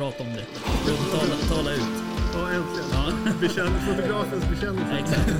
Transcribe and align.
Prata 0.00 0.22
om 0.22 0.28
det. 0.32 0.44
Tala, 1.10 1.36
tala 1.56 1.70
ut. 1.74 1.80
Ja, 2.34 2.50
äntligen. 2.50 2.88
Ja, 2.92 3.32
Bekänn, 3.40 3.80
fotografens 3.86 4.48
bekännelse. 4.48 4.98
exakt. 4.98 5.30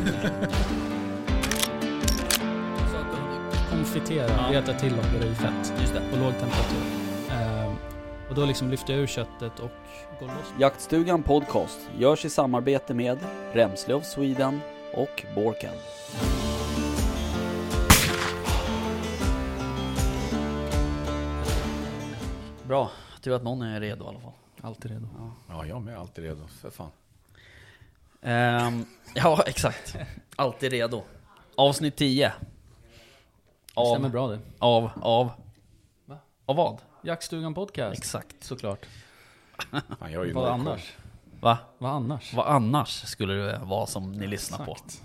Konfitera, 3.70 4.28
Ja. 4.30 4.50
veta 4.60 4.72
till 4.74 4.92
och 4.98 5.20
det 5.20 5.26
i 5.26 5.34
fett 5.34 5.72
Just 5.80 5.94
det. 5.94 6.02
på 6.12 6.16
låg 6.16 6.32
temperatur. 6.32 6.82
Ehm, 7.30 7.72
och 8.28 8.34
då 8.34 8.44
liksom 8.44 8.70
lyfter 8.70 8.92
jag 8.92 9.02
ur 9.02 9.06
köttet 9.06 9.60
och 9.60 9.70
går 10.20 10.26
loss. 10.26 10.52
Jaktstugan 10.58 11.22
Podcast 11.22 11.78
görs 11.98 12.24
i 12.24 12.30
samarbete 12.30 12.94
med 12.94 13.18
Remsle 13.52 13.94
of 13.94 14.04
Sweden 14.04 14.60
och 14.94 15.24
Borken. 15.34 15.74
Bra, 22.68 22.90
tur 23.20 23.32
att 23.32 23.42
någon 23.42 23.62
är 23.62 23.80
redo 23.80 24.04
i 24.04 24.08
alla 24.08 24.20
fall. 24.20 24.32
Alltid 24.62 24.90
redo. 24.90 25.08
Ja, 25.48 25.66
jag 25.66 25.82
med. 25.82 25.98
Alltid 25.98 26.24
redo. 26.24 26.46
För 26.48 26.70
fan. 26.70 26.90
Ehm, 28.22 28.84
ja, 29.14 29.42
exakt. 29.46 29.96
Alltid 30.36 30.72
redo. 30.72 31.02
Avsnitt 31.56 31.96
10. 31.96 32.32
Det 33.74 33.86
stämmer 33.86 34.06
Av, 34.06 34.10
bra 34.10 34.28
det. 34.28 34.38
av, 34.58 34.90
av. 35.02 35.30
Va? 36.06 36.18
Av 36.46 36.56
vad? 36.56 36.78
Jaktstugan 37.02 37.54
podcast. 37.54 37.98
Exakt. 37.98 38.44
Såklart. 38.44 38.86
fan 39.98 40.12
jag 40.12 40.22
är 40.22 40.26
ju 40.26 40.32
Vad 40.32 40.44
noll 40.44 40.58
koll. 40.58 40.68
annars? 40.68 40.96
Va? 41.40 41.58
Vad 41.78 41.90
annars? 41.92 42.34
Vad 42.34 42.46
annars 42.46 42.90
skulle 43.06 43.32
det 43.34 43.58
vara 43.58 43.86
som 43.86 44.12
ni 44.12 44.26
lyssnar 44.26 44.64
på? 44.66 44.72
Exakt. 44.72 45.02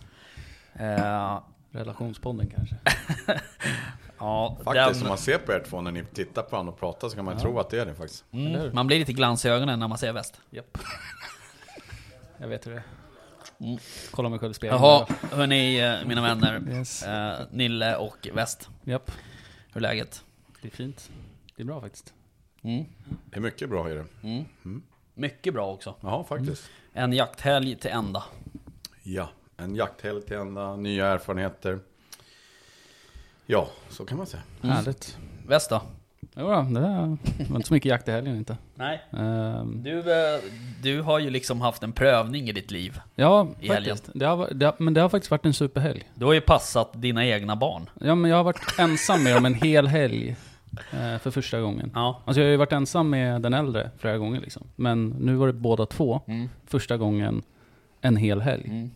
Ehm, 0.73 1.39
Relationspodden 1.71 2.49
kanske. 2.55 2.75
ja, 4.19 4.57
Faktiskt, 4.63 4.93
den- 4.93 5.01
om 5.01 5.07
man 5.09 5.17
ser 5.17 5.37
på 5.37 5.53
er 5.53 5.63
två 5.70 5.81
när 5.81 5.91
ni 5.91 6.05
tittar 6.05 6.41
på 6.43 6.49
varandra 6.51 6.73
och 6.73 6.79
pratar 6.79 7.09
så 7.09 7.15
kan 7.15 7.26
man 7.26 7.37
tro 7.40 7.59
att 7.59 7.70
det 7.70 7.79
är 7.79 7.85
det 7.85 7.95
faktiskt. 7.95 8.26
Mm. 8.31 8.70
Man 8.76 8.87
blir 8.87 8.99
lite 8.99 9.13
glans 9.13 9.45
i 9.45 9.49
ögonen 9.49 9.79
när 9.79 9.87
man 9.87 9.98
ser 9.98 10.13
väst. 10.13 10.41
Japp. 10.49 10.77
Jag 12.37 12.48
vet 12.48 12.67
hur 12.67 12.71
det 12.71 12.77
är. 12.77 12.84
Mm. 13.65 13.77
Kolla 14.12 14.29
mig 14.29 14.40
själv 14.40 14.51
i 14.51 14.53
spegeln. 14.53 14.81
Jaha, 14.81 15.07
hörni 15.31 15.79
eh, 15.79 16.07
mina 16.07 16.21
vänner. 16.21 16.63
Yes. 16.70 17.03
Eh, 17.03 17.40
Nille 17.51 17.95
och 17.95 18.27
Väst. 18.34 18.70
Japp. 18.84 19.12
Hur 19.73 19.77
är 19.77 19.81
läget? 19.81 20.23
Det 20.62 20.68
är 20.68 20.71
fint. 20.71 21.09
Det 21.55 21.62
är 21.63 21.65
bra 21.65 21.81
faktiskt. 21.81 22.13
Mm. 22.62 22.85
Det 23.25 23.37
är 23.37 23.41
mycket 23.41 23.70
bra 23.70 23.90
i 23.91 23.93
det. 23.93 24.05
Mm. 24.23 24.81
Mycket 25.13 25.53
bra 25.53 25.71
också. 25.73 25.95
Jaha, 26.01 26.23
faktiskt. 26.23 26.63
En 26.93 27.13
jakthelg 27.13 27.75
till 27.75 27.91
ända. 27.91 28.23
Ja, 29.03 29.29
en 29.57 29.75
jakthelg 29.75 30.21
till 30.21 30.37
ända, 30.37 30.75
nya 30.75 31.07
erfarenheter. 31.07 31.79
Ja, 33.46 33.68
så 33.90 34.05
kan 34.05 34.18
man 34.18 34.27
säga. 34.27 34.43
Mm. 34.63 34.76
Härligt. 34.76 35.18
Väst 35.48 35.70
då? 35.70 35.82
Jo 36.38 36.48
då, 36.48 36.62
det 36.62 36.79
var 37.49 37.55
inte 37.55 37.68
så 37.68 37.74
mycket 37.74 37.90
jakt 37.90 38.07
i 38.07 38.12
helgen 38.12 38.35
inte. 38.37 38.57
Nej. 38.76 39.02
Ehm, 39.18 39.84
Du, 39.84 39.99
eh, 39.99 40.41
du 40.84 41.02
har 41.02 41.20
ju 41.20 41.29
liksom 41.29 41.62
haft 41.62 41.84
en 41.84 41.91
prövning 41.91 42.49
i 42.49 42.52
ditt 42.52 42.71
liv. 42.71 42.99
ja, 43.15 43.48
i 43.60 43.68
faktiskt. 43.68 44.10
Det 44.13 44.26
har, 44.26 44.49
det 44.54 44.65
har, 44.65 44.76
men 44.77 44.93
det 44.93 45.02
har 45.02 45.10
faktiskt 45.10 45.32
varit 45.32 45.46
en 45.46 45.54
superhelg. 45.54 46.04
Du 46.15 46.26
har 46.26 46.34
ju 46.34 46.41
passat 46.41 47.02
dina 47.02 47.26
egna 47.26 47.55
barn. 47.55 47.90
Ja, 47.99 48.15
men 48.15 48.32
jag 48.32 48.37
har 48.37 48.43
varit 48.43 48.79
ensam 48.79 49.24
med 49.24 49.35
dem 49.35 49.46
en 49.46 49.54
hel 49.54 49.87
helg. 49.87 50.35
eh, 50.91 51.18
för 51.20 51.32
första 51.32 51.62
gången. 51.62 51.91
Ja. 51.93 52.21
Alltså 52.26 52.41
jag 52.41 52.48
har 52.48 52.52
ju 52.52 52.57
varit 52.57 52.71
ensam 52.74 53.09
med 53.09 53.41
den 53.41 53.54
äldre 53.54 53.91
flera 53.98 54.18
gånger 54.18 54.41
liksom. 54.41 54.68
Men 54.76 55.09
nu 55.09 55.35
var 55.35 55.48
det 55.48 55.54
båda 55.54 55.85
två. 55.85 56.21
Mm. 56.27 56.49
Första 56.68 56.98
gången 56.98 57.41
en 58.02 58.18
hel 58.18 58.41
helg. 58.41 58.65
Mm. 58.70 58.91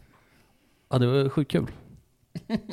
Ja, 0.89 0.97
det 0.97 1.07
var 1.07 1.29
sjukt 1.29 1.51
kul. 1.51 1.65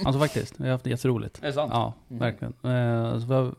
Alltså 0.05 0.21
faktiskt, 0.21 0.55
jag 0.59 0.67
har 0.67 0.73
haft 0.73 0.85
det 0.85 0.91
jätteroligt. 0.91 1.39
Är 1.43 1.47
det 1.47 1.53
sant? 1.53 1.71
Ja, 1.75 1.95
Mm. 2.11 2.21
verkligen. 2.21 2.55
Eh, 2.65 3.23
jag, 3.31 3.55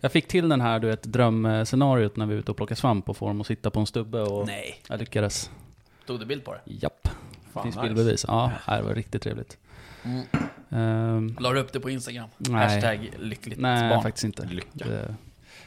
jag 0.00 0.12
fick 0.12 0.28
till 0.28 0.48
den 0.48 0.60
här, 0.60 0.78
du 0.78 0.86
vet, 0.86 1.02
drömscenariot 1.02 2.16
när 2.16 2.26
vi 2.26 2.34
är 2.34 2.38
ute 2.38 2.50
och 2.50 2.56
plockar 2.56 2.74
svamp 2.74 3.08
och 3.08 3.16
får 3.16 3.26
dem 3.28 3.40
att 3.40 3.46
sitta 3.46 3.70
på 3.70 3.80
en 3.80 3.86
stubbe 3.86 4.20
och 4.22 4.46
Nej. 4.46 4.80
jag 4.88 5.00
lyckades. 5.00 5.50
Tog 6.06 6.20
du 6.20 6.26
bild 6.26 6.44
på 6.44 6.52
det? 6.54 6.60
Japp, 6.64 7.08
Fan, 7.52 7.62
finns 7.62 7.76
nice. 7.76 7.86
bildbevis. 7.86 8.24
Ja, 8.28 8.52
det 8.66 8.82
var 8.82 8.94
riktigt 8.94 9.22
trevligt. 9.22 9.58
Mm. 10.04 10.26
Ehm, 10.70 11.36
La 11.40 11.52
du 11.52 11.60
upp 11.60 11.72
det 11.72 11.80
på 11.80 11.90
Instagram? 11.90 12.28
Nej. 12.38 12.60
Hashtag 12.74 13.10
lyckligt 13.18 13.60
nej, 13.60 13.90
barn. 13.90 14.02
faktiskt 14.02 14.24
inte. 14.24 14.44
Lycka. 14.44 14.68
Det, 14.88 15.14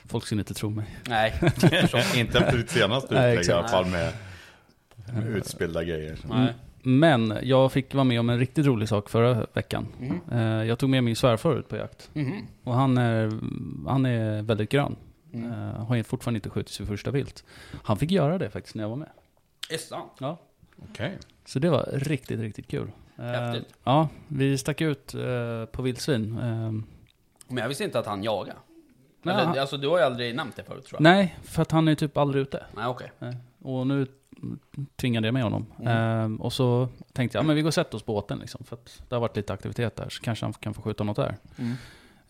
folk 0.06 0.26
skulle 0.26 0.42
inte 0.42 0.54
tro 0.54 0.70
mig. 0.70 0.86
Nej. 1.08 1.40
Inte 2.16 2.40
efter 2.40 2.58
ditt 2.58 2.70
senaste 2.70 3.14
utlägg 3.14 3.46
i 3.48 3.52
alla 3.52 3.68
fall 3.68 3.86
med, 3.86 4.14
med 5.14 5.28
utspillda 5.28 5.84
grejer. 5.84 6.18
nej. 6.30 6.54
Men 6.84 7.38
jag 7.44 7.72
fick 7.72 7.94
vara 7.94 8.04
med 8.04 8.20
om 8.20 8.30
en 8.30 8.40
riktigt 8.40 8.66
rolig 8.66 8.90
sak 8.90 9.10
förra 9.10 9.46
veckan. 9.54 9.88
Eh, 10.32 10.40
jag 10.42 10.80
tog 10.80 10.90
med 10.90 11.04
min 11.04 11.16
svärfar 11.16 11.56
ut 11.60 11.68
på 11.70 11.76
jakt. 11.76 12.10
Mhm. 12.14 12.48
Och 12.64 12.74
han 12.74 12.98
är, 12.98 13.32
han 13.90 14.06
är 14.06 14.42
väldigt 14.42 14.70
grön. 14.70 14.96
Mm. 15.34 15.52
Eh, 15.52 15.86
har 15.86 15.96
ju 15.96 16.04
fortfarande 16.04 16.38
inte 16.38 16.50
skjutit 16.50 16.72
sitt 16.74 16.88
första 16.88 17.12
vilt. 17.12 17.44
Han 17.84 17.98
fick 17.98 18.12
göra 18.12 18.38
det 18.38 18.50
faktiskt 18.50 18.76
när 18.76 18.84
jag 18.84 18.90
var 18.90 18.96
med. 18.96 19.10
Är 19.70 19.78
sant? 19.78 20.12
Ja. 20.20 20.38
Okej. 20.90 21.18
Så 21.46 21.60
det 21.60 21.70
var 21.70 21.90
riktigt, 21.94 22.40
riktigt 22.40 22.68
kul. 22.68 22.92
Eh, 23.18 23.26
Häftigt. 23.26 23.74
ja, 23.84 24.08
vi 24.28 24.58
stack 24.58 24.82
ut 24.82 25.16
på 25.72 25.82
vildsvin. 25.82 26.38
Eh, 26.38 26.72
Men 27.48 27.58
jag 27.58 27.68
visste 27.68 27.84
inte 27.84 28.00
att 28.00 28.06
han 28.06 28.24
jagar. 28.24 28.56
Nej, 29.24 29.36
Eller, 29.36 29.46
han- 29.46 29.60
alltså 29.60 29.78
du 29.78 29.88
har 29.88 29.98
ju 29.98 30.04
aldrig 30.04 30.36
nämnt 30.36 30.56
det 30.56 30.64
förut 30.64 30.86
tror 30.86 30.98
jag. 30.98 31.04
nej, 31.04 31.36
för 31.44 31.62
att 31.62 31.72
han 31.72 31.88
är 31.88 31.96
typ 31.96 32.18
aldrig 32.18 32.42
ute. 32.42 32.66
Nej, 32.76 32.86
okej. 32.88 33.12
Eh, 33.20 33.30
och 33.62 33.88
nu 33.88 34.08
tvingade 34.96 35.28
jag 35.28 35.34
med 35.34 35.44
honom. 35.44 35.66
Mm. 35.80 36.34
Eh, 36.34 36.42
och 36.42 36.54
så 36.54 36.90
tänkte 37.14 37.38
jag, 37.38 37.44
ja, 37.44 37.48
men 37.48 37.56
vi 37.56 37.62
går 37.62 37.70
och 37.70 37.74
sätter 37.74 37.96
oss 37.96 38.04
på 38.04 38.14
båten 38.14 38.40
liksom. 38.40 38.64
För 38.66 38.76
att 38.76 39.04
det 39.10 39.16
har 39.16 39.22
varit 39.22 39.36
lite 39.36 39.54
aktivitet 39.54 39.96
där, 39.96 40.10
så 40.10 40.22
kanske 40.22 40.46
han 40.46 40.54
kan 40.54 40.74
få 40.74 40.82
skjuta 40.82 41.04
något 41.04 41.16
där. 41.16 41.38
Mm. 41.58 41.76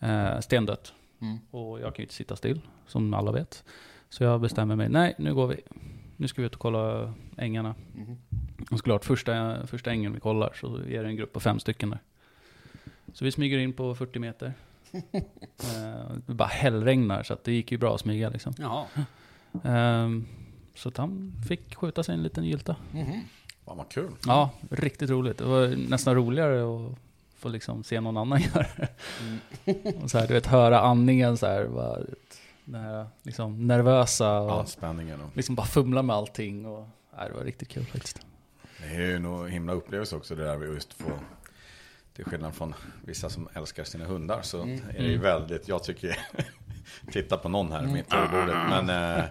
Eh, 0.00 0.40
stendött. 0.40 0.92
Mm. 1.20 1.38
Och 1.50 1.80
jag 1.80 1.94
kan 1.94 2.02
ju 2.02 2.02
inte 2.02 2.14
sitta 2.14 2.36
still, 2.36 2.60
som 2.86 3.14
alla 3.14 3.32
vet. 3.32 3.64
Så 4.08 4.24
jag 4.24 4.40
bestämmer 4.40 4.76
mig, 4.76 4.88
nej 4.88 5.14
nu 5.18 5.34
går 5.34 5.46
vi. 5.46 5.60
Nu 6.16 6.28
ska 6.28 6.42
vi 6.42 6.46
ut 6.46 6.54
och 6.54 6.60
kolla 6.60 7.14
ängarna. 7.36 7.74
Mhm. 7.94 8.18
Och 8.70 8.78
såklart, 8.78 9.04
första, 9.04 9.66
första 9.66 9.90
ängen 9.90 10.12
vi 10.12 10.20
kollar 10.20 10.52
så 10.60 10.76
är 10.76 11.02
det 11.02 11.08
en 11.08 11.16
grupp 11.16 11.32
på 11.32 11.40
fem 11.40 11.60
stycken 11.60 11.90
där. 11.90 12.00
Så 13.12 13.24
vi 13.24 13.32
smyger 13.32 13.58
in 13.58 13.72
på 13.72 13.94
40 13.94 14.18
meter. 14.18 14.52
eh, 14.92 16.16
det 16.26 16.34
bara 16.34 16.48
hällregnar 16.48 17.22
så 17.22 17.32
att 17.32 17.44
det 17.44 17.52
gick 17.52 17.72
ju 17.72 17.78
bra 17.78 17.94
att 17.94 18.00
smyga 18.00 18.28
liksom. 18.28 18.54
Jaha. 18.58 18.86
Ehm, 19.64 20.26
så 20.74 20.88
att 20.88 20.96
han 20.96 21.32
fick 21.48 21.74
skjuta 21.74 22.02
sig 22.02 22.14
en 22.14 22.22
liten 22.22 22.44
gylta. 22.44 22.76
Mhm. 22.92 23.20
Fan 23.64 23.76
vad 23.76 23.88
kul. 23.88 24.10
Ja, 24.26 24.50
riktigt 24.70 25.10
roligt. 25.10 25.38
Det 25.38 25.44
var 25.44 25.68
nästan 25.88 26.14
roligare 26.14 26.62
att 26.62 26.98
få 27.36 27.48
liksom 27.48 27.84
se 27.84 28.00
någon 28.00 28.16
annan 28.16 28.40
göra 28.54 28.66
det. 28.76 28.88
Mm. 29.66 30.02
Och 30.02 30.10
så 30.10 30.18
här, 30.18 30.28
du 30.28 30.34
vet, 30.34 30.46
höra 30.46 30.80
andningen 30.80 31.36
så 31.36 31.46
här. 31.46 31.66
Bara, 31.66 31.98
den 32.64 32.80
här 32.80 33.06
liksom 33.22 33.66
nervösa 33.66 34.40
och 34.40 34.60
Anspänningen 34.60 35.20
och 35.20 35.36
liksom 35.36 35.54
bara 35.54 35.66
fumla 35.66 36.02
med 36.02 36.16
allting. 36.16 36.66
Och, 36.66 36.88
nej, 37.18 37.28
det 37.28 37.34
var 37.34 37.44
riktigt 37.44 37.68
kul 37.68 37.84
faktiskt. 37.84 38.20
Det 38.78 38.86
är 38.94 39.00
ju 39.00 39.18
nog 39.18 39.48
himla 39.50 39.72
upplevelse 39.72 40.16
också 40.16 40.34
det 40.34 40.44
där 40.44 40.56
vi 40.56 40.66
just 40.66 40.92
får 40.94 41.12
Till 42.14 42.24
skillnad 42.24 42.54
från 42.54 42.74
vissa 43.04 43.30
som 43.30 43.48
älskar 43.54 43.84
sina 43.84 44.04
hundar 44.04 44.42
så 44.42 44.62
Mm. 44.62 44.80
är 44.88 45.02
det 45.02 45.08
ju 45.08 45.18
väldigt, 45.18 45.68
jag 45.68 45.82
tycker 45.84 46.18
Titta 47.12 47.36
på 47.36 47.48
någon 47.48 47.72
här 47.72 47.86
mitt 47.86 48.12
över 48.12 48.28
bordet 48.40 48.56
men, 48.68 49.16
eh, 49.18 49.24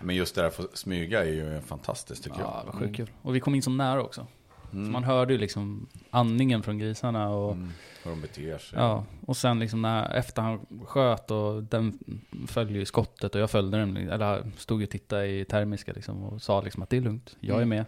men 0.00 0.16
just 0.16 0.34
det 0.34 0.40
där 0.40 0.48
att 0.48 0.54
få 0.54 0.62
smyga 0.74 1.20
är 1.24 1.28
ju 1.30 1.60
fantastiskt 1.60 2.24
tycker 2.24 2.40
Ja, 2.40 2.62
jag 2.66 2.72
var 2.72 2.80
sjukt 2.80 2.96
kul. 2.96 3.10
Och 3.22 3.34
vi 3.36 3.40
kom 3.40 3.54
in 3.54 3.62
så 3.62 3.70
nära 3.70 4.02
också. 4.02 4.26
Mm. 4.72 4.86
Så 4.86 4.92
man 4.92 5.04
hörde 5.04 5.32
ju 5.32 5.38
liksom 5.38 5.86
andningen 6.10 6.62
från 6.62 6.78
grisarna. 6.78 7.28
Och, 7.28 7.52
Mm. 7.52 7.70
Hur 8.04 8.10
de 8.10 8.20
beter 8.20 8.58
sig 8.58 8.78
Ja, 8.78 9.04
och 9.26 9.36
sen 9.36 9.58
liksom 9.58 9.82
när, 9.82 10.14
efter 10.14 10.42
han 10.42 10.66
sköt 10.86 11.30
och 11.30 11.62
den 11.62 11.98
följde 12.46 12.74
ju 12.78 12.84
skottet 12.84 13.34
och 13.34 13.40
jag 13.40 13.50
följde 13.50 13.78
den, 13.78 13.96
eller 13.96 14.50
stod 14.56 14.80
ju 14.80 14.84
och 14.86 14.90
tittade 14.90 15.26
i 15.26 15.44
termiska 15.44 15.92
liksom 15.92 16.22
och 16.24 16.42
sa 16.42 16.60
liksom 16.60 16.82
att 16.82 16.90
det 16.90 16.96
är 16.96 17.00
lugnt, 17.00 17.36
jag 17.40 17.56
är 17.56 17.62
Mm. 17.62 17.68
med. 17.68 17.84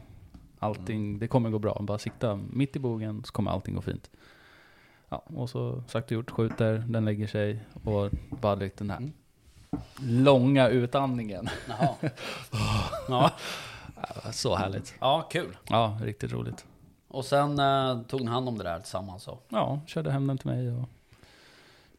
Allting, 0.58 1.18
det 1.18 1.26
kommer 1.28 1.50
gå 1.50 1.58
bra, 1.58 1.78
bara 1.80 1.98
sikta 1.98 2.40
mitt 2.50 2.76
i 2.76 2.78
bogen 2.78 3.24
så 3.24 3.32
kommer 3.32 3.50
allting 3.50 3.74
gå 3.74 3.80
fint. 3.80 4.10
Ja, 5.08 5.16
och 5.26 5.50
så 5.50 5.82
sagt 5.88 6.06
och 6.06 6.12
gjort, 6.12 6.30
skjuter, 6.30 6.84
den 6.88 7.04
lägger 7.04 7.26
sig 7.26 7.64
och 7.82 8.10
bara 8.40 8.54
lite 8.54 8.76
den 8.84 8.90
här 8.90 8.96
Mm. 8.98 9.12
Långa 10.02 10.68
utandningen. 10.68 11.48
Jaha. 11.68 11.94
ja. 13.08 13.30
Så 14.32 14.54
härligt. 14.56 14.94
ja, 15.00 15.28
kul. 15.30 15.56
Ja, 15.68 15.98
riktigt 16.02 16.32
roligt. 16.32 16.64
Och 17.08 17.24
sen 17.24 17.58
eh, 17.58 18.02
tog 18.02 18.20
ni 18.20 18.26
hand 18.30 18.48
om 18.48 18.58
det 18.58 18.64
där 18.64 18.80
tillsammans 18.80 19.22
så. 19.22 19.38
Ja, 19.48 19.80
körde 19.86 20.10
hem 20.10 20.26
den 20.26 20.38
till 20.38 20.50
mig 20.50 20.70
och 20.70 20.88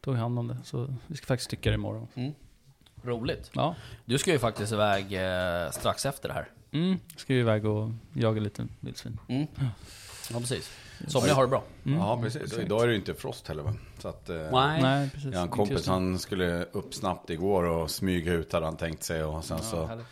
tog 0.00 0.16
hand 0.16 0.38
om 0.38 0.48
det. 0.48 0.56
Så 0.64 0.94
vi 1.06 1.16
ska 1.16 1.26
faktiskt 1.26 1.46
stycka 1.48 1.70
det 1.70 1.74
imorgon. 1.74 2.08
Roligt. 3.02 3.50
Ja, 3.54 3.74
Du 4.04 4.18
ska 4.18 4.32
ju 4.32 4.38
faktiskt 4.38 4.72
iväg 4.72 5.04
eh, 5.12 5.70
strax 5.70 6.06
efter 6.06 6.28
det 6.28 6.34
här. 6.34 6.48
Mm, 6.72 6.98
ska 7.16 7.32
ju 7.34 7.40
iväg 7.40 7.64
och 7.66 7.90
jaga 8.12 8.40
lite 8.40 8.66
vildsvin. 8.80 9.18
Mm. 9.28 9.46
Ja, 10.32 10.38
precis. 10.40 10.70
Somliga 11.08 11.34
har 11.34 11.42
det 11.42 11.48
bra. 11.48 11.62
Mm. 11.86 11.98
Ja 11.98 12.20
precis, 12.22 12.40
och 12.40 12.46
exakt. 12.46 12.62
idag 12.62 12.82
är 12.82 12.86
det 12.86 12.92
ju 12.92 12.98
inte 12.98 13.14
frost 13.14 13.48
heller 13.48 13.62
va? 13.62 13.74
Så 13.98 14.08
att, 14.08 14.28
eh, 14.28 14.36
Nej. 14.36 14.82
Nej, 14.82 15.10
precis. 15.10 15.32
Jag 15.32 15.38
har 15.38 15.46
en 15.46 15.50
kompis, 15.52 15.86
han 15.86 16.18
skulle 16.18 16.64
upp 16.64 16.94
snabbt 16.94 17.30
igår 17.30 17.62
och 17.64 17.90
smyga 17.90 18.32
ut 18.32 18.52
hade 18.52 18.66
han 18.66 18.76
tänkt 18.76 19.02
sig 19.02 19.24
och 19.24 19.44
sen 19.44 19.56
Ja, 19.62 19.64
så 19.70 19.86
härligt. 19.86 20.06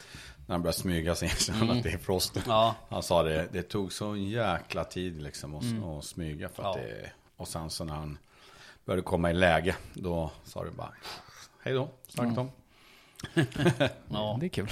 när 0.47 0.55
han 0.55 0.63
började 0.63 0.79
smyga 0.79 1.15
så 1.15 1.25
insåg 1.25 1.55
han 1.55 1.65
Mm. 1.65 1.77
att 1.77 1.83
det 1.83 1.91
är 1.91 1.99
frost. 1.99 2.39
Ja, 2.47 2.75
Han 2.89 3.03
sa 3.03 3.23
det, 3.23 3.49
det 3.53 3.63
tog 3.63 3.93
så 3.93 4.17
jäkla 4.17 4.85
tid 4.85 5.23
liksom 5.23 5.55
att, 5.55 5.63
Mm. 5.63 5.85
att 5.85 6.05
smyga 6.05 6.49
för 6.49 6.63
att 6.71 6.77
Ja. 6.77 6.83
det, 6.83 7.11
och 7.37 7.49
sen 7.49 7.71
så 7.71 7.85
när 7.85 7.95
han 7.95 8.19
började 8.85 9.03
komma 9.03 9.31
i 9.31 9.35
läge 9.35 9.77
då 9.95 10.31
sa 10.45 10.65
det 10.65 10.71
bara 10.71 10.93
hej 11.63 11.75
då, 11.75 11.89
starkt 12.09 12.29
Mm. 12.33 12.39
om. 12.39 12.51
Ja, 14.09 14.37
Det 14.41 14.47
är 14.47 14.49
kul. 14.49 14.69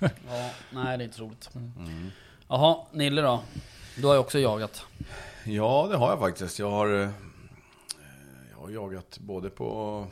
ja, 0.00 0.50
nej 0.70 0.98
det 0.98 1.04
är 1.04 1.06
inte 1.06 1.20
roligt. 1.20 1.50
Jaha, 2.48 2.76
Nille 2.92 3.22
då? 3.22 3.40
Du 3.96 4.06
har 4.06 4.14
ju 4.14 4.20
också 4.20 4.38
jagat. 4.38 4.84
Ja, 5.50 5.86
det 5.90 5.96
har 5.96 6.10
jag 6.10 6.18
faktiskt. 6.18 6.58
Jag 6.58 6.70
har, 6.70 7.02
eh, 7.02 7.10
jag 8.50 8.58
har 8.60 8.70
jagat 8.70 9.18
både 9.18 9.50
på 9.50 10.06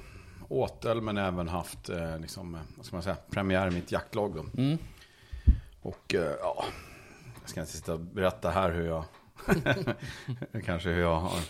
åtel 0.48 1.00
men 1.00 1.18
även 1.18 1.48
haft 1.48 1.88
eh, 1.88 2.18
liksom, 2.18 2.54
eh, 2.54 2.60
vad 2.76 2.86
ska 2.86 2.96
man 2.96 3.02
säga, 3.02 3.16
premiär 3.30 3.68
i 3.68 3.70
mitt 3.70 3.92
jaktlag. 3.92 4.34
Då. 4.34 4.62
Mm. 4.62 4.78
Och 5.82 6.14
ja, 6.40 6.64
jag 7.40 7.50
ska 7.50 7.60
inte 7.60 7.72
sitta 7.72 7.92
och 7.92 8.00
berätta 8.00 8.50
här 8.50 8.70
hur 8.70 8.86
jag, 8.86 9.04
kanske 10.64 10.88
hur 10.88 11.00
jag 11.00 11.20
har. 11.20 11.40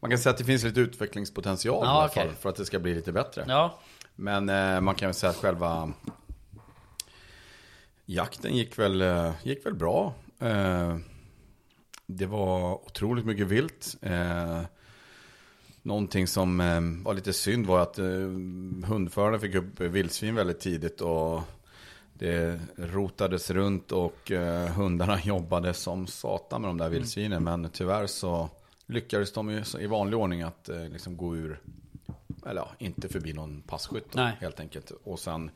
Man 0.00 0.10
kan 0.10 0.18
säga 0.18 0.30
att 0.30 0.38
det 0.38 0.44
finns 0.44 0.64
lite 0.64 0.80
utvecklingspotential 0.80 1.84
Ja, 1.84 1.94
i 1.94 1.96
alla 1.96 2.06
okej. 2.06 2.26
fall 2.26 2.34
för 2.36 2.48
att 2.48 2.56
det 2.56 2.64
ska 2.64 2.78
bli 2.78 2.94
lite 2.94 3.12
bättre. 3.12 3.44
Ja, 3.48 3.78
Men 4.16 4.44
man 4.84 4.94
kan 4.94 5.06
väl 5.06 5.14
säga 5.14 5.30
att 5.30 5.36
själva 5.36 5.92
jakten 8.06 8.56
gick 8.56 8.78
väl, 8.78 9.04
gick 9.42 9.66
väl 9.66 9.74
bra. 9.74 10.14
Det 12.10 12.26
var 12.26 12.74
otroligt 12.86 13.24
mycket 13.26 13.46
vilt. 13.46 13.96
Eh, 14.02 14.62
någonting 15.82 16.26
som 16.26 16.60
eh, 16.60 16.80
var 17.04 17.14
lite 17.14 17.32
synd 17.32 17.66
var 17.66 17.80
att 17.80 17.98
eh, 17.98 18.06
hundförarna 18.86 19.38
fick 19.38 19.54
upp 19.54 19.80
vildsvin 19.80 20.34
väldigt 20.34 20.60
tidigt. 20.60 21.00
Och 21.00 21.40
det 22.12 22.60
rotades 22.76 23.50
runt 23.50 23.92
och 23.92 24.30
eh, 24.30 24.68
hundarna 24.68 25.20
jobbade 25.24 25.74
som 25.74 26.06
satan 26.06 26.60
med 26.62 26.68
de 26.68 26.76
där 26.78 26.88
vildsvinen. 26.88 27.44
Men 27.44 27.70
tyvärr 27.72 28.06
så 28.06 28.48
lyckades 28.86 29.32
de 29.32 29.50
ju 29.50 29.62
i 29.80 29.86
vanlig 29.86 30.18
ordning 30.18 30.42
att 30.42 30.68
eh, 30.68 30.88
liksom 30.88 31.16
gå 31.16 31.36
ur 31.36 31.60
eller 32.46 32.60
ja, 32.60 32.70
inte 32.78 33.08
förbi 33.08 33.32
någon 33.32 33.62
passkytt 33.62 34.12
då, 34.12 34.18
helt 34.40 34.60
enkelt. 34.60 34.92
Och 35.04 35.18
sen 35.18 35.50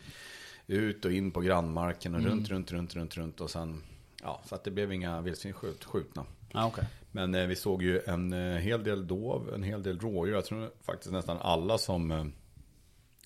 ut 0.66 1.04
och 1.04 1.12
in 1.12 1.30
på 1.30 1.40
grannmarken 1.40 2.14
och 2.14 2.20
Mm. 2.20 2.32
runt, 2.32 2.48
runt, 2.48 2.72
runt, 2.72 2.94
runt, 2.96 3.16
runt. 3.16 3.40
Och 3.40 3.50
sen, 3.50 3.82
ja, 4.22 4.40
så 4.48 4.54
att 4.54 4.64
det 4.64 4.70
blev 4.70 4.92
inga 4.92 5.20
vildsvin 5.20 5.52
skjut, 5.52 5.84
skjutna. 5.84 6.24
Ja 6.52 6.66
okej. 6.66 6.84
Men 7.10 7.34
eh, 7.34 7.46
vi 7.46 7.56
såg 7.56 7.82
ju 7.82 8.00
en 8.06 8.32
eh, 8.32 8.58
hel 8.58 8.84
del 8.84 9.06
dov, 9.06 9.54
en 9.54 9.62
hel 9.62 9.82
del 9.82 10.00
rådjur. 10.00 10.34
Jag 10.34 10.44
tror 10.44 10.70
faktiskt 10.82 11.12
nästan 11.12 11.38
alla 11.40 11.78
som, 11.78 12.10
eh, 12.10 12.24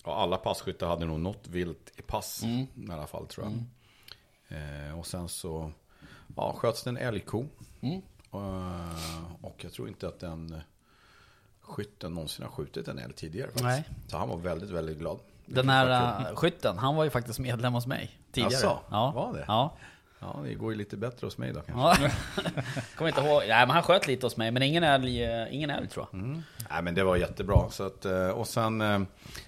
ja, 0.05 0.15
alla 0.15 0.37
passkyttar 0.37 0.87
hade 0.87 1.05
nog 1.05 1.19
något 1.19 1.47
vilt 1.47 1.91
i 1.97 2.01
pass 2.01 2.43
Mm. 2.43 2.67
i 2.89 2.91
alla 2.91 3.07
fall 3.07 3.27
tror 3.27 3.45
jag. 3.47 3.53
Eh, 4.57 4.99
och 4.99 5.05
sen 5.07 5.29
så, 5.29 5.71
ja, 6.35 6.53
sköts 6.57 6.83
det 6.83 6.89
en 6.89 6.97
älgko. 6.97 7.45
Mm. 7.81 8.01
Eh, 8.33 9.33
och 9.41 9.63
jag 9.63 9.73
tror 9.73 9.87
inte 9.87 10.07
att 10.07 10.19
den 10.19 10.53
eh, 10.53 10.59
skytten 11.61 12.13
någonsin 12.13 12.45
har 12.45 12.51
skjutit 12.51 12.87
en 12.87 12.99
älg 12.99 13.13
tidigare 13.13 13.47
faktiskt. 13.47 13.63
Nej. 13.65 13.89
Så 14.07 14.17
han 14.17 14.29
var 14.29 14.37
väldigt, 14.37 14.69
väldigt 14.69 14.97
glad. 14.97 15.19
Den 15.45 15.69
här 15.69 16.19
äh, 16.29 16.35
skytten, 16.35 16.77
han 16.77 16.95
var 16.95 17.03
ju 17.03 17.09
faktiskt 17.09 17.39
medlem 17.39 17.73
hos 17.73 17.87
mig 17.87 18.19
tidigare. 18.31 18.53
Jaså, 18.53 18.79
ja. 18.91 19.11
var 19.11 19.33
det? 19.33 19.45
Ja. 19.47 19.77
Ja, 20.19 20.39
det 20.43 20.53
går 20.53 20.71
ju 20.71 20.77
lite 20.77 20.97
bättre 20.97 21.27
hos 21.27 21.37
mig 21.37 21.53
då 21.53 21.61
kanske. 21.61 22.11
ja. 22.35 22.41
Kommer 22.95 23.09
inte 23.09 23.21
ihåg. 23.21 23.41
Nej 23.47 23.67
men 23.67 23.69
han 23.69 23.83
sköt 23.83 24.07
lite 24.07 24.25
hos 24.25 24.37
mig, 24.37 24.51
men 24.51 24.63
ingen 24.63 24.83
älg, 24.83 25.23
eh, 25.23 25.55
ingen 25.55 25.69
älg 25.69 25.87
tror 25.87 26.07
jag. 26.11 26.21
Nej 26.69 26.83
men 26.83 26.95
det 26.95 27.03
var 27.03 27.15
jättebra. 27.15 27.69
Så 27.69 27.83
att, 27.83 28.05
eh, 28.05 28.29
och 28.29 28.47
sen, 28.47 28.81
eh, 28.81 28.99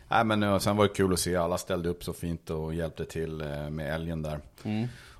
nej, 0.07 0.24
men, 0.25 0.60
sen 0.60 0.77
var 0.77 0.88
det 0.88 0.94
kul 0.94 1.13
att 1.13 1.19
se. 1.19 1.36
Alla 1.36 1.57
ställde 1.57 1.89
upp 1.89 2.04
så 2.04 2.13
fint 2.13 2.50
och 2.50 2.74
hjälpte 2.74 3.06
till 3.06 3.31
med 3.69 3.95
älgen 3.95 4.21
där. 4.21 4.39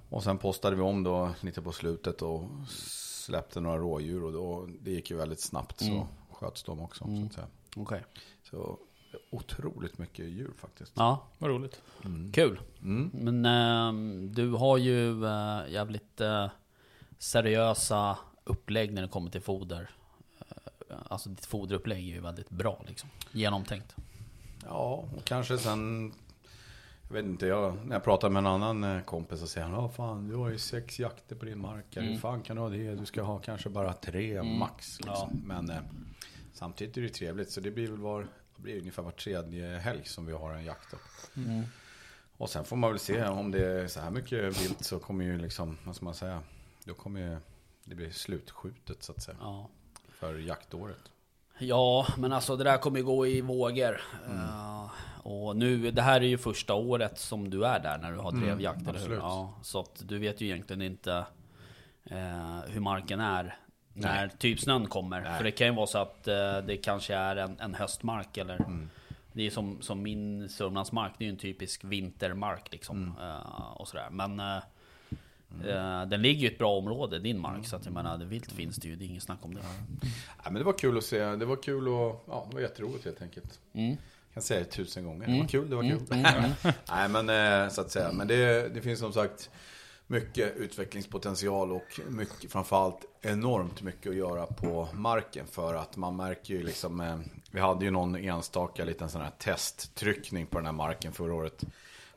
Och 0.10 0.24
sen 0.24 0.38
postade 0.38 0.76
vi 0.76 0.82
om 0.82 1.04
då 1.04 1.30
lite 1.42 1.62
på 1.62 1.72
slutet 1.72 2.22
och 2.22 2.44
släppte 2.70 3.60
några 3.60 3.78
rådjur. 3.78 4.24
Och 4.24 4.32
då, 4.34 4.68
det 4.82 4.92
gick 4.92 5.12
ju 5.12 5.18
väldigt 5.18 5.42
snabbt 5.42 5.80
så 5.80 6.08
sköts 6.32 6.64
de 6.64 6.80
också. 6.80 7.06
Så, 7.06 7.26
att 7.26 7.34
säga. 7.34 7.48
Okej. 7.76 8.02
så 8.50 8.80
otroligt 9.30 9.98
mycket 9.98 10.26
djur 10.26 10.52
faktiskt. 10.58 10.92
Ja, 10.96 11.28
Vad 11.38 11.50
roligt. 11.52 11.82
kul. 12.34 12.60
Mm. 12.82 13.10
Men 13.14 13.46
ehm, 13.46 14.34
du 14.34 14.52
har 14.52 14.78
ju 14.78 15.26
äh, 15.26 15.62
jävligt 15.70 16.22
äh, 16.22 16.48
seriösa 17.18 18.18
upplägg 18.44 18.94
när 18.94 19.02
det 19.02 19.08
kommer 19.08 19.32
till 19.32 19.42
foder. 19.42 19.90
Eh, 20.40 20.96
Alltså 21.08 21.30
ditt 21.30 21.46
foderupplägg 21.46 21.98
är 22.10 22.14
ju 22.16 22.20
väldigt 22.22 22.50
bra 22.50 22.84
liksom. 22.88 23.10
Genomtänkt. 23.32 23.96
Ja, 24.66 25.06
och 25.18 25.24
kanske 25.26 25.58
sen... 25.58 26.14
Jag 27.08 27.14
vet 27.14 27.26
inte, 27.26 27.48
jag, 27.48 27.86
när 27.86 27.96
jag 27.96 28.04
pratar 28.04 28.30
med 28.30 28.40
en 28.40 28.46
annan 28.48 28.84
eh, 28.84 29.02
kompis 29.04 29.40
så 29.40 29.48
säger 29.48 29.68
han 29.68 29.76
Ja 29.84 29.90
fan, 29.90 30.28
du 30.28 30.36
har 30.36 30.50
ju 30.50 30.58
sex 30.58 31.00
jakter 31.00 31.36
på 31.36 31.46
din 31.46 31.60
mark. 31.60 31.86
Hur 31.90 32.18
fan 32.18 32.42
kan 32.42 32.56
du 32.56 32.62
ha 32.62 32.70
det? 32.70 32.96
Du 32.96 33.06
ska 33.06 33.22
ha 33.22 33.40
kanske 33.40 33.70
bara 33.70 33.94
tre 33.94 34.44
max. 34.44 35.00
Liksom. 35.00 35.42
Men 35.46 35.70
eh, 35.70 35.78
samtidigt 36.54 36.98
är 36.98 37.02
det 37.02 37.10
trevligt. 37.10 37.52
Så 37.52 37.62
det 37.62 37.72
blir 37.72 37.88
väl 37.88 37.98
var, 37.98 38.28
det 38.60 38.64
blir 38.64 38.80
ungefär 38.80 39.04
var 39.04 39.12
tredje 39.12 39.78
helg 39.78 40.06
som 40.06 40.26
vi 40.26 40.34
har 40.34 40.54
en 40.54 40.66
jakt. 40.66 40.92
Då. 40.92 40.98
Och 42.38 42.50
sen 42.50 42.66
får 42.66 42.76
man 42.76 42.90
väl 42.90 43.00
se 43.00 43.26
om 43.26 43.52
det 43.52 43.66
är 43.66 43.88
så 43.88 44.00
här 44.00 44.12
mycket 44.12 44.62
vilt 44.62 44.86
så 44.86 45.00
kommer 45.00 45.26
ju 45.26 45.38
liksom, 45.38 45.78
vad 45.84 45.96
ska 45.96 46.06
man 46.06 46.14
säga? 46.14 46.42
Då 46.84 46.94
kommer 46.94 47.20
ju 47.20 47.38
det 47.84 47.96
bli 47.96 48.12
slutskjutet 48.12 49.04
så 49.04 49.12
att 49.12 49.24
säga. 49.24 49.38
Ja. 49.42 49.70
För 50.10 50.36
jaktåret. 50.36 51.12
Ja, 51.60 52.08
men 52.18 52.34
alltså 52.34 52.56
det 52.56 52.64
där 52.64 52.78
kommer 52.78 53.00
ju 53.00 53.06
gå 53.06 53.28
i 53.28 53.42
vågor. 53.42 54.02
Mm. 54.26 54.38
Eh, 54.38 54.90
och 55.24 55.56
nu, 55.56 55.92
det 55.92 56.02
här 56.02 56.22
är 56.22 56.28
ju 56.28 56.38
första 56.38 56.74
året 56.74 57.20
som 57.20 57.50
du 57.50 57.66
är 57.66 57.80
där 57.80 57.98
när 57.98 58.12
du 58.12 58.18
har 58.18 58.32
drevjakt, 58.32 58.88
eller 58.88 59.00
hur? 59.00 59.08
Mm. 59.08 59.20
Ja, 59.20 59.54
så 59.62 59.80
att 59.80 60.02
du 60.06 60.20
vet 60.20 60.42
ju 60.42 60.46
egentligen 60.46 60.82
inte 60.82 61.26
eh, 62.04 62.60
hur 62.68 62.80
marken 62.80 63.20
är 63.20 63.58
när 63.94 64.28
typ 64.28 64.60
snön 64.60 64.86
kommer. 64.86 65.22
Nej. 65.22 65.38
För 65.38 65.44
det 65.44 65.52
kan 65.52 65.68
ju 65.68 65.74
vara 65.74 65.88
så 65.88 65.98
att 65.98 66.28
eh, 66.28 66.58
det 66.58 66.78
kanske 66.78 67.16
är 67.16 67.36
en, 67.36 67.60
en 67.60 67.74
höstmark 67.74 68.38
eller 68.38 68.56
Mm. 68.56 68.90
Det 69.34 69.48
är 69.48 69.50
som, 69.50 69.82
som 69.82 70.02
min 70.02 70.50
Sörmlandsmark, 70.50 71.12
det 71.18 71.24
är 71.24 71.26
ju 71.26 71.32
en 71.32 71.38
typisk 71.38 71.84
vintermark 71.84 72.72
liksom. 72.72 73.04
Mm. 73.04 73.30
eh, 73.30 73.72
och 73.76 73.88
sådär. 73.88 74.08
Men 74.12 74.40
eh, 74.40 74.58
eh, 75.68 76.06
den 76.06 76.22
ligger 76.22 76.42
ju 76.42 76.48
i 76.48 76.52
ett 76.52 76.58
bra 76.58 76.78
område, 76.78 77.20
din 77.20 77.40
mark. 77.40 77.68
Så 77.68 77.76
att 77.76 77.86
jag 77.86 77.94
menar, 77.94 78.18
det 78.18 78.26
vilt 78.26 78.52
finns 78.52 78.76
det 78.76 78.88
ju, 78.88 78.96
det 78.96 79.06
är 79.06 79.08
inget 79.08 79.24
snack 79.24 79.40
om 79.42 79.54
det. 79.54 79.62
Ja, 80.44 80.50
men 80.52 80.54
det 80.54 80.64
var 80.64 80.74
kul 80.74 80.98
att 80.98 81.04
se. 81.04 81.20
Det 81.20 81.46
var 81.46 81.56
kul 81.56 81.88
och 81.88 82.24
ja, 82.28 82.48
det 82.50 82.56
var 82.56 82.62
jätteroligt 82.62 83.06
helt 83.06 83.22
enkelt. 83.22 83.60
Mm. 83.74 83.90
Jag 83.90 84.34
kan 84.34 84.44
säga 84.44 84.60
det 84.60 84.66
tusen 84.66 85.04
gånger. 85.06 85.28
Det 85.28 85.40
var 85.40 85.48
kul, 85.48 85.70
det 85.70 85.76
var 85.76 85.84
kul. 85.84 86.02
Mm. 86.12 86.52
Nej, 86.90 87.10
men 87.10 87.30
eh, 87.64 87.70
så 87.70 87.82
att 87.82 87.92
säga. 87.92 88.12
Men 88.12 88.28
det, 88.28 88.70
det 88.74 88.82
finns 88.82 89.00
som 89.00 89.14
sagt 89.14 89.50
mycket 90.10 90.56
utvecklingspotential 90.58 91.72
och 91.72 92.00
mycket, 92.10 92.52
framförallt 92.52 93.06
enormt 93.22 93.82
mycket 93.82 94.10
att 94.10 94.16
göra 94.16 94.46
på 94.46 94.88
marken. 94.94 95.48
För 95.48 95.74
att 95.76 95.98
man 95.98 96.16
märker 96.16 96.54
ju 96.54 96.64
liksom, 96.64 97.02
eh, 97.02 97.20
vi 97.52 97.60
hade 97.60 97.86
ju 97.86 97.92
någon 97.92 98.16
enstaka 98.16 98.86
liten 98.86 99.10
sån 99.10 99.22
här 99.22 99.32
testtryckning 99.38 100.48
på 100.48 100.58
den 100.58 100.66
här 100.66 100.74
marken 100.74 101.14
förra 101.14 101.34
året. 101.34 101.64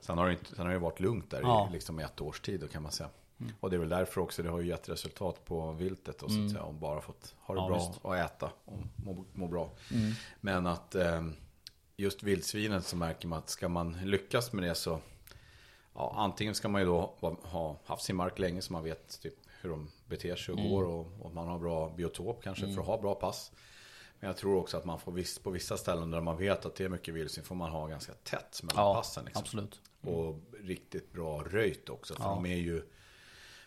Sen 0.00 0.18
har 0.18 0.26
det, 0.26 0.32
inte, 0.32 0.54
sen 0.56 0.66
har 0.66 0.72
det 0.72 0.78
varit 0.78 1.00
lugnt 1.00 1.30
där 1.30 1.40
Ja. 1.42 1.68
i 1.70 1.72
liksom 1.72 1.98
ett 1.98 2.20
års 2.20 2.40
tid 2.40 2.60
då 2.60 2.68
kan 2.68 2.82
man 2.82 2.92
säga. 2.92 3.08
Och 3.60 3.70
det 3.70 3.76
är 3.76 3.80
väl 3.80 3.88
därför 3.88 4.20
också 4.20 4.42
det 4.42 4.50
har 4.50 4.60
ju 4.60 4.66
gett 4.68 4.88
resultat 4.88 5.44
på 5.44 5.72
viltet 5.72 6.22
och 6.22 6.30
så 6.30 6.44
att 6.44 6.50
säga. 6.50 6.62
Och 6.62 6.74
bara 6.74 7.00
fått 7.00 7.34
ha 7.40 7.54
det 7.54 7.60
Ja, 7.60 7.66
bra 7.68 7.76
visst. 7.88 8.00
och 8.02 8.16
äta 8.16 8.50
och 8.64 8.78
må, 9.04 9.24
må 9.32 9.48
bra. 9.48 9.70
Men 10.40 10.66
att 10.66 10.94
eh, 10.94 11.22
just 11.96 12.22
vildsvinen 12.22 12.82
så 12.82 12.96
märker 12.96 13.28
man 13.28 13.38
att 13.38 13.48
ska 13.48 13.68
man 13.68 13.92
lyckas 14.04 14.52
med 14.52 14.64
det 14.64 14.74
så 14.74 14.98
ja, 15.94 16.14
antingen 16.16 16.54
ska 16.54 16.68
man 16.68 16.80
ju 16.80 16.86
då 16.86 17.14
ha 17.42 17.76
haft 17.84 18.04
sin 18.04 18.16
mark 18.16 18.38
länge 18.38 18.62
så 18.62 18.72
man 18.72 18.84
vet 18.84 19.20
typ 19.22 19.34
hur 19.60 19.70
de 19.70 19.90
beter 20.06 20.36
sig 20.36 20.54
och 20.54 20.60
går 20.62 20.84
och, 20.84 21.06
och 21.20 21.34
man 21.34 21.48
har 21.48 21.58
bra 21.58 21.88
biotop 21.96 22.42
kanske 22.42 22.72
för 22.74 22.80
att 22.80 22.86
ha 22.86 23.00
bra 23.00 23.14
pass. 23.14 23.52
Men 24.20 24.26
jag 24.28 24.36
tror 24.36 24.56
också 24.56 24.76
att 24.76 24.84
man 24.84 25.00
får 25.00 25.12
viss, 25.12 25.38
på 25.38 25.50
vissa 25.50 25.76
ställen 25.76 26.10
där 26.10 26.20
man 26.20 26.36
vet 26.36 26.66
att 26.66 26.74
det 26.74 26.84
är 26.84 26.88
mycket 26.88 27.14
vildsvin 27.14 27.44
får 27.44 27.54
man 27.54 27.70
ha 27.70 27.86
ganska 27.86 28.12
tätt 28.12 28.60
mellan 28.62 28.84
Ja, 28.84 28.94
passen. 28.94 29.24
Liksom. 29.24 29.40
absolut. 29.42 29.80
Och 30.00 30.40
riktigt 30.62 31.12
bra 31.12 31.42
röjt 31.42 31.88
också. 31.88 32.14
För 32.14 32.22
Ja. 32.22 32.28
de 32.28 32.46
är 32.46 32.56
ju 32.56 32.82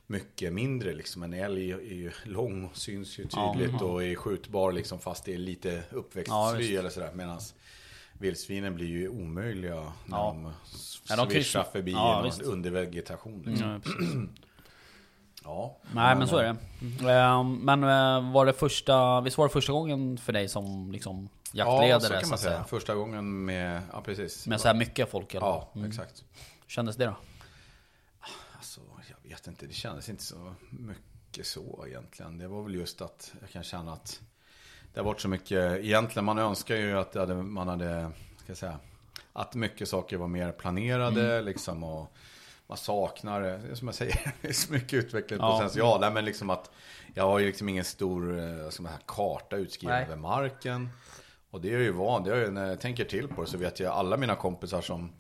mycket 0.08 0.54
mindre 0.54 0.94
liksom. 0.94 1.24
En 1.24 1.34
älg 1.34 1.72
är 1.72 1.78
ju 1.80 2.12
lång 2.24 2.66
och 2.66 2.78
syns 2.78 3.20
ju 3.20 3.28
Ja. 3.32 3.54
tydligt 3.58 3.82
och 3.82 4.04
är 4.04 4.16
skjutbar 4.16 4.72
liksom 4.72 5.00
fast 5.00 5.26
det 5.26 5.34
är 5.34 5.38
lite 5.38 5.84
uppväxt 5.92 6.28
Ja, 6.30 6.52
sly 6.56 6.60
visst. 6.68 6.80
eller 6.80 6.90
sådär. 6.90 7.12
Medan 7.14 7.40
vildsvinen 8.20 8.76
blir 8.76 8.88
ju 8.88 9.10
omöjliga 9.10 9.76
när 10.06 10.18
Ja. 10.18 10.36
de 10.44 10.54
Ja, 11.10 11.16
de 11.26 11.30
svischar 11.30 11.64
förbi 11.64 11.92
Ja, 11.92 12.14
någon 12.16 12.24
visst. 12.24 12.42
undervegetation. 12.42 13.42
Liksom. 13.46 13.82
Precis. 13.82 14.14
Ja. 15.44 15.78
Nej 15.94 16.16
men 16.16 16.28
så 16.28 16.38
är 16.38 16.44
det. 16.44 17.12
Ehm, 17.12 17.56
Men 17.58 17.84
eh, 17.84 18.32
var 18.34 18.46
det 18.46 18.54
första, 18.54 19.22
visst 19.22 19.38
var 19.38 19.48
det 19.48 19.54
första 19.54 19.72
gången 19.74 20.18
för 20.18 20.34
dig 20.34 20.50
som 20.50 20.92
liksom 20.92 21.30
jaktledare? 21.52 21.88
Ja, 21.90 22.00
så 22.00 22.10
kan 22.10 22.22
man 22.30 22.34
att 22.34 22.40
säga. 22.40 22.64
Första 22.64 22.96
gången 22.96 23.46
med, 23.46 23.82
ja 23.92 24.02
precis. 24.02 24.48
Med 24.48 24.62
så 24.62 24.68
här 24.68 24.76
mycket 24.76 25.10
folk 25.12 25.34
eller? 25.34 25.46
Ja, 25.48 25.72
Mm. 25.76 25.88
exakt. 25.90 26.24
Kändes 26.68 26.96
det 26.96 27.06
då? 27.06 27.16
Alltså, 28.58 28.82
jag 29.10 29.30
vet 29.30 29.48
inte, 29.48 29.66
det 29.68 29.74
kändes 29.74 30.10
inte 30.10 30.24
så 30.24 30.54
mycket 30.70 31.48
så 31.48 31.86
egentligen. 31.88 32.38
Det 32.38 32.48
var 32.48 32.64
väl 32.64 32.76
just 32.76 33.02
att 33.02 33.34
jag 33.42 33.50
kan 33.50 33.64
känna 33.64 33.94
att 33.94 34.22
det 34.96 35.02
har 35.02 35.06
varit 35.06 35.22
så 35.22 35.28
mycket, 35.28 35.80
egentligen 35.80 36.26
man 36.26 36.38
önskar 36.38 36.76
ju 36.76 36.98
att 36.98 37.16
hade, 37.16 37.36
man 37.36 37.68
hade, 37.68 38.12
ska 38.38 38.48
jag 38.48 38.58
säga, 38.58 38.80
att 39.34 39.56
mycket 39.56 39.88
saker 39.90 40.18
var 40.18 40.28
mer 40.28 40.52
planerade 40.52 41.42
liksom 41.42 41.84
och 41.84 42.16
man 42.68 42.78
saknar, 42.78 43.76
som 43.76 43.88
jag 43.88 43.96
säger, 43.96 44.34
det 44.42 44.48
är 44.48 44.54
så 44.54 44.74
mycket 44.74 44.94
utvecklingspotential. 44.94 46.02
Nej, 46.02 46.12
men 46.12 46.26
liksom 46.26 46.50
att 46.50 46.72
jag 47.14 47.24
har 47.24 47.40
ju 47.40 47.46
liksom 47.46 47.70
ingen 47.70 47.84
stor 47.84 48.40
eh, 48.40 48.56
man 48.64 48.72
säga, 48.72 48.90
karta 49.06 49.56
utskriven 49.56 50.04
över 50.04 50.16
marken. 50.16 50.90
Och 51.52 51.62
det 51.62 51.74
är 51.74 51.80
ju 51.80 51.92
van, 51.92 52.24
det 52.24 52.32
är 52.32 52.36
ju, 52.36 52.52
när 52.52 52.68
jag 52.68 52.82
tänker 52.82 53.06
till 53.06 53.28
på 53.28 53.42
det 53.42 53.48
så 53.48 53.58
vet 53.58 53.80
jag 53.80 53.94
alla 53.94 54.18
mina 54.18 54.36
kompisar 54.36 54.82
som 54.82 55.12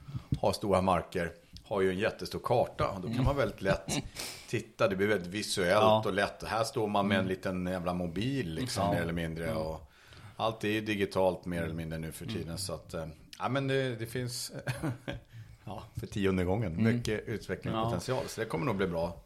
har 0.41 0.53
stora 0.53 0.81
marker 0.81 1.31
har 1.65 1.81
ju 1.81 1.89
en 1.89 1.97
jättestor 1.99 2.39
karta. 2.43 2.89
Och 2.89 3.01
då 3.01 3.07
kan 3.07 3.23
man 3.23 3.35
väldigt 3.35 3.61
lätt 3.61 3.91
titta, 4.49 4.87
det 4.87 4.95
blir 4.95 5.07
väldigt 5.07 5.27
visuellt 5.27 5.81
Ja. 5.81 6.03
och 6.05 6.13
lätt. 6.13 6.43
Här 6.43 6.63
står 6.63 6.87
man 6.87 7.07
med 7.07 7.19
en 7.19 7.27
liten 7.27 7.65
jävla 7.67 7.93
mobil 7.93 8.53
liksom 8.53 8.89
mer 8.89 9.01
eller 9.01 9.13
mindre. 9.13 9.53
Och 9.53 9.91
allt 10.37 10.63
är 10.63 10.67
ju 10.69 10.81
digitalt 10.81 11.45
mer 11.45 11.63
eller 11.63 11.73
mindre 11.73 11.99
nu 11.99 12.11
för 12.11 12.25
tiden. 12.25 12.57
Så 12.57 12.73
att, 12.73 12.93
eh, 12.93 13.05
ja 13.39 13.49
men 13.49 13.67
det, 13.67 13.95
det 13.95 14.05
finns, 14.05 14.51
ja, 15.65 15.83
för 15.99 16.07
tionde 16.07 16.43
gången, 16.43 16.83
mycket 16.83 17.23
utvecklingspotential. 17.27 18.23
Så 18.27 18.41
det 18.41 18.47
kommer 18.47 18.65
nog 18.65 18.75
bli 18.75 18.87
bra. 18.87 19.17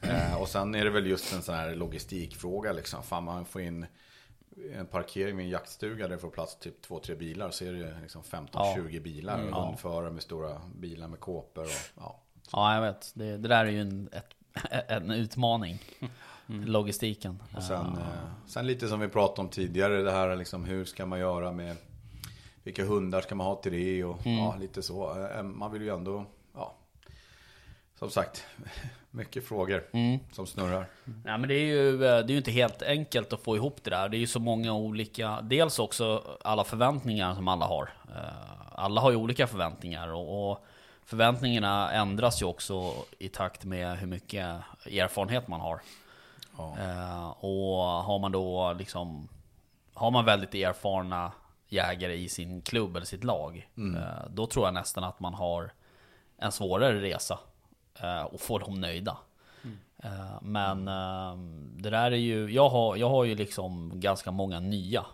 Eh, 0.00 0.34
och 0.40 0.48
sen 0.48 0.74
är 0.74 0.84
det 0.84 0.90
väl 0.90 1.06
just 1.06 1.32
en 1.34 1.42
sån 1.42 1.54
här 1.54 1.74
logistikfråga 1.74 2.72
liksom. 2.72 3.02
Fan 3.02 3.24
man 3.24 3.44
får 3.44 3.60
in 3.62 3.86
en 4.74 4.86
parkering 4.86 5.36
vid 5.36 5.46
en 5.46 5.50
jaktstuga 5.50 6.08
där 6.08 6.14
det 6.14 6.20
får 6.20 6.30
plats 6.30 6.56
typ 6.58 6.82
två, 6.82 6.98
tre 6.98 7.14
bilar. 7.14 7.50
Så 7.50 7.64
är 7.64 7.72
det 7.72 7.96
liksom 8.02 8.22
15-20 8.22 9.00
bilar. 9.02 9.48
Och 9.48 9.66
hundförare 9.66 10.10
med 10.10 10.22
stora 10.22 10.60
bilar 10.76 11.08
med 11.08 11.20
kåpor 11.20 11.62
och 11.64 11.70
ja. 11.96 12.20
Ja, 12.52 12.74
jag 12.74 12.82
vet. 12.82 13.12
Det, 13.14 13.36
det 13.36 13.48
där 13.48 13.64
är 13.64 13.70
ju 13.70 13.80
en, 13.80 14.08
ett, 14.12 14.34
en 14.90 15.10
utmaning. 15.10 15.78
Logistiken. 16.46 17.42
Och 17.56 17.62
sen, 17.62 17.86
eh, 17.86 18.02
sen 18.46 18.66
lite 18.66 18.88
som 18.88 19.00
vi 19.00 19.08
pratade 19.08 19.40
om 19.40 19.48
tidigare, 19.48 20.02
det 20.02 20.10
här 20.12 20.36
liksom 20.36 20.64
hur 20.64 20.84
ska 20.84 21.06
man 21.06 21.18
göra 21.18 21.52
med 21.52 21.76
vilka 22.62 22.84
hundar 22.84 23.20
ska 23.20 23.34
man 23.34 23.46
ha 23.46 23.54
till 23.54 23.72
det 23.72 24.04
och 24.04 24.18
ja, 24.24 24.56
lite 24.60 24.82
så. 24.82 25.28
Eh, 25.28 25.42
Man 25.42 25.72
vill 25.72 25.82
ju 25.82 25.88
ändå, 25.94 26.14
ja, 26.14 26.24
som 27.98 28.10
sagt, 28.10 28.44
mycket 29.10 29.48
frågor 29.48 29.84
som 30.34 30.46
snurrar. 30.46 30.86
Nej 31.24 31.38
men 31.38 31.48
det 31.48 31.54
är, 31.54 31.66
ju, 31.66 31.92
eh, 31.94 31.98
det 31.98 32.06
är 32.06 32.30
ju 32.30 32.36
inte 32.36 32.50
helt 32.50 32.82
enkelt 32.82 33.32
att 33.32 33.42
få 33.42 33.56
ihop 33.56 33.76
det 33.82 33.90
där. 33.90 34.08
Det 34.08 34.16
är 34.16 34.18
ju 34.18 34.26
så 34.26 34.40
många 34.40 34.72
olika, 34.72 35.40
dels 35.42 35.78
också 35.78 36.22
alla 36.44 36.64
förväntningar 36.64 37.34
som 37.34 37.48
alla 37.48 37.66
har. 37.66 37.92
Eh, 38.16 38.58
Alla 38.80 39.00
har 39.00 39.10
ju 39.10 39.16
olika 39.16 39.46
förväntningar 39.46 40.08
och, 40.08 40.64
förväntningarna 41.04 41.92
ändras 41.92 42.42
ju 42.42 42.46
också 42.46 42.94
i 43.18 43.28
takt 43.28 43.64
med 43.64 43.98
hur 43.98 44.06
mycket 44.06 44.46
erfarenhet 44.86 45.48
man 45.48 45.60
har. 45.60 45.80
Ja. 46.58 46.76
Eh, 46.78 47.28
Och 47.44 47.76
har 47.84 48.18
man 48.18 48.32
då 48.32 48.72
liksom 48.78 49.28
Har 49.94 50.10
man 50.10 50.24
väldigt 50.24 50.54
erfarna 50.54 51.32
jägare 51.68 52.14
i 52.14 52.28
sin 52.28 52.60
klubb 52.62 52.96
eller 52.96 53.06
sitt 53.06 53.24
lag 53.24 53.68
eh, 53.76 54.28
Då 54.30 54.46
tror 54.46 54.64
jag 54.66 54.74
nästan 54.74 55.04
att 55.04 55.20
man 55.20 55.34
har 55.34 55.72
en 56.38 56.52
svårare 56.52 57.00
resa 57.00 57.38
Och 58.30 58.40
få 58.40 58.58
dem 58.58 58.80
nöjda. 58.80 59.16
Eh, 60.02 60.38
Men 60.42 60.88
eh, 60.88 61.36
det 61.76 61.90
där 61.90 62.10
är 62.10 62.16
ju 62.16 62.50
jag 62.52 62.68
har, 62.68 62.96
jag 62.96 63.08
har 63.10 63.24
ju 63.24 63.34
liksom 63.34 63.92
ganska 64.00 64.30
många 64.30 64.60
nya. 64.60 65.06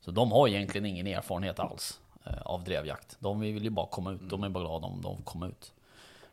Så 0.00 0.10
de 0.10 0.32
har 0.32 0.48
egentligen 0.48 0.86
ingen 0.86 1.06
erfarenhet 1.06 1.58
alls 1.58 2.00
eh, 2.24 2.42
Av 2.42 2.64
drevjakt. 2.64 3.16
De 3.20 3.40
vill 3.40 3.64
ju 3.64 3.70
bara 3.70 3.86
komma 3.86 4.12
ut, 4.12 4.20
de 4.30 4.44
är 4.44 4.48
bara 4.48 4.64
glada 4.64 4.86
om 4.86 5.02
de 5.02 5.16
får 5.16 5.24
komma 5.24 5.46
ut. 5.46 5.72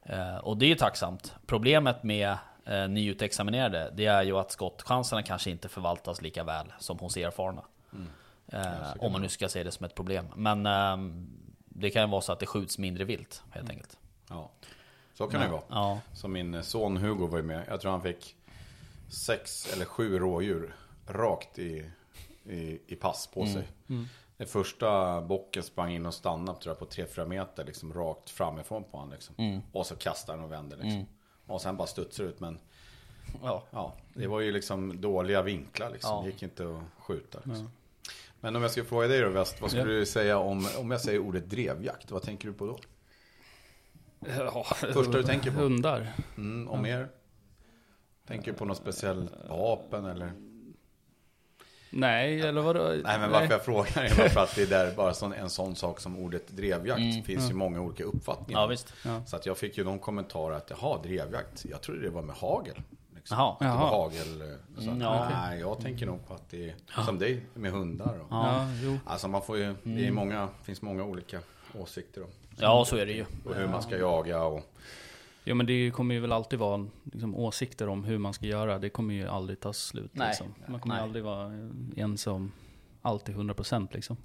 Eh, 0.03 0.37
och 0.37 0.57
det 0.57 0.65
är 0.65 0.69
ju 0.69 0.75
tacksamt. 0.75 1.35
Problemet 1.45 2.03
med 2.03 2.37
eh, 2.65 2.87
nyutexaminerade, 2.87 3.91
det 3.95 4.05
är 4.05 4.23
ju 4.23 4.37
att 4.37 4.51
skottchanserna 4.51 5.23
kanske 5.23 5.51
inte 5.51 5.69
förvaltas 5.69 6.21
lika 6.21 6.43
väl 6.43 6.73
som 6.79 6.99
hos 6.99 7.17
erfarna. 7.17 7.61
Eh, 8.47 8.93
om 8.99 9.11
man 9.11 9.21
nu 9.21 9.29
ska 9.29 9.49
se 9.49 9.63
det 9.63 9.71
som 9.71 9.85
ett 9.85 9.95
problem. 9.95 10.27
Men 10.35 10.65
ehm, 10.65 11.27
det 11.65 11.89
kan 11.89 12.01
ju 12.01 12.07
vara 12.07 12.21
så 12.21 12.31
att 12.31 12.39
det 12.39 12.45
skjuts 12.45 12.77
mindre 12.77 13.03
vilt 13.03 13.43
helt 13.51 13.69
enkelt. 13.69 13.97
Ja, 14.29 14.49
så 15.17 15.27
kan 15.27 15.41
det 15.41 15.47
vara. 15.47 15.61
Ja, 15.69 15.99
Som 16.13 16.31
min 16.31 16.63
son 16.63 16.97
Hugo 16.97 17.27
var 17.27 17.37
ju 17.37 17.43
med. 17.43 17.65
Jag 17.67 17.81
tror 17.81 17.91
han 17.91 18.01
fick 18.01 18.35
sex 19.09 19.73
eller 19.73 19.85
sju 19.85 20.19
rådjur 20.19 20.75
rakt 21.07 21.59
i, 21.59 21.91
i, 22.43 22.79
i 22.87 22.95
pass 22.95 23.27
på 23.33 23.45
sig. 23.45 23.67
Den 24.37 24.47
första 24.47 25.21
bocken 25.21 25.63
sprang 25.63 25.91
in 25.91 26.05
och 26.05 26.13
stannade 26.13 26.59
tror 26.59 26.75
jag, 26.79 26.79
på 26.79 26.85
3-4 26.85 27.25
meter 27.25 27.65
liksom, 27.65 27.93
rakt 27.93 28.29
framifrån 28.29 28.83
på 28.83 28.97
honom. 28.97 29.13
Liksom. 29.13 29.61
Och 29.71 29.85
så 29.85 29.95
kastade 29.95 30.37
han 30.37 30.45
och 30.45 30.51
vände. 30.51 30.75
Liksom. 30.75 31.05
Och 31.45 31.61
sen 31.61 31.77
bara 31.77 31.87
studsade 31.87 32.29
ut. 32.29 32.39
Men 32.39 32.59
ja. 33.43 33.63
ja, 33.71 33.93
det 34.13 34.27
var 34.27 34.39
ju 34.39 34.51
liksom 34.51 35.01
dåliga 35.01 35.41
vinklar. 35.41 35.89
Liksom. 35.89 36.15
Ja. 36.15 36.21
Det 36.21 36.29
gick 36.29 36.43
inte 36.43 36.63
att 36.63 37.03
skjuta. 37.03 37.39
Liksom. 37.43 37.71
Men 38.39 38.55
om 38.55 38.61
jag 38.61 38.71
ska 38.71 38.83
fråga 38.83 39.07
dig 39.07 39.21
då 39.21 39.29
West, 39.29 39.61
vad 39.61 39.71
skulle 39.71 39.93
du 39.93 40.05
säga 40.05 40.37
om, 40.37 40.67
om 40.77 40.91
jag 40.91 41.01
säger 41.01 41.19
ordet 41.19 41.49
drevjakt? 41.49 42.11
Vad 42.11 42.21
tänker 42.21 42.47
du 42.47 42.53
på 42.53 42.65
då? 42.65 42.77
Ja, 44.37 44.63
Första 44.63 45.11
du 45.11 45.23
tänker 45.23 45.51
på? 45.51 45.59
Hundar. 45.59 46.07
Mm, 46.37 46.67
och 46.67 46.79
mer? 46.79 47.07
Tänker 48.27 48.51
du 48.51 48.57
på 48.57 48.65
något 48.65 48.77
speciellt 48.77 49.31
vapen 49.49 50.05
eller? 50.05 50.31
Nej, 51.89 52.41
eller 52.41 52.61
vadå? 52.61 52.79
Nej 53.03 53.19
men 53.19 53.31
varför 53.31 53.51
jag 53.53 53.65
frågar 53.65 54.03
är 54.03 54.17
bara 54.17 54.29
för 54.29 54.39
att 54.39 54.55
det 54.55 54.61
är 54.61 54.67
där 54.67 54.91
bara 54.95 55.13
sån, 55.13 55.33
en 55.33 55.49
sån 55.49 55.75
sak 55.75 55.99
som 55.99 56.17
ordet 56.17 56.47
drevjakt. 56.47 57.01
Det 57.01 57.23
finns 57.25 57.49
ju 57.49 57.53
många 57.53 57.81
olika 57.81 58.03
uppfattningar. 58.03 58.61
ja 58.61 58.67
visst. 58.67 58.93
Så 59.25 59.35
att 59.35 59.45
jag 59.45 59.57
fick 59.57 59.77
ju 59.77 59.83
någon 59.83 59.99
kommentar 59.99 60.51
att 60.51 60.69
jaha, 60.69 60.99
drevjakt. 61.03 61.65
Jag 61.65 61.81
trodde 61.81 62.01
det 62.01 62.09
var 62.09 62.21
med 62.21 62.35
hagel. 62.35 62.75
Liksom. 63.15 63.37
Jaha. 63.37 63.51
Att 63.53 63.59
det 63.59 63.65
var 63.67 63.89
hagel. 64.03 64.41
eh, 64.41 64.47
Så 64.77 64.81
Mm, 64.89 65.01
ja. 65.01 65.29
Nej, 65.29 65.59
jag 65.59 65.81
tänker 65.81 66.05
nog 66.05 66.27
på 66.27 66.33
att 66.33 66.49
det 66.49 66.69
är 66.69 66.75
som 67.05 67.19
dig 67.19 67.45
med 67.53 67.71
hundar. 67.71 68.19
Och, 68.19 68.27
Ja, 68.29 68.67
jo. 68.83 68.97
Alltså 69.05 69.27
man 69.27 69.41
får 69.41 69.57
ju, 69.57 69.75
det 69.83 70.07
är 70.07 70.11
många, 70.11 70.49
finns 70.63 70.81
många 70.81 71.03
olika 71.03 71.39
åsikter 71.79 72.23
om. 72.23 72.29
Ja, 72.59 72.85
så 72.85 72.95
är 72.97 73.05
det 73.05 73.11
ju. 73.11 73.25
Och 73.45 73.55
hur 73.55 73.67
man 73.67 73.81
ska 73.81 73.97
jaga 73.97 74.43
och 74.43 74.73
Ja 75.43 75.55
men 75.55 75.65
det 75.65 75.91
kommer 75.91 76.15
ju 76.15 76.21
väl 76.21 76.31
alltid 76.31 76.59
vara 76.59 76.87
liksom, 77.03 77.35
åsikter 77.35 77.89
om 77.89 78.03
hur 78.03 78.17
man 78.17 78.33
ska 78.33 78.45
göra. 78.45 78.79
Det 78.79 78.89
kommer 78.89 79.13
ju 79.13 79.27
aldrig 79.27 79.59
ta 79.59 79.73
slut. 79.73 80.11
Nej. 80.13 80.27
Liksom. 80.27 80.53
Man 80.67 80.79
kommer 80.79 80.95
Nej. 80.95 81.03
aldrig 81.03 81.23
vara 81.23 81.51
ense 81.95 82.29
om 82.29 82.51
allt 83.01 83.25
till 83.25 83.33
100% 83.35 83.87
liksom. 83.91 84.17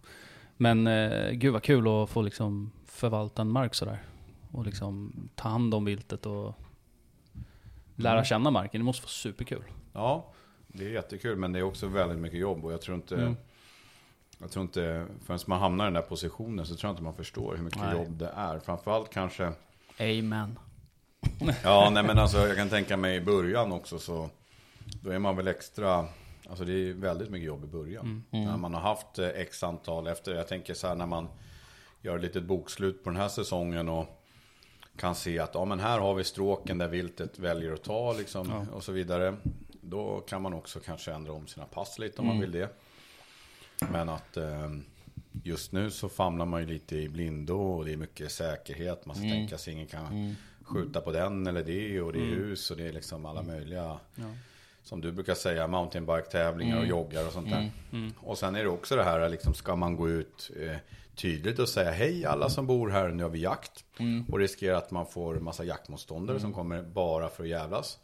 Men 0.57 0.87
eh, 0.87 1.31
gud 1.31 1.53
vad 1.53 1.63
kul 1.63 1.89
att 2.03 2.11
få 2.11 2.23
liksom 2.23 2.73
förvalta 2.87 3.43
en 3.43 3.49
mark 3.49 3.75
sådär. 3.75 4.03
Och 4.51 4.65
liksom 4.67 5.13
ta 5.35 5.49
hand 5.49 5.75
om 5.75 5.85
viltet 5.85 6.27
och 6.27 6.55
lära 7.97 8.13
Mm. 8.13 8.25
känna 8.25 8.51
marken. 8.51 8.81
Det 8.81 8.85
måste 8.85 9.03
vara 9.03 9.09
superkul. 9.11 9.63
Ja, 9.93 10.33
det 10.69 10.85
är 10.87 10.91
jättekul 10.91 11.37
men 11.37 11.53
det 11.53 11.59
är 11.59 11.63
också 11.63 11.87
väldigt 11.87 12.19
mycket 12.19 12.39
jobb 12.41 12.65
och 12.65 12.73
jag 12.73 12.81
tror 12.81 12.97
inte 12.97 13.15
Mm. 13.15 13.37
Jag 14.43 14.51
tror 14.51 14.63
inte, 14.63 15.07
förrän 15.25 15.39
man 15.47 15.61
hamnar 15.61 15.85
i 15.85 15.87
den 15.87 15.95
där 15.95 16.03
positionen 16.03 16.67
så 16.67 16.77
tror 16.77 16.89
jag 16.89 16.93
inte 16.93 17.03
man 17.03 17.15
förstår 17.15 17.57
hur 17.57 17.65
mycket 17.65 17.81
Nej. 17.81 17.97
jobb 17.97 18.19
det 18.19 18.33
är. 18.37 18.59
Framförallt 18.59 19.11
kanske 19.11 19.53
Amen. 19.99 20.59
Ja, 21.65 21.91
nej 21.93 22.03
men 22.03 22.19
alltså 22.19 22.39
jag 22.39 22.57
kan 22.57 22.69
tänka 22.69 22.97
mig 22.97 23.17
i 23.17 23.21
början 23.21 23.73
också 23.73 23.99
så 23.99 24.31
Då 25.03 25.11
är 25.11 25.19
man 25.19 25.37
väl 25.37 25.49
extra 25.49 26.07
Alltså 26.49 26.65
det 26.65 26.73
är 26.73 26.93
väldigt 26.93 27.31
mycket 27.31 27.47
jobb 27.47 27.65
i 27.65 27.67
början. 27.67 28.25
När 28.31 28.57
man 28.57 28.75
har 28.75 28.81
haft 28.81 29.19
eh, 29.19 29.29
x 29.29 29.63
antal 29.63 30.07
efter 30.07 30.35
Jag 30.35 30.49
tänker 30.49 30.75
så 30.75 30.87
här 30.87 30.95
när 30.95 31.07
man 31.07 31.29
Gör 32.01 32.17
ett 32.17 32.23
litet 32.23 32.45
bokslut 32.45 33.05
på 33.05 33.11
den 33.11 33.21
här 33.21 33.29
säsongen 33.29 33.89
och 33.89 34.07
Kan 34.97 35.15
se 35.15 35.39
att 35.39 35.55
ja 35.55 35.65
men 35.65 35.81
här 35.81 35.99
har 35.99 36.15
vi 36.15 36.25
stråken 36.25 36.79
där 36.79 36.89
viltet 36.89 37.39
väljer 37.39 37.73
att 37.73 37.83
ta 37.83 38.13
liksom 38.13 38.67
och 38.73 38.83
så 38.83 38.93
vidare. 38.93 39.37
Då 39.81 40.21
kan 40.21 40.43
man 40.43 40.53
också 40.55 40.81
kanske 40.81 41.13
ändra 41.13 41.33
om 41.33 41.47
sina 41.47 41.67
pass 41.67 41.99
lite 41.99 42.21
om 42.21 42.27
man 42.27 42.41
vill 42.41 42.53
det 42.53 42.69
Men 43.91 44.09
att 44.09 44.37
eh, 44.37 44.71
Just 45.45 45.73
nu 45.73 45.91
så 45.91 46.09
famlar 46.09 46.47
man 46.47 46.61
ju 46.61 46.67
lite 46.67 46.97
i 46.97 47.09
blindo 47.09 47.55
och 47.55 47.85
det 47.85 47.93
är 47.93 47.97
mycket 47.97 48.33
säkerhet. 48.33 49.07
Man 49.07 49.17
ska 49.17 49.25
tänka 49.25 49.59
sig 49.59 49.73
ingen 49.73 49.87
kan 49.87 50.37
skjuta 50.63 51.01
på 51.01 51.13
den 51.13 51.47
eller 51.47 51.65
det 51.65 52.01
och 52.01 52.13
det 52.13 52.19
är 52.19 52.23
hus 52.37 52.71
och 52.71 52.77
det 52.77 52.89
är 52.89 52.93
liksom 52.93 53.27
alla 53.27 53.43
möjliga. 53.43 53.99
Som 54.83 55.01
du 55.01 55.13
brukar 55.13 55.35
säga, 55.35 55.67
mountainbike-tävlingar 55.67 56.79
och 56.79 56.87
joggar 56.87 57.27
och 57.27 57.33
sånt 57.33 57.51
där. 57.51 57.71
Och 58.17 58.39
sen 58.39 58.55
är 58.55 58.63
det 58.63 58.69
också 58.69 58.97
det 58.97 59.05
här, 59.05 59.29
liksom, 59.29 59.55
ska 59.55 59.77
man 59.77 59.97
gå 59.97 60.09
ut 60.09 60.51
eh, 60.61 60.77
tydligt 61.15 61.59
och 61.59 61.69
säga 61.69 61.91
hej 61.91 62.25
alla 62.27 62.49
som 62.51 62.67
bor 62.67 62.89
här, 62.89 63.09
nu 63.09 63.23
har 63.23 63.31
vi 63.31 63.41
jakt. 63.41 63.85
Och 64.33 64.39
riskera 64.39 64.77
att 64.79 64.91
man 64.91 65.07
får 65.07 65.35
massa 65.35 65.65
jaktmotståndare 65.65 66.41
som 66.41 66.53
kommer 66.53 66.83
bara 66.83 67.29
för 67.29 67.43
att 67.43 67.49
jävlas. 67.49 67.99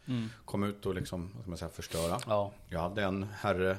Kom 0.44 0.64
ut 0.64 0.86
och 0.86 0.94
liksom, 0.94 1.30
vad 1.34 1.42
ska 1.42 1.50
man 1.50 1.58
säga, 1.58 1.70
förstöra. 1.70 2.18
Ja. 2.26 2.52
Jag 2.68 2.80
hade 2.80 3.02
en 3.04 3.26
herre 3.40 3.76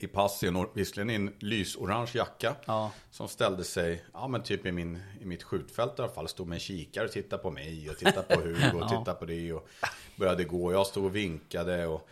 i 0.00 0.06
pass, 0.06 0.42
i 0.42 0.46
en 0.46 0.56
or- 0.56 0.70
visserligen 0.74 1.10
i 1.10 1.14
en 1.14 1.34
lysorange 1.38 2.10
jacka. 2.14 2.54
Ja. 2.64 2.90
Som 3.10 3.28
ställde 3.28 3.64
sig, 3.64 4.04
ja 4.12 4.28
men 4.28 4.42
typ 4.42 4.66
i, 4.66 4.72
min, 4.72 5.02
i 5.20 5.24
mitt 5.24 5.42
skjutfält 5.42 5.98
i 5.98 6.02
alla 6.02 6.12
fall. 6.12 6.28
Stod 6.28 6.46
med 6.46 6.56
en 6.56 6.60
kikare 6.60 7.04
och 7.04 7.12
tittade 7.12 7.42
på 7.42 7.50
mig 7.50 7.90
och 7.90 7.96
tittade 7.96 8.36
på 8.36 8.40
Hugo 8.40 8.80
och 8.80 8.88
tittade 8.98 9.14
på 9.18 9.24
det. 9.24 9.52
Och 9.52 9.68
började 10.16 10.44
gå, 10.44 10.72
jag 10.72 10.86
stod 10.86 11.04
och 11.04 11.16
vinkade 11.16 11.86
och... 11.86 12.08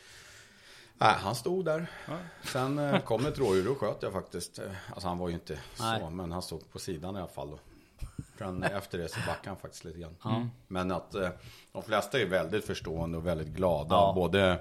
Nej, 0.98 1.14
han 1.18 1.34
stod 1.34 1.64
där. 1.64 1.86
Sen 2.44 2.78
eh, 2.78 3.00
kom 3.00 3.26
ett 3.26 3.38
rådjur 3.38 3.70
och 3.70 3.78
sköt 3.78 4.02
jag 4.02 4.12
faktiskt. 4.12 4.60
Alltså 4.92 5.08
han 5.08 5.18
var 5.18 5.28
ju 5.28 5.34
inte 5.34 5.58
Nej. 5.80 6.00
så, 6.00 6.10
men 6.10 6.32
han 6.32 6.42
stod 6.42 6.72
på 6.72 6.78
sidan 6.78 7.16
i 7.16 7.18
alla 7.18 7.28
fall. 7.28 7.58
Sen 8.38 8.62
efter 8.62 8.98
det 8.98 9.08
så 9.08 9.20
backade 9.26 9.48
han 9.48 9.56
faktiskt 9.56 9.84
lite 9.84 9.98
grann. 9.98 10.50
Men 10.68 10.90
att 10.90 11.14
eh, 11.14 11.28
de 11.72 11.82
flesta 11.82 12.20
är 12.20 12.26
väldigt 12.26 12.64
förstående 12.64 13.18
och 13.18 13.26
väldigt 13.26 13.48
glada. 13.48 13.94
Ja. 13.94 14.12
Både, 14.14 14.58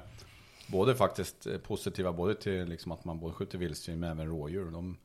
både 0.67 0.95
faktiskt 0.95 1.47
eh, 1.47 1.57
positiva 1.57 2.13
både 2.13 2.35
till 2.35 2.65
liksom 2.65 2.91
att 2.91 3.05
man 3.05 3.19
både 3.19 3.33
skjuter 3.33 3.57
vildsvin 3.57 3.99
men 3.99 4.11
även 4.11 4.27
rådjur. 4.27 4.71
De, 4.71 4.97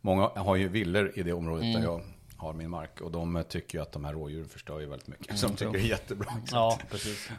många 0.00 0.28
har 0.36 0.56
ju 0.56 0.68
villor 0.68 1.12
i 1.14 1.22
det 1.22 1.32
området 1.32 1.74
där 1.74 1.82
jag 1.82 2.00
har 2.36 2.52
min 2.52 2.70
mark. 2.70 3.00
Och 3.00 3.10
de 3.12 3.36
eh, 3.36 3.42
tycker 3.42 3.78
ju 3.78 3.82
att 3.82 3.92
de 3.92 4.04
här 4.04 4.12
rådjuren 4.12 4.48
förstör 4.48 4.80
ju 4.80 4.86
väldigt 4.86 5.08
mycket. 5.08 5.38
Så 5.38 5.46
de 5.46 5.56
tycker 5.56 5.72
det 5.72 5.78
är 5.78 5.88
jättebra. 5.88 6.26
Ja, 6.52 6.78
precis. 6.90 7.30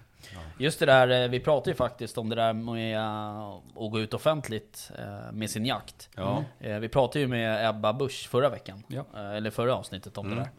Just 0.58 0.80
det 0.80 0.86
där, 0.86 1.24
eh, 1.24 1.30
vi 1.30 1.40
pratade 1.40 1.70
ju 1.70 1.76
faktiskt 1.76 2.18
om 2.18 2.30
det 2.30 2.36
där 2.36 2.54
med 2.54 3.00
att 3.00 3.92
gå 3.92 4.00
ut 4.00 4.14
offentligt 4.14 4.92
med 5.32 5.50
sin 5.50 5.66
jakt. 5.66 6.10
Ja. 6.16 6.44
Eh, 6.60 6.80
Vi 6.80 6.90
pratade 6.90 7.20
ju 7.20 7.28
med 7.28 7.70
Ebba 7.70 7.94
Busch 7.94 8.28
förra 8.30 8.50
veckan. 8.50 8.84
Ja. 8.88 9.06
Eller 9.20 9.50
förra 9.50 9.76
avsnittet 9.76 10.18
om 10.18 10.30
det 10.30 10.36
där. 10.36 10.50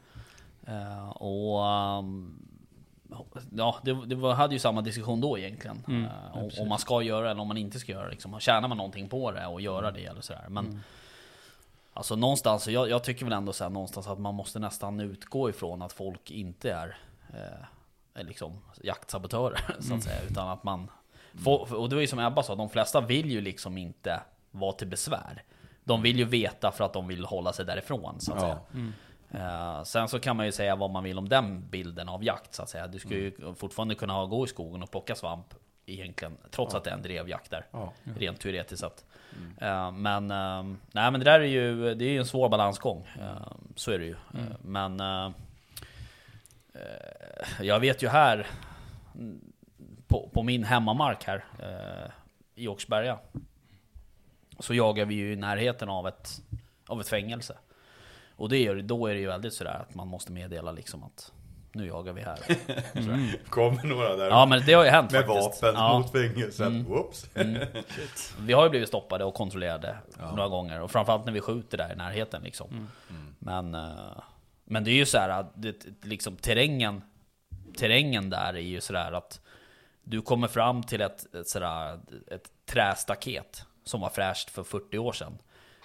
Och... 1.23 1.59
Ja, 3.57 3.77
det, 3.83 4.07
det 4.07 4.15
var, 4.15 4.35
hade 4.35 4.55
ju 4.55 4.59
samma 4.59 4.81
diskussion 4.83 5.21
då 5.21 5.38
egentligen. 5.38 5.85
Eh, 5.88 6.37
om, 6.38 6.50
om 6.61 6.69
man 6.69 6.79
ska 6.79 7.03
göra 7.03 7.31
eller 7.31 7.41
om 7.41 7.49
man 7.49 7.57
inte 7.57 7.79
ska 7.79 7.93
göra 7.93 8.09
liksom. 8.09 8.41
Tjänar 8.41 8.69
man 8.69 8.77
någonting 8.77 9.09
på 9.09 9.31
det 9.33 9.47
och 9.47 9.61
göra 9.61 9.91
det 9.91 10.05
eller 10.05 10.21
sådär. 10.21 10.45
Men 10.49 10.81
Alltså 11.93 12.17
någonstans, 12.17 12.69
jag, 12.69 12.91
jag 12.91 13.05
tycker 13.05 13.25
väl 13.25 13.33
ändå 13.33 13.53
så 13.53 13.65
här, 13.65 13.71
någonstans 13.71 14.07
att 14.07 14.19
man 14.19 14.35
måste 14.35 14.59
nästan 14.59 15.00
utgå 15.00 15.50
ifrån 15.50 15.83
att 15.83 15.93
folk 15.93 16.31
inte 16.31 16.73
är, 16.73 16.99
eh, 18.15 18.23
liksom 18.25 18.59
jaktsabotörer 18.83 19.61
så 19.81 19.95
att 19.95 20.03
säga. 20.03 20.21
Utan 20.31 20.49
att 20.49 20.65
man, 20.65 20.91
få- 21.45 21.57
och 21.77 21.88
det 21.88 21.95
var 21.97 22.00
ju 22.00 22.07
som 22.07 22.19
Ebba 22.19 22.43
sa, 22.43 22.55
de 22.55 22.69
flesta 22.69 23.00
vill 23.00 23.31
ju 23.31 23.41
liksom 23.41 23.79
inte 23.79 24.21
vara 24.50 24.73
till 24.73 24.87
besvär. 24.88 25.43
De 25.85 26.03
vill 26.03 26.19
ju 26.19 26.25
veta 26.25 26.71
för 26.73 26.85
att 26.85 26.93
de 26.93 27.09
vill 27.09 27.25
hålla 27.25 27.53
sig 27.53 27.65
därifrån 27.65 28.21
så 28.21 28.33
att 28.33 28.43
Ja. 28.43 28.59
säga. 28.73 28.93
Eh, 29.30 29.82
sen 29.82 30.08
så 30.08 30.20
kan 30.20 30.37
man 30.37 30.47
ju 30.47 30.52
säga 30.52 30.76
vad 30.76 30.90
man 30.90 31.04
vill 31.04 31.18
om 31.18 31.28
den 31.28 31.68
bilden 31.68 32.08
av 32.08 32.25
jakt 32.25 32.54
så 32.54 32.62
att 32.62 32.68
säga. 32.68 32.87
Du 32.87 32.99
ska 32.99 33.08
ju 33.14 33.54
fortfarande 33.56 33.94
kunna 33.94 34.12
ha- 34.12 34.26
gå 34.26 34.44
i 34.44 34.49
skogen 34.49 34.82
och 34.82 34.90
plocka 34.90 35.14
svamp 35.14 35.54
egentligen, 35.87 36.37
trots 36.50 36.75
att 36.75 36.85
det 36.85 36.90
är 36.90 36.94
en 36.94 37.02
drevjakt 37.02 37.50
där. 37.50 37.66
Ja. 37.70 37.92
Rent 38.18 38.40
teoretiskt 38.40 38.80
sett. 38.80 39.04
Eh, 39.61 39.92
men, 39.92 40.30
eh, 40.30 40.62
nej 40.92 41.11
men 41.11 41.12
det 41.12 41.25
där 41.25 41.40
är 41.40 41.44
ju, 41.44 41.94
det 41.94 42.04
är 42.04 42.11
ju 42.11 42.18
en 42.18 42.26
svår 42.26 42.49
balansgång. 42.49 43.08
Eh, 43.20 43.52
så 43.76 43.90
är 43.92 43.99
det 43.99 44.04
ju. 44.04 44.16
Men 44.62 45.00
eh, 45.00 45.30
eh, 46.75 47.66
jag 47.66 47.80
vet 47.80 48.02
ju 48.02 48.08
här, 48.08 48.47
mm, 49.14 49.40
på, 50.06 50.28
på 50.32 50.42
min 50.42 50.64
hemmamark 50.64 51.25
här 51.25 51.44
i 52.54 52.68
Åkersberga. 52.68 53.18
Så 54.58 54.75
jagar 54.75 55.04
vi 55.04 55.14
ju 55.14 55.32
i 55.32 55.37
närheten 55.37 55.88
av 55.88 56.08
ett, 56.08 56.42
av 56.87 57.00
ett 57.00 57.08
fängelse. 57.08 57.56
Och 58.38 58.49
det 58.49 58.59
gör, 58.59 58.76
då 58.76 59.07
är 59.07 59.14
det 59.14 59.21
ju 59.21 59.26
väldigt 59.26 59.54
sådär 59.54 59.85
att 59.88 59.95
man 59.95 60.09
måste 60.09 60.33
meddela 60.33 60.73
liksom 60.73 61.04
att 61.04 61.33
nu 61.73 61.87
jagar 61.87 62.12
vi 62.12 62.21
här. 62.23 62.37
Sådär. 63.02 63.40
Kommer 63.49 63.83
några 63.85 64.16
där 64.16 64.28
Ja 64.28 64.47
men 64.47 64.62
det 64.66 64.73
har 64.73 64.85
ju 64.85 64.90
hänt 64.90 65.12
med 65.12 65.26
faktiskt. 65.26 65.62
vapen 65.62 65.75
Ja. 65.80 65.99
mot 65.99 66.12
fängelset. 66.12 66.73
Whoops. 66.73 67.30
Vi 68.40 68.52
har 68.52 68.64
ju 68.64 68.71
blivit 68.71 68.88
stoppade 68.88 69.25
och 69.25 69.35
kontrollerade 69.35 69.97
några 70.30 70.49
gånger. 70.49 70.80
Och 70.80 70.90
framförallt 70.90 71.25
när 71.25 71.33
vi 71.33 71.40
skjuter 71.40 71.78
där 71.78 71.92
i 71.92 71.97
närheten 71.97 72.42
liksom. 72.42 72.88
Men, 73.38 73.75
eh, 73.75 74.21
men 74.64 74.85
det 74.85 74.90
är 74.90 74.95
ju 74.95 75.07
så 75.07 75.18
här 75.18 75.28
att 75.28 75.52
det, 75.54 75.87
liksom, 76.02 76.37
terrängen, 76.37 77.02
terrängen 77.78 78.30
där 78.30 78.54
är 78.54 78.61
ju 78.61 78.80
sådär 78.80 79.12
att 79.12 79.40
du 80.02 80.23
kommer 80.23 80.49
fram 80.49 80.83
till 80.83 81.00
ett, 81.00 81.35
ett, 81.35 81.49
sådär, 81.49 81.99
ett 82.26 82.50
trästaket 82.66 83.62
som 83.85 84.00
var 84.00 84.09
fräscht 84.11 84.50
för 84.50 84.62
40 84.62 84.99
år 84.99 85.12
sedan. 85.12 85.38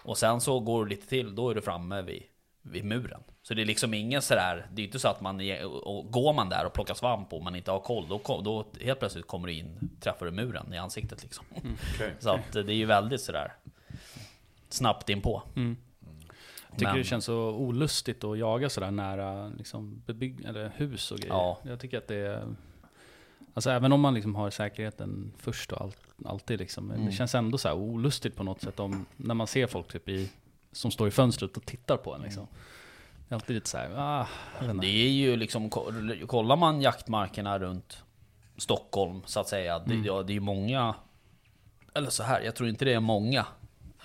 Och 0.04 0.18
sen 0.18 0.42
så 0.42 0.60
går 0.60 0.84
du 0.86 0.90
lite 0.90 1.08
till, 1.08 1.36
då 1.36 1.50
är 1.50 1.56
du 1.56 1.62
framme 1.62 2.02
vid, 2.02 2.24
vid 2.64 2.86
muren. 2.86 3.24
Så 3.42 3.54
det 3.54 3.62
är 3.62 3.66
liksom 3.66 3.94
ingen 3.94 4.22
sådär, 4.22 4.68
det 4.72 4.82
är 4.82 4.86
inte 4.86 5.00
så 5.00 5.08
att 5.08 5.22
man, 5.22 5.42
och 5.84 6.12
går 6.12 6.34
man 6.34 6.50
där 6.50 6.66
och 6.66 6.74
plockar 6.74 6.94
svamp 6.94 7.34
och 7.34 7.44
man 7.44 7.56
inte 7.56 7.72
har 7.72 7.80
koll, 7.80 8.06
då, 8.10 8.42
då 8.42 8.66
helt 8.82 9.00
plötsligt 9.00 9.28
kommer 9.28 9.48
du 9.48 9.54
in, 9.54 9.90
träffar 10.00 10.26
du 10.26 10.32
muren 10.32 10.74
i 10.74 10.78
ansiktet 10.78 11.24
liksom. 11.24 11.46
Okej. 11.56 12.14
Så 12.20 12.30
att 12.30 12.52
det 12.52 12.60
är 12.60 12.76
ju 12.76 12.86
väldigt 12.86 13.22
sådär 13.22 13.54
snabbt 14.70 15.10
inpå. 15.10 15.44
Jag 15.56 16.80
tycker 16.80 16.92
Men- 16.92 16.98
det 16.98 17.04
känns 17.04 17.26
så 17.26 17.52
olustigt 17.54 18.24
att 18.24 18.38
jaga 18.38 18.70
sådär 18.70 18.92
nära 18.92 19.48
liksom, 19.48 20.02
bebygg 20.06 20.46
eller 20.46 20.72
hus 20.76 21.12
och 21.12 21.18
grejer. 21.18 21.34
Ja. 21.34 21.60
Jag 21.64 21.80
tycker 21.80 21.98
att 21.98 22.08
det 22.08 22.16
är... 22.16 22.56
Alltså 23.54 23.70
även 23.70 23.92
om 23.92 24.02
man 24.02 24.14
liksom 24.14 24.36
har 24.36 24.50
säkerheten 24.50 25.34
först 25.38 25.72
och 25.72 25.82
allt, 25.82 25.98
alltid 26.26 26.60
liksom. 26.60 26.92
Mm. 26.92 27.06
Det 27.06 27.12
känns 27.12 27.36
ändå 27.36 27.58
så 27.58 27.68
här 27.68 27.76
olustigt 27.76 28.36
på 28.36 28.44
något 28.44 28.62
sätt 28.62 28.80
om, 28.80 29.06
när 29.18 29.36
man 29.36 29.48
ser 29.48 29.68
folk 29.68 29.92
typ 29.92 30.10
i, 30.10 30.30
som 30.74 30.92
står 30.92 31.08
i 31.08 31.12
fönstret 31.12 31.58
och 31.58 31.66
tittar 31.66 31.98
på 31.98 32.14
en 32.16 32.22
liksom. 32.22 32.48
Det 33.28 33.34
är 33.34 33.36
alltid 33.36 33.56
lite 33.56 33.90
ah, 33.98 34.28
jag 34.60 34.62
vet 34.68 34.76
inte. 34.76 34.86
Det 34.88 35.06
är 35.06 35.10
ju 35.10 35.36
liksom, 35.36 35.70
ko- 35.70 35.92
kollar 36.28 36.56
man 36.56 36.82
jaktmarkerna 36.82 37.60
runt 37.60 38.04
Stockholm 38.58 39.22
så 39.26 39.40
att 39.40 39.48
säga. 39.48 39.80
Det, 39.80 39.96
ja, 39.96 40.24
det 40.24 40.36
är 40.36 40.40
många, 40.40 40.96
eller 41.94 42.10
så 42.10 42.24
här, 42.24 42.42
jag 42.42 42.56
tror 42.56 42.70
inte 42.70 42.86
det 42.86 42.94
är 42.94 43.00
många 43.00 43.46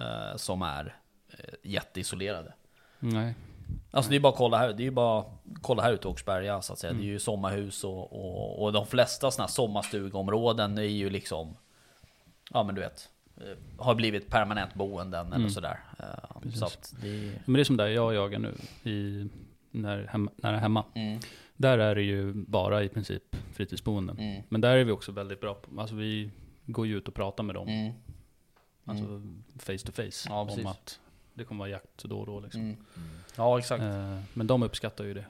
eh, 0.01 0.37
som 0.37 0.63
är 0.63 0.97
eh, 1.31 1.55
jätteisolerade. 1.63 2.53
Nej. 2.99 3.35
Alltså 3.91 4.11
det 4.11 4.17
är 4.17 4.21
bara 4.21 4.33
att 4.33 4.39
kolla 4.39 4.59
här, 4.59 4.73
det 4.73 4.87
är 4.87 4.91
bara 4.91 5.25
kolla 5.63 5.83
här 5.83 5.93
ute 5.93 6.09
i 6.09 6.11
Åkersberga 6.11 6.63
så 6.63 6.73
att 6.73 6.79
säga. 6.79 6.93
Det 6.93 7.03
är 7.03 7.05
ju 7.05 7.19
sommarhus 7.19 7.85
och, 7.85 8.13
och, 8.13 8.63
och 8.63 8.73
de 8.73 8.87
flesta 8.87 9.31
sådana 9.31 9.47
här 9.47 9.53
sommarstugområden 9.53 10.79
är 10.79 10.83
ju 10.83 11.11
liksom 11.11 11.57
Ja 12.51 12.63
men 12.63 12.75
du 12.75 12.81
vet 12.81 13.09
Har 13.77 13.95
blivit 13.95 14.31
permanent 14.31 14.75
boenden 14.75 15.33
eller 15.33 15.49
sådär. 15.49 15.81
Eh, 15.99 16.51
Så 16.55 16.65
att 16.65 16.95
det 17.03 17.09
är, 17.09 17.43
Men 17.45 17.55
det 17.55 17.61
är 17.61 17.65
som 17.65 17.77
där 17.77 17.87
jag 17.87 18.15
jagar 18.15 18.39
nu, 18.39 18.55
i, 18.91 19.29
när, 19.71 20.07
hem, 20.07 20.31
när 20.37 20.51
jag 20.51 20.57
är 20.57 20.61
hemma. 20.63 20.85
mm, 20.95 21.21
Där 21.57 21.79
är 21.79 21.95
det 21.95 22.03
ju 22.03 22.33
bara 22.33 22.83
i 22.83 22.89
princip 22.89 23.37
fritidsboenden. 23.53 24.19
mm, 24.19 24.43
Men 24.49 24.61
där 24.61 24.77
är 24.77 24.85
vi 24.85 24.93
också 24.93 25.13
väldigt 25.13 25.41
bra 25.41 25.55
på, 25.55 25.81
alltså 25.81 25.95
vi 25.97 26.31
går 26.67 26.87
ju 26.87 26.97
ut 26.99 27.09
och 27.09 27.15
pratar 27.15 27.45
med 27.45 27.55
dem. 27.55 27.69
mm, 27.69 27.93
Alltså 28.85 29.23
face 29.59 29.79
to 29.87 29.93
face. 29.93 30.29
Ja, 30.29 30.47
precis. 30.47 30.65
om 30.65 30.71
att 30.71 31.01
det 31.35 31.45
kommer 31.45 31.59
vara 31.59 31.71
jakt 31.71 32.05
då 32.05 32.21
och 32.21 32.27
då 32.27 32.41
liksom. 32.41 32.61
mm. 32.61 32.77
Ja 33.37 33.59
exakt. 33.59 33.83
Eh, 33.83 34.19
men 34.35 34.47
de 34.47 34.63
uppskattar 34.63 35.05
ju 35.05 35.15
det. 35.15 35.25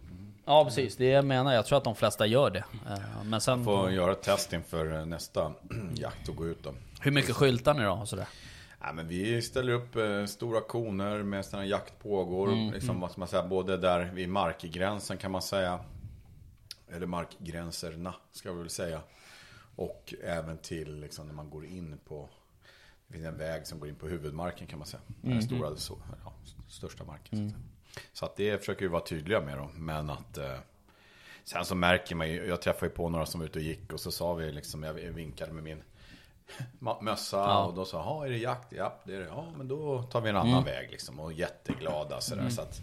Ja 0.44 0.64
precis, 0.64 0.97
det 0.97 1.05
jag 1.07 1.25
menar 1.25 1.53
jag. 1.55 1.66
tror 1.66 1.79
att 1.79 1.85
de 1.85 1.94
flesta 1.94 2.27
gör 2.27 2.51
det. 2.51 2.64
Eh, 2.90 3.25
Men 3.25 3.40
sen, 3.40 3.64
Får 3.64 3.90
göra 3.92 4.12
ett 4.12 4.23
test 4.23 4.53
inför 4.53 5.05
nästa 5.05 5.53
jakt 5.94 6.29
och 6.29 6.37
gå 6.37 6.47
ut 6.47 6.62
då. 6.62 6.73
Hur 7.01 7.11
mycket 7.11 7.37
skyltar 7.37 7.75
ni 7.75 7.83
då? 7.83 7.93
Och 7.93 8.09
sådär? 8.09 8.29
Ja, 8.81 8.93
men 8.93 9.09
vi 9.09 9.43
ställer 9.43 9.73
upp 9.73 9.97
eh, 9.97 10.25
stora 10.25 10.61
koner 10.61 11.23
med 11.23 11.45
sådana 11.45 11.67
jakt 11.67 11.99
pågår. 12.03 12.53
Mm, 12.53 12.73
liksom, 12.73 13.01
vad 13.01 13.11
ska 13.11 13.19
man 13.21 13.29
säga, 13.29 13.47
både 13.47 13.77
där 13.77 14.11
vid 14.15 14.29
markgränsen 14.29 15.17
kan 15.19 15.31
man 15.31 15.43
säga. 15.43 15.81
Eller 16.89 17.07
markgränserna 17.07 18.15
ska 18.33 18.53
vi 18.53 18.59
väl 18.59 18.71
säga. 18.71 19.01
Och 19.77 20.15
även 20.25 20.59
till 20.59 21.01
liksom, 21.01 21.27
när 21.27 21.35
man 21.35 21.51
går 21.51 21.67
in 21.67 21.99
på 22.09 22.29
det 23.07 23.15
finns 23.15 23.27
en 23.27 23.39
väg 23.39 23.67
som 23.67 23.81
går 23.81 23.89
in 23.89 23.95
på 23.95 24.09
huvudmarken 24.09 24.67
kan 24.67 24.79
man 24.79 24.89
säga. 24.89 25.03
Mm, 25.23 25.35
Den 25.39 25.43
stora, 25.47 25.77
så, 25.77 25.99
ja, 26.25 26.33
största 26.69 27.05
marken. 27.05 27.39
Så, 27.39 27.45
att, 27.45 27.51
säga. 27.51 28.05
så 28.13 28.25
att 28.25 28.37
det 28.37 28.59
försöker 28.59 28.81
vi 28.83 28.89
vara 28.89 29.05
tydliga 29.05 29.41
med 29.41 29.59
då. 29.59 29.71
Men 29.75 30.11
att 30.11 30.39
eh, 30.39 30.59
Sen 31.45 31.65
så 31.65 31.75
märker 31.75 32.15
man 32.15 32.29
ju, 32.31 32.47
jag 32.47 32.63
träffade 32.63 32.87
ju 32.87 32.91
på 32.91 33.09
några 33.09 33.27
som 33.27 33.41
var 33.41 33.47
ute 33.47 33.59
och 33.59 33.65
gick 33.65 33.93
och 33.93 34.01
så 34.01 34.11
sa 34.11 34.35
vi 34.35 34.53
liksom, 34.53 34.83
jag 34.83 34.95
vinkade 34.95 35.53
med 35.53 35.63
min 35.63 35.83
mössa 37.01 37.37
Ja. 37.37 37.65
och 37.65 37.75
då 37.75 37.85
sa 37.85 37.97
ja 37.99 38.27
är 38.27 38.31
det 38.31 38.37
jakt? 38.39 38.73
Ja 38.73 38.95
det 39.05 39.15
är 39.15 39.19
det. 39.21 39.27
Ja 39.27 39.45
men 39.57 39.69
då 39.69 40.03
tar 40.03 40.21
vi 40.21 40.31
en 40.31 40.37
annan 40.37 40.65
väg 40.65 40.91
liksom 40.91 41.21
och 41.21 41.33
jätteglada 41.33 42.21
sådär. 42.21 42.49
Så, 42.51 42.61
att, 42.63 42.81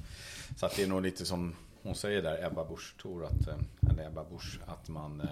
så 0.58 0.66
att 0.66 0.76
det 0.76 0.84
är 0.84 0.88
nog 0.88 1.02
lite 1.02 1.26
som 1.26 1.56
hon 1.84 1.96
säger 1.96 2.22
där, 2.22 2.46
Ebba 2.46 2.66
Busch 2.66 2.96
Thor, 3.02 3.26
att, 3.26 3.48
eh, 3.48 3.90
eller 3.92 4.08
Ebba 4.08 4.24
Busch, 4.24 4.60
att 4.68 4.90
man 4.90 5.22
eh, 5.22 5.28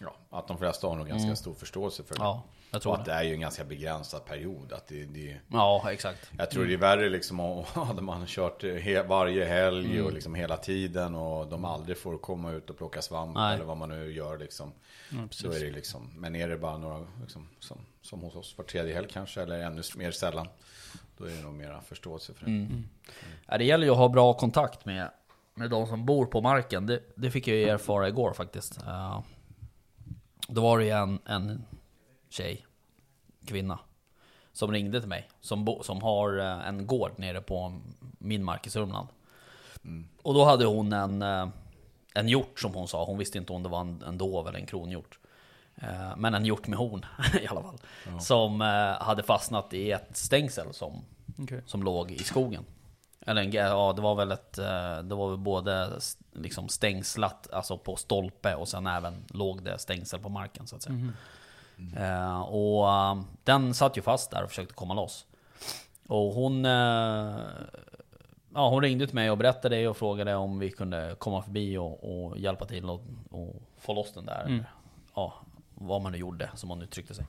Ja, 0.00 0.14
att 0.30 0.48
de 0.48 0.58
flesta 0.58 0.86
har 0.86 0.96
nog 0.96 1.08
ganska 1.08 1.36
stor 1.36 1.54
förståelse 1.54 2.02
för 2.02 2.14
det. 2.14 2.20
Ja, 2.20 2.42
jag 2.70 2.76
och 2.78 2.82
tror 2.82 2.94
att 2.94 3.04
det. 3.04 3.10
det 3.10 3.16
är 3.16 3.22
ju 3.22 3.34
en 3.34 3.40
ganska 3.40 3.64
begränsad 3.64 4.24
period. 4.24 4.72
Att 4.72 4.86
det, 4.86 5.04
det, 5.04 5.36
Ja 5.48 5.92
exakt. 5.92 6.30
jag 6.38 6.50
tror 6.50 6.64
det 6.64 6.72
är 6.74 6.78
värre 6.78 7.08
liksom 7.08 7.40
om 7.40 7.64
hade 7.74 8.02
man 8.02 8.26
kört 8.26 8.62
he, 8.62 9.02
varje 9.02 9.44
helg 9.44 9.90
Mm. 9.92 10.06
och 10.06 10.12
liksom 10.12 10.34
hela 10.34 10.56
tiden 10.56 11.14
och 11.14 11.46
de 11.46 11.64
aldrig 11.64 11.98
får 11.98 12.18
komma 12.18 12.52
ut 12.52 12.70
och 12.70 12.76
plocka 12.78 13.02
svamp 13.02 13.34
Nej. 13.36 13.54
eller 13.54 13.64
vad 13.64 13.76
man 13.76 13.88
nu 13.88 14.12
gör 14.12 14.38
liksom. 14.38 14.72
så 15.30 15.46
är 15.52 15.60
det 15.60 15.70
liksom. 15.70 16.10
Men 16.16 16.36
är 16.36 16.48
det 16.48 16.56
bara 16.58 16.78
några 16.78 17.06
liksom, 17.20 17.48
som, 17.60 17.78
som 18.02 18.20
hos 18.20 18.34
oss 18.36 18.54
var 18.58 18.64
tredje 18.64 18.94
helg 18.94 19.08
kanske 19.12 19.42
eller 19.42 19.58
ännu 19.60 19.82
mer 19.96 20.10
sällan. 20.10 20.48
Då 21.16 21.24
är 21.24 21.30
det 21.30 21.42
nog 21.42 21.54
mera 21.54 21.80
förståelse 21.80 22.34
för 22.34 22.44
det. 22.44 22.50
Mm. 22.50 22.88
Ja, 23.46 23.58
det 23.58 23.64
gäller 23.64 23.84
ju 23.86 23.90
att 23.92 23.98
ha 23.98 24.08
bra 24.08 24.34
kontakt 24.34 24.84
med, 24.84 25.10
med 25.54 25.70
de 25.70 25.86
som 25.86 26.06
bor 26.06 26.26
på 26.26 26.40
marken. 26.40 26.86
Det, 26.86 27.00
det 27.14 27.30
fick 27.30 27.48
jag 27.48 27.56
ju 27.56 27.68
erfara 27.68 28.08
igår 28.08 28.32
faktiskt. 28.32 28.82
Eh, 28.82 29.20
då 30.48 30.62
var 30.62 30.78
det 30.78 30.84
ju 30.84 30.90
en, 30.90 31.18
en 31.24 31.64
tjej, 32.28 32.66
kvinna, 33.46 33.78
som 34.52 34.72
ringde 34.72 35.00
till 35.00 35.08
mig. 35.08 35.28
Som, 35.40 35.64
bo, 35.64 35.82
som 35.82 36.02
har 36.02 36.38
eh, 36.38 36.68
en 36.68 36.86
gård 36.86 37.12
nere 37.16 37.40
på 37.40 37.80
min 38.18 38.44
mark 38.44 38.66
i 38.66 38.70
Sörmland. 38.70 39.08
Och 40.22 40.34
då 40.34 40.44
hade 40.44 40.64
hon 40.66 40.92
en, 40.92 41.22
eh, 41.22 41.48
en 42.14 42.28
hjort 42.28 42.60
som 42.60 42.74
hon 42.74 42.88
sa. 42.88 43.04
Hon 43.04 43.18
visste 43.18 43.38
inte 43.38 43.52
om 43.52 43.62
det 43.62 43.68
var 43.68 43.80
en, 43.80 44.02
en 44.02 44.18
dov 44.18 44.48
eller 44.48 44.58
en 44.58 44.66
kronhjort. 44.66 45.18
Eh, 45.74 46.16
Men 46.16 46.34
en 46.34 46.44
hjort 46.44 46.66
med 46.66 46.78
horn 46.78 47.06
i 47.42 47.46
alla 47.46 47.62
fall. 47.62 47.78
Som 48.20 48.60
eh, 48.62 49.02
hade 49.06 49.22
fastnat 49.22 49.74
i 49.74 49.90
ett 49.90 50.16
stängsel 50.16 50.74
som 50.74 51.04
Okej. 51.38 51.62
som 51.66 51.82
låg 51.82 52.10
i 52.10 52.18
skogen. 52.18 52.64
Eller 53.28 53.54
ja, 53.54 53.92
det 53.92 54.02
var 54.02 54.14
väl 54.14 54.32
ett, 54.32 54.58
eh, 54.58 54.98
det 54.98 55.14
var 55.14 55.28
väl 55.30 55.38
både 55.38 55.90
liksom 56.32 56.68
stängslat, 56.68 57.48
alltså 57.52 57.78
på 57.78 57.96
stolpe 57.96 58.54
och 58.54 58.68
sen 58.68 58.86
även 58.86 59.24
låg 59.28 59.62
det 59.62 59.78
stängsel 59.78 60.20
på 60.20 60.28
marken 60.28 60.66
så 60.66 60.76
att 60.76 60.82
säga. 60.82 61.12
Eh, 61.96 62.40
och 62.40 62.88
eh, 62.88 63.20
den 63.44 63.74
satt 63.74 63.96
ju 63.96 64.02
fast 64.02 64.30
där 64.30 64.42
och 64.42 64.48
försökte 64.48 64.74
komma 64.74 64.94
loss. 64.94 65.26
Och 66.08 66.32
hon, 66.32 66.64
ja, 68.54 68.68
hon 68.68 68.82
ringde 68.82 69.06
till 69.06 69.14
mig 69.14 69.30
och 69.30 69.38
berättade 69.38 69.88
och 69.88 69.96
frågade 69.96 70.34
om 70.34 70.58
vi 70.58 70.70
kunde 70.70 71.16
komma 71.18 71.42
förbi 71.42 71.76
och, 71.76 72.28
och 72.28 72.38
hjälpa 72.38 72.64
till 72.64 72.90
och, 72.90 73.00
och 73.30 73.62
få 73.78 73.94
loss 73.94 74.12
den 74.12 74.26
där. 74.26 74.44
Mm. 74.46 74.64
Ja, 75.14 75.34
vad 75.74 76.02
man 76.02 76.12
nu 76.12 76.18
gjorde, 76.18 76.50
som 76.54 76.70
hon 76.70 76.82
uttryckte 76.82 77.14
sig. 77.14 77.24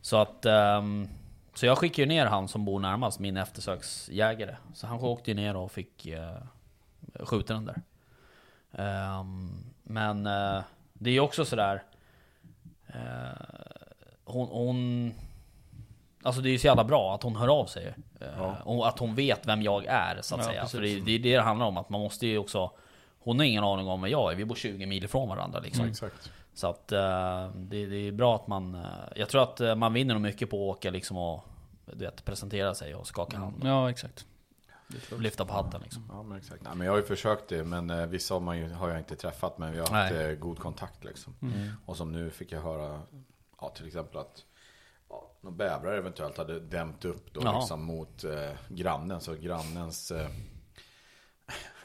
Så 0.00 0.16
att... 0.16 0.46
ehm, 0.46 1.08
så 1.56 1.66
jag 1.66 1.78
skickade 1.78 2.02
ju 2.02 2.06
ner 2.08 2.26
han 2.26 2.48
som 2.48 2.64
bor 2.64 2.80
närmast, 2.80 3.18
min 3.20 3.36
eftersöksjägare. 3.36 4.56
Så 4.74 4.86
han 4.86 5.00
åkte 5.00 5.30
ju 5.30 5.34
ner 5.34 5.56
och 5.56 5.72
fick 5.72 6.06
uh, 6.06 7.26
skjuta 7.26 7.54
den 7.54 7.64
där. 7.64 7.82
Ehm, 8.72 9.50
men 9.82 10.26
eh, 10.26 10.60
det 10.92 11.10
är 11.10 11.14
ju 11.14 11.20
också 11.20 11.44
sådär... 11.44 11.82
eh, 12.86 12.94
hon, 14.24 14.48
hon... 14.48 15.12
Alltså 16.22 16.40
det 16.42 16.48
är 16.48 16.50
ju 16.50 16.58
så 16.58 16.66
jävla 16.66 16.84
bra 16.84 17.14
att 17.14 17.22
hon 17.22 17.36
hör 17.36 17.48
av 17.48 17.66
sig. 17.66 17.94
Eh, 18.20 18.60
Och 18.68 18.88
att 18.88 18.98
hon 18.98 19.14
vet 19.14 19.46
vem 19.46 19.62
jag 19.62 19.84
är 19.86 20.18
så 20.22 20.34
att 20.34 20.40
Ja, 20.40 20.46
säga. 20.46 20.60
precis. 20.60 20.76
För 20.76 20.82
det, 20.82 21.00
det 21.00 21.12
är 21.12 21.18
det 21.18 21.36
det 21.36 21.42
handlar 21.42 21.66
om, 21.66 21.76
att 21.76 21.88
man 21.88 22.00
måste 22.00 22.26
ju 22.26 22.38
också... 22.38 22.70
Hon 23.18 23.38
har 23.38 23.46
ingen 23.46 23.64
aning 23.64 23.86
om 23.88 24.00
vem 24.02 24.10
jag 24.10 24.32
är, 24.32 24.36
vi 24.36 24.44
bor 24.44 24.54
20 24.54 24.86
mil 24.86 25.04
ifrån 25.04 25.28
varandra 25.28 25.60
liksom. 25.60 25.84
Exakt. 25.88 26.32
Så 26.56 26.66
att 26.66 26.92
eh, 26.92 27.50
det, 27.54 27.86
det 27.86 27.96
är 27.96 28.12
bra 28.12 28.36
att 28.36 28.46
man... 28.46 28.74
eh, 28.74 28.80
jag 29.16 29.28
tror 29.28 29.42
att 29.42 29.60
eh, 29.60 29.74
man 29.74 29.92
vinner 29.92 30.14
nog 30.14 30.22
mycket 30.22 30.50
på 30.50 30.70
att 30.70 30.76
åka 30.76 30.90
liksom 30.90 31.16
och 31.16 31.44
du 31.86 32.04
vet, 32.04 32.24
presentera 32.24 32.74
sig 32.74 32.94
och 32.94 33.06
skaka 33.06 33.38
hand. 33.38 33.62
Ja, 33.64 33.90
exakt. 33.90 34.26
Lyfta 35.18 35.44
på 35.44 35.52
hatten 35.52 35.80
liksom. 35.80 36.10
Ja, 36.12 36.22
men 36.22 36.38
exakt. 36.38 36.62
Nej, 36.62 36.76
men 36.76 36.86
jag 36.86 36.92
har 36.92 36.98
ju 36.98 37.04
försökt 37.04 37.48
det, 37.48 37.64
men 37.64 38.10
vissa 38.10 38.34
har, 38.34 38.40
man 38.40 38.58
ju, 38.58 38.72
har 38.72 38.88
jag 38.88 38.98
inte 38.98 39.16
träffat, 39.16 39.58
men 39.58 39.72
vi 39.72 39.78
har 39.78 39.86
haft 39.86 40.14
Nej. 40.14 40.36
god 40.36 40.58
kontakt 40.58 41.04
liksom. 41.04 41.34
Och 41.86 41.96
som 41.96 42.12
nu 42.12 42.30
fick 42.30 42.52
jag 42.52 42.60
höra, 42.60 43.02
ja, 43.60 43.68
till 43.68 43.86
exempel 43.86 44.18
att 44.18 44.44
ja, 45.08 45.30
några 45.40 45.56
bävrar 45.56 45.92
eventuellt 45.92 46.38
hade 46.38 46.60
dämt 46.60 47.04
upp 47.04 47.34
då 47.34 47.40
Jaha. 47.44 47.58
liksom 47.58 47.84
mot 47.84 48.24
eh, 48.24 48.50
grannen, 48.68 49.20
så 49.20 49.34
grannens 49.34 50.10
eh, 50.10 50.28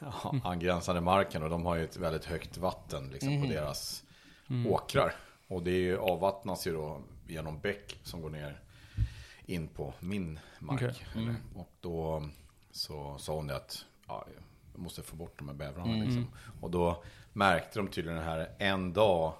ja, 0.00 0.34
angränsande 0.44 1.00
marken 1.00 1.42
och 1.42 1.50
de 1.50 1.66
har 1.66 1.76
ju 1.76 1.84
ett 1.84 1.96
väldigt 1.96 2.24
högt 2.24 2.56
vatten 2.56 3.10
liksom, 3.10 3.42
på 3.42 3.48
deras 3.48 4.04
åkrar. 4.66 5.14
Och 5.48 5.62
det 5.62 5.96
avvattnas 5.96 6.66
ju 6.66 6.72
då 6.72 7.00
genom 7.26 7.60
bäck 7.60 7.98
som 8.02 8.22
går 8.22 8.30
ner 8.30 8.60
in 9.46 9.68
på 9.68 9.94
min 10.00 10.38
mark. 10.58 10.82
Okej. 10.82 11.06
Eller, 11.14 11.34
och 11.54 11.70
då 11.80 12.28
så 12.70 13.18
sa 13.18 13.34
hon 13.34 13.46
det 13.46 13.56
att 13.56 13.84
ja, 14.06 14.26
jag 14.72 14.82
måste 14.82 15.02
få 15.02 15.16
bort 15.16 15.38
de 15.38 15.48
här 15.48 15.54
bävrarna. 15.54 16.04
Liksom. 16.04 16.26
Och 16.60 16.70
då 16.70 17.02
märkte 17.32 17.78
de 17.78 17.88
tydligen 17.88 18.18
det 18.18 18.24
här 18.24 18.48
en 18.58 18.92
dag 18.92 19.32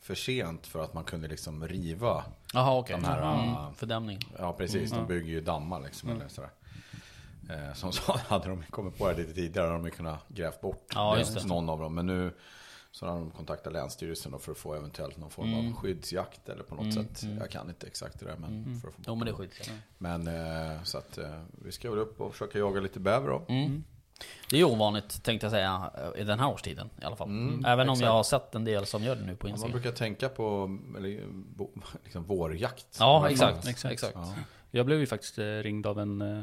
för 0.00 0.14
sent 0.14 0.66
för 0.66 0.84
att 0.84 0.94
man 0.94 1.04
kunde 1.04 1.28
liksom 1.28 1.68
riva. 1.68 2.24
Jaha 2.52 2.78
okej. 2.78 2.96
De 2.96 3.04
här, 3.04 3.18
mm. 3.18 3.54
ah, 3.54 3.72
Fördämning. 3.76 4.18
Ja 4.38 4.52
precis, 4.52 4.90
de 4.90 5.06
bygger 5.06 5.30
ju 5.30 5.40
dammar 5.40 5.80
liksom. 5.80 6.10
Eller 6.10 6.28
sådär. 6.28 6.50
Eh, 7.50 7.74
som 7.74 7.92
sa, 7.92 8.20
hade 8.28 8.48
de 8.48 8.62
kommit 8.62 8.98
på 8.98 9.08
det 9.08 9.16
lite 9.16 9.32
tidigare 9.32 9.66
hade 9.66 9.82
de 9.82 9.90
kunnat 9.90 10.28
grävt 10.28 10.60
bort 10.60 10.92
Ja, 10.94 11.24
någon 11.44 11.68
av 11.68 11.78
dem. 11.78 11.94
Men 11.94 12.06
nu 12.06 12.32
så 12.92 13.06
har 13.06 13.12
de 13.14 13.30
kontaktat 13.30 13.72
Länsstyrelsen 13.72 14.38
för 14.38 14.52
att 14.52 14.58
få 14.58 14.74
eventuellt 14.74 15.16
någon 15.16 15.30
form 15.30 15.52
Mm. 15.54 15.68
av 15.68 15.72
skyddsjakt 15.80 16.48
eller 16.48 16.62
på 16.62 16.74
något 16.74 16.94
sätt. 16.94 17.22
Jag 17.40 17.50
kan 17.50 17.68
inte 17.68 17.86
exakt 17.86 18.20
det 18.20 18.26
där 18.26 18.36
men 18.36 18.80
för 18.80 18.88
att 18.88 18.94
få 18.94 19.00
Jo 19.06 19.14
men 19.14 19.24
det 19.26 19.30
är 19.30 19.32
dem. 19.32 19.40
skit. 19.48 19.70
Men 19.98 20.26
eh, 20.26 20.82
så 20.82 20.98
att 20.98 21.18
eh, 21.18 21.40
vi 21.64 21.72
ska 21.72 21.90
väl 21.90 21.98
upp 21.98 22.20
och 22.20 22.32
försöka 22.32 22.58
jaga 22.58 22.80
lite 22.80 23.00
bäver 23.00 23.28
då. 23.28 23.42
Mm. 23.48 23.84
Det 24.50 24.56
är 24.56 24.60
ju 24.60 24.64
ovanligt 24.64 25.22
tänkte 25.24 25.44
jag 25.44 25.50
säga 25.52 25.90
i 26.16 26.24
den 26.24 26.40
här 26.40 26.48
årstiden 26.48 26.90
i 27.02 27.04
alla 27.04 27.16
fall. 27.16 27.28
Mm, 27.28 27.64
Även 27.64 27.88
om 27.88 27.92
exakt. 27.92 28.04
jag 28.06 28.12
har 28.12 28.22
sett 28.22 28.54
en 28.54 28.64
del 28.64 28.86
som 28.86 29.02
gör 29.02 29.16
det 29.16 29.24
nu 29.26 29.36
på 29.36 29.46
Man 29.46 29.50
Instagram. 29.54 29.72
brukar 29.72 29.92
tänka 29.96 30.28
på 30.28 30.78
eller, 30.98 31.26
bo, 31.32 31.70
liksom 32.04 32.24
vårjakt. 32.24 32.96
Ja 32.98 33.28
exakt, 33.30 33.66
Exakt. 33.68 33.92
exakt. 33.92 34.14
Ja. 34.14 34.34
Jag 34.70 34.86
blev 34.86 34.98
ju 35.00 35.06
faktiskt 35.06 35.38
eh, 35.38 35.44
ringd 35.44 35.86
av 35.86 36.00
en, 36.00 36.20
eh, 36.22 36.42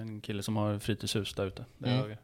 en 0.00 0.20
kille 0.20 0.42
som 0.42 0.56
har 0.56 0.78
fritidshus 0.78 1.34
där 1.34 1.46
ute. 1.46 1.64
Där 1.78 1.88
Mm. 1.88 2.00
jag 2.00 2.10
eh, 2.10 2.16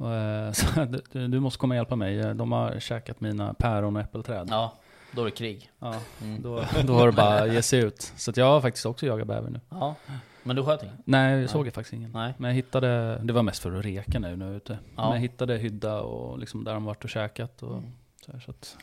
så, 0.52 0.84
du, 1.12 1.28
du 1.28 1.40
måste 1.40 1.58
komma 1.58 1.72
och 1.74 1.76
hjälpa 1.76 1.96
mig. 1.96 2.20
Eh, 2.20 2.30
De 2.34 2.52
har 2.52 2.80
käkat 2.80 3.20
mina 3.20 3.54
päron 3.54 3.96
och 3.96 4.02
äppelträd. 4.02 4.46
Ja, 4.50 4.72
då 5.12 5.20
är 5.20 5.24
det 5.24 5.30
krig. 5.30 5.70
Ja, 5.78 5.94
Mm. 6.22 6.42
då, 6.42 6.64
då 6.84 6.92
har 6.94 7.06
det 7.06 7.12
bara 7.12 7.40
att 7.42 7.52
ge 7.52 7.62
sig 7.62 7.80
ut. 7.80 8.12
Så 8.16 8.30
att 8.30 8.36
jag 8.36 8.46
har 8.46 8.60
faktiskt 8.60 8.86
också 8.86 9.06
jagat 9.06 9.26
bäver 9.26 9.50
nu. 9.50 9.60
Ja. 9.68 9.94
Men 10.42 10.56
du 10.56 10.64
sköt 10.64 10.82
ingen? 10.82 10.96
Nej, 11.04 11.40
jag 11.40 11.50
såg 11.50 11.66
jag 11.66 11.74
faktiskt 11.74 11.92
ingen. 11.94 12.10
Nej. 12.12 12.34
Men 12.38 12.48
jag 12.50 12.54
hittade, 12.54 13.18
det 13.24 13.32
var 13.32 13.42
mest 13.42 13.62
för 13.62 13.78
att 13.78 13.84
reka 13.84 14.18
nu 14.18 14.28
är 14.52 14.56
ute. 14.56 14.78
Ja. 14.96 15.02
Men 15.02 15.12
jag 15.12 15.20
hittade 15.20 15.56
hydda 15.56 16.00
och 16.00 16.38
liksom 16.38 16.64
där 16.64 16.74
de 16.74 16.84
varit 16.84 17.04
och 17.04 17.10
käkat. 17.10 17.62
Och, 17.62 17.76
Mm. 17.78 17.90
så, 18.26 18.32
här, 18.32 18.40
så 18.40 18.50
att, 18.50 18.76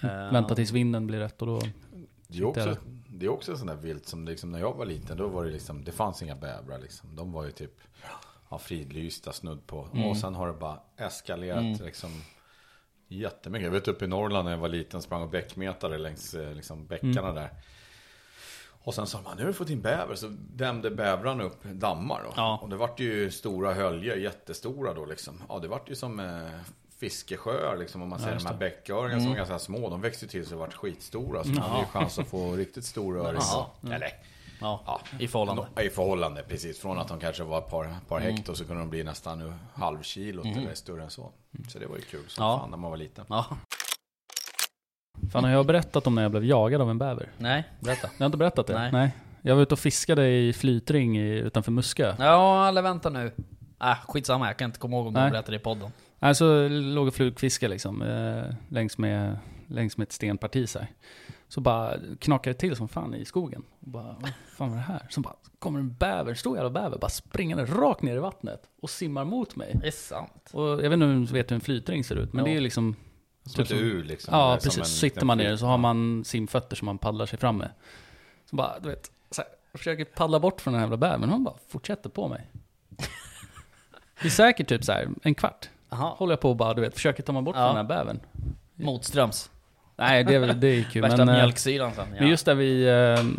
Eh, 0.00 0.32
Vänta 0.32 0.54
tills 0.54 0.70
vinden 0.70 1.06
blir 1.06 1.18
rätt 1.18 1.42
och 1.42 1.46
då... 1.48 1.60
Det 2.28 2.38
är 2.38 2.44
också, 2.44 2.76
det 3.08 3.26
är 3.26 3.30
också 3.30 3.52
en 3.52 3.58
sån 3.58 3.66
där 3.66 3.74
vilt 3.74 4.06
som 4.06 4.24
liksom, 4.24 4.52
när 4.52 4.58
jag 4.58 4.72
var 4.74 4.86
liten, 4.86 5.16
då 5.16 5.28
var 5.28 5.44
det 5.44 5.50
liksom, 5.50 5.84
det 5.84 5.92
fanns 5.92 6.22
inga 6.22 6.34
bävrar 6.36 6.78
liksom. 6.78 7.16
De 7.16 7.32
var 7.32 7.44
ju 7.44 7.50
typ 7.50 7.70
ja, 8.54 8.58
fridlysta 8.58 9.32
snudd 9.32 9.66
på. 9.66 9.88
Mm. 9.94 10.06
Och 10.06 10.16
sen 10.16 10.34
har 10.34 10.46
det 10.46 10.52
bara 10.54 10.78
eskalerat 10.96 11.80
liksom 11.80 12.22
jättemycket. 13.08 13.64
Jag 13.64 13.70
vet 13.72 13.88
uppe 13.88 14.04
i 14.04 14.08
Norrland 14.08 14.44
när 14.44 14.52
jag 14.52 14.58
var 14.58 14.68
liten 14.68 15.02
sprang 15.02 15.22
och 15.22 15.28
bäckmetade 15.28 15.98
längs 15.98 16.34
eh, 16.34 16.54
liksom, 16.54 16.86
bäckarna 16.86 17.20
Mm. 17.28 17.34
där. 17.34 17.50
Och 18.86 18.94
sen 18.94 19.06
sa 19.06 19.20
man, 19.22 19.36
nu 19.36 19.42
har 19.42 19.46
du 19.48 19.52
fått 19.54 19.70
in 19.70 19.80
bäver. 19.80 20.14
Så 20.14 20.28
dämde 20.54 20.90
bävrarna 20.90 21.44
upp 21.44 21.62
dammar 21.64 22.22
då. 22.24 22.32
Ja. 22.36 22.58
Och 22.62 22.68
det 22.68 22.76
vart 22.76 23.00
ju 23.00 23.30
stora 23.30 23.72
höljer, 23.74 24.16
jättestora 24.16 24.94
då 24.94 25.04
liksom. 25.06 25.42
Ja, 25.48 25.58
det 25.58 25.68
vart 25.68 25.90
ju 25.90 25.94
som 25.94 26.20
eh, 26.20 26.48
fiskesjöar 26.98 27.76
liksom. 27.76 28.02
Om 28.02 28.08
man 28.08 28.18
ser 28.18 28.34
de 28.36 28.46
här 28.46 28.54
bäcköringarna 28.54 29.20
som 29.20 29.28
var 29.30 29.36
ganska 29.36 29.58
små. 29.58 29.90
De 29.90 30.00
växte 30.00 30.26
till 30.26 30.46
så 30.46 30.56
vart 30.56 30.74
skitstora. 30.74 31.44
Så 31.44 31.50
man 31.50 31.58
hade 31.62 31.80
ju 31.80 31.86
chans 31.86 32.18
att 32.18 32.28
få 32.28 32.52
riktigt 32.56 32.84
stora 32.84 33.20
öring. 33.20 33.40
Eller, 33.92 34.10
Ja, 34.60 34.82
ja. 34.86 35.00
i 35.18 35.28
förhållande. 35.28 35.66
I 35.82 35.88
förhållande, 35.90 36.42
precis. 36.42 36.78
Från 36.80 36.98
att 36.98 37.08
de 37.08 37.20
kanske 37.20 37.42
var 37.44 37.58
ett 37.58 37.70
par, 37.70 37.96
par 38.08 38.20
hekto 38.20 38.54
så 38.54 38.64
kunde 38.64 38.82
de 38.82 38.90
bli 38.90 39.04
nästan 39.04 39.38
nu 39.38 39.52
halvkilot 39.74 40.46
eller 40.46 40.74
större 40.74 41.02
än 41.02 41.10
så. 41.10 41.32
Så 41.68 41.78
det 41.78 41.86
var 41.86 41.96
ju 41.96 42.02
kul 42.02 42.24
som 42.28 42.44
Ja. 42.44 42.58
fan 42.58 42.70
när 42.70 42.76
man 42.76 42.90
var 42.90 42.98
liten. 42.98 43.24
Ja. 43.28 43.46
Fan, 45.32 45.44
har 45.44 45.50
jag 45.50 45.66
berättat 45.66 46.06
om 46.06 46.14
när 46.14 46.22
jag 46.22 46.30
blev 46.30 46.44
jagad 46.44 46.80
av 46.80 46.90
en 46.90 46.98
bäver? 46.98 47.28
Nej, 47.38 47.64
berätta. 47.80 48.08
Jag 48.12 48.24
har 48.24 48.26
inte 48.26 48.38
berättat 48.38 48.66
det? 48.66 48.90
Nej. 48.92 49.10
Jag 49.42 49.54
var 49.54 49.62
ute 49.62 49.74
och 49.74 49.78
fiskade 49.78 50.28
i 50.28 50.52
flytring 50.52 51.18
utanför 51.18 51.72
Muskö. 51.72 52.14
Ja, 52.18 52.68
eller 52.68 52.82
vänta 52.82 53.10
nu. 53.10 53.32
Äh, 53.82 53.96
skitsamma, 54.08 54.46
jag 54.46 54.56
kan 54.56 54.64
inte 54.66 54.78
komma 54.78 54.96
ihåg 54.96 55.06
om 55.06 55.14
du 55.14 55.20
Nej. 55.20 55.30
berättade 55.30 55.52
det 55.52 55.60
i 55.60 55.64
podden. 55.64 55.90
Alltså 56.18 56.68
låg 56.68 57.06
och 57.08 57.14
flugfiskade 57.14 57.70
liksom, 57.70 58.02
eh, 58.02 58.54
längs, 58.68 58.98
med, 58.98 59.38
längs 59.68 59.96
med 59.96 60.04
ett 60.06 60.12
stenparti 60.12 60.68
så 60.68 60.78
här. 60.78 60.88
Så 61.54 61.60
bara 61.60 61.94
knakade 62.18 62.54
det 62.54 62.58
till 62.58 62.76
som 62.76 62.88
fan 62.88 63.14
i 63.14 63.24
skogen. 63.24 63.62
Och 63.80 63.88
bara, 63.88 64.16
vad 64.20 64.30
fan 64.56 64.70
var 64.70 64.76
det 64.76 64.82
här? 64.82 65.06
Så 65.10 65.20
bara 65.20 65.34
kommer 65.58 65.80
en 65.80 65.94
bäver, 65.94 66.34
stor 66.34 66.56
jävla 66.56 66.70
bäver, 66.70 66.98
bara 66.98 67.08
springande 67.08 67.64
rakt 67.64 68.02
ner 68.02 68.16
i 68.16 68.18
vattnet 68.18 68.62
och 68.82 68.90
simmar 68.90 69.24
mot 69.24 69.56
mig. 69.56 69.76
Det 69.80 69.86
är 69.86 69.90
sant. 69.90 70.50
Och 70.52 70.68
jag 70.68 70.76
vet 70.76 70.92
inte 70.92 71.04
om 71.06 71.24
du 71.26 71.32
vet 71.32 71.50
hur 71.50 71.54
en 71.54 71.60
flytring 71.60 72.04
ser 72.04 72.16
ut, 72.16 72.32
men 72.32 72.44
Ja. 72.44 72.50
det 72.50 72.56
är 72.56 72.60
liksom 72.60 72.96
Som 73.42 73.64
Typ 73.64 73.72
ett 73.72 73.82
ur 73.82 74.04
liksom. 74.04 74.34
Ja, 74.38 74.54
precis. 74.62 74.78
en 74.78 74.84
sitter 74.84 75.24
man 75.26 75.38
ner 75.38 75.56
så 75.56 75.66
har 75.66 75.78
man 75.78 76.24
simfötter 76.24 76.76
som 76.76 76.86
man 76.86 76.98
paddlar 76.98 77.26
sig 77.26 77.38
fram 77.38 77.56
med. 77.56 77.70
Så 78.50 78.56
bara, 78.56 78.78
du 78.80 78.88
vet, 78.88 79.10
så 79.30 79.42
här, 79.42 79.50
jag 79.72 79.78
försöker 79.78 80.04
paddla 80.04 80.40
bort 80.40 80.60
från 80.60 80.72
den 80.72 80.80
här 80.80 80.86
jävla 80.86 80.96
bävern, 80.96 81.20
men 81.20 81.30
hon 81.30 81.44
bara 81.44 81.56
fortsätter 81.68 82.10
på 82.10 82.28
mig. 82.28 82.50
Det 84.22 84.28
är 84.28 84.30
säkert 84.30 84.68
typ 84.68 84.84
så 84.84 84.92
här 84.92 85.08
en 85.22 85.34
kvart. 85.34 85.68
Jaha. 85.90 86.14
Håller 86.16 86.32
jag 86.32 86.40
på 86.40 86.50
och 86.50 86.56
bara, 86.56 86.74
du 86.74 86.80
vet, 86.80 86.94
försöker 86.94 87.22
ta 87.22 87.32
mig 87.32 87.42
bort 87.42 87.56
Ja. 87.56 87.66
från 87.66 87.76
den 87.76 87.86
här 87.86 88.04
bävern. 88.04 88.20
Motströms. 88.74 89.50
Nej, 89.96 90.24
det, 90.24 90.38
det 90.52 90.68
är 90.68 90.82
kul. 90.82 91.02
Värsta 91.02 91.16
men, 91.16 91.28
eh, 91.28 91.34
mjölksyran 91.34 91.92
sen. 91.94 92.04
Ja. 92.10 92.16
men 92.20 92.28
just 92.28 92.46
där 92.46 92.54
vi, 92.54 92.88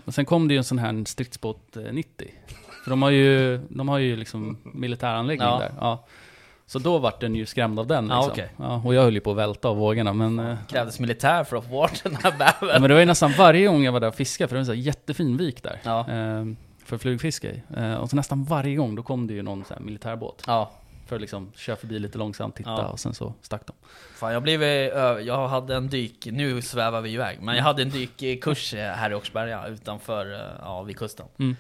eh, 0.06 0.12
sen 0.12 0.26
kom 0.26 0.48
det 0.48 0.54
ju 0.54 0.58
en 0.58 0.64
sån 0.64 0.80
här 0.80 1.04
stridsbåt 1.06 1.78
eh, 1.78 1.84
90. 1.92 2.28
För 2.84 2.90
de 2.90 3.02
har 3.02 3.10
ju, 3.10 3.58
de 3.70 3.90
har 3.90 3.98
ju 3.98 4.16
liksom 4.16 4.58
militäranläggning 4.64 5.48
Ja. 5.48 5.60
där. 5.60 5.72
Ja. 5.80 6.06
Så 6.68 6.80
då 6.80 6.98
vart 6.98 7.22
den 7.22 7.36
ju 7.36 7.46
skrämd 7.46 7.80
av 7.80 7.88
den 7.88 8.08
Ja, 8.10 8.16
liksom. 8.16 8.32
okej. 8.32 8.50
ja, 8.58 8.82
och 8.86 8.94
jag 8.96 9.02
höll 9.02 9.14
ju 9.14 9.20
på 9.20 9.32
att 9.32 9.38
välta 9.38 9.68
av 9.70 9.78
vågorna, 9.78 10.14
men... 10.14 10.40
eh, 10.40 10.56
Krävdes 10.68 11.00
militär 11.00 11.44
för 11.44 11.58
att 11.58 11.64
få 11.64 11.70
bort 11.70 12.04
den 12.04 12.16
här 12.16 12.34
Ja, 12.40 12.54
bävern. 12.62 12.82
men 12.82 12.90
det 12.90 12.94
var 12.94 13.00
ju 13.00 13.06
nästan 13.06 13.32
varje 13.38 13.68
gång 13.68 13.84
jag 13.84 13.92
var 13.92 14.00
där 14.00 14.08
och 14.08 14.16
fiskade, 14.16 14.48
för 14.48 14.56
det 14.58 14.64
var 14.64 14.74
en 14.74 14.82
jättefin 14.82 15.38
vik 15.38 15.64
där. 15.64 15.80
Ja. 15.84 16.00
Eh, 16.00 16.46
för 16.86 16.98
flugfiske 16.98 17.48
i. 17.48 17.62
Eh, 17.78 17.94
och 17.96 18.10
så 18.10 18.16
nästan 18.16 18.44
varje 18.44 18.76
gång, 18.76 18.96
då 18.96 19.04
kom 19.04 19.28
det 19.28 19.34
ju 19.34 19.42
någon 19.42 19.64
sån 19.66 19.78
här 19.78 19.86
militärbåt. 19.86 20.44
Ja. 20.48 20.72
För 21.06 21.16
att 21.16 21.22
liksom 21.22 21.52
köra 21.56 21.76
förbi 21.76 22.00
lite 22.00 22.18
långsamt, 22.18 22.56
titta 22.56 22.70
Ja. 22.70 22.88
och 22.88 23.00
sen 23.00 23.14
så 23.14 23.34
stack 23.42 23.62
de. 23.68 23.74
Fan, 24.16 24.34
jag 24.34 24.44
blev, 24.44 24.64
ö, 24.64 25.20
jag 25.20 25.48
hade 25.48 25.76
en 25.76 25.88
dyk, 25.90 26.28
nu 26.32 26.62
svävar 26.62 27.02
vi 27.02 27.12
iväg, 27.14 27.42
men 27.42 27.56
jag 27.56 27.64
hade 27.64 27.82
en 27.82 27.90
dykkurs 27.90 28.74
eh, 28.74 28.92
här 28.92 29.12
i 29.12 29.16
Åkersberga 29.16 29.68
utanför, 29.68 30.34
eh, 30.34 30.56
ja, 30.62 30.82
vid 30.82 30.98
kusten. 30.98 31.26
Mm. 31.40 31.56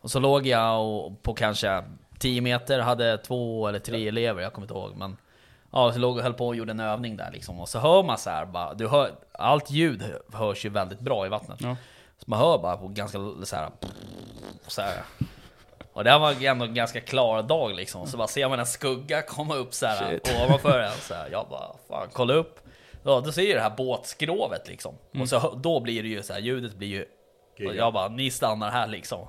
Och 0.00 0.10
så 0.10 0.20
låg 0.20 0.46
jag 0.46 0.86
och 0.86 1.22
på 1.22 1.34
kanske 1.34 1.84
10 2.18 2.40
meter, 2.40 2.80
hade 2.80 3.18
två 3.18 3.68
eller 3.68 3.78
tre 3.78 4.08
elever, 4.08 4.42
jag 4.42 4.52
kommer 4.52 4.64
inte 4.64 4.74
ihåg. 4.74 4.96
Men 4.96 5.16
ja, 5.72 5.92
så 5.92 5.98
låg 5.98 6.16
och 6.16 6.22
höll 6.22 6.34
på 6.34 6.46
och 6.46 6.56
gjorde 6.56 6.70
en 6.70 6.80
övning 6.80 7.16
där 7.16 7.30
liksom. 7.32 7.60
Och 7.60 7.68
så 7.68 7.78
hör 7.78 8.02
man 8.02 8.18
så 8.18 8.30
här 8.30 8.46
bara, 8.46 8.74
du 8.74 8.88
hör, 8.88 9.10
allt 9.32 9.70
ljud 9.70 10.04
hörs 10.32 10.64
ju 10.64 10.68
väldigt 10.68 11.00
bra 11.00 11.26
i 11.26 11.28
vattnet. 11.28 11.60
Ja. 11.60 11.76
Så 12.18 12.24
man 12.26 12.38
hör 12.38 12.58
bara 12.58 12.76
på 12.76 12.88
ganska 12.88 13.18
så 13.44 13.56
här, 13.56 13.70
så 14.66 14.82
här. 14.82 15.02
Och 15.98 16.04
det 16.04 16.10
här 16.10 16.18
var 16.18 16.44
ändå 16.44 16.64
en 16.64 16.74
ganska 16.74 17.00
klar 17.00 17.42
dag 17.42 17.74
liksom. 17.74 18.06
Så 18.06 18.16
bara 18.16 18.28
ser 18.28 18.48
man 18.48 18.58
en 18.60 18.66
skugga 18.66 19.22
komma 19.22 19.54
upp 19.54 19.74
så 19.74 19.86
här 19.86 20.10
Shit. 20.10 20.34
ovanför 20.44 20.80
en. 20.80 20.92
Så 21.00 21.14
här. 21.14 21.28
Jag 21.32 21.46
bara, 21.50 21.72
fan 21.88 22.08
kolla 22.12 22.34
upp. 22.34 22.60
Ja, 23.02 23.20
då 23.20 23.32
ser 23.32 23.42
jag 23.42 23.56
det 23.56 23.60
här 23.62 23.76
båtskrovet 23.76 24.68
liksom. 24.68 24.94
Och 25.20 25.28
så, 25.28 25.54
då 25.54 25.80
blir 25.80 26.02
det 26.02 26.08
ju 26.08 26.22
så 26.22 26.32
här, 26.32 26.40
ljudet 26.40 26.74
blir 26.74 26.88
ju... 26.88 27.04
Och 27.68 27.74
jag 27.74 27.92
bara, 27.92 28.08
ni 28.08 28.30
stannar 28.30 28.70
här 28.70 28.86
liksom. 28.86 29.28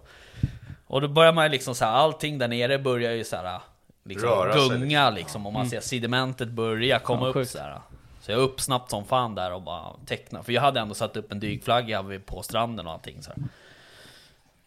Och 0.87 1.01
då 1.01 1.07
börjar 1.07 1.33
man 1.33 1.45
ju 1.45 1.49
liksom 1.51 1.75
så 1.75 1.85
här, 1.85 1.91
allting 1.91 2.37
där 2.37 2.47
nere 2.47 2.79
börjar 2.79 3.11
ju 3.11 3.23
så 3.23 3.35
här 3.35 3.59
liksom 4.05 4.29
Röra 4.29 4.53
sig 4.53 4.69
gunga 4.69 5.09
liksom. 5.09 5.45
Och 5.45 5.53
man 5.53 5.69
ser 5.69 5.79
sedimentet 5.79 6.47
börja 6.49 6.99
komma 6.99 7.21
Ja, 7.21 7.27
upp 7.27 7.33
sjukt. 7.33 7.51
så 7.51 7.59
här. 7.59 7.79
Så 8.21 8.31
jag 8.31 8.39
upp 8.39 8.61
snabbt 8.61 8.89
som 8.89 9.05
fan 9.05 9.35
där 9.35 9.53
och 9.53 9.61
bara 9.61 9.93
teckna. 10.05 10.43
För 10.43 10.51
jag 10.51 10.61
hade 10.61 10.79
ändå 10.79 10.93
satt 10.95 11.17
upp 11.17 11.31
en 11.31 11.39
dykflagga 11.39 12.05
på 12.25 12.41
stranden 12.41 12.87
och 12.87 12.93
allting 12.93 13.23
så 13.23 13.31
här. 13.31 13.43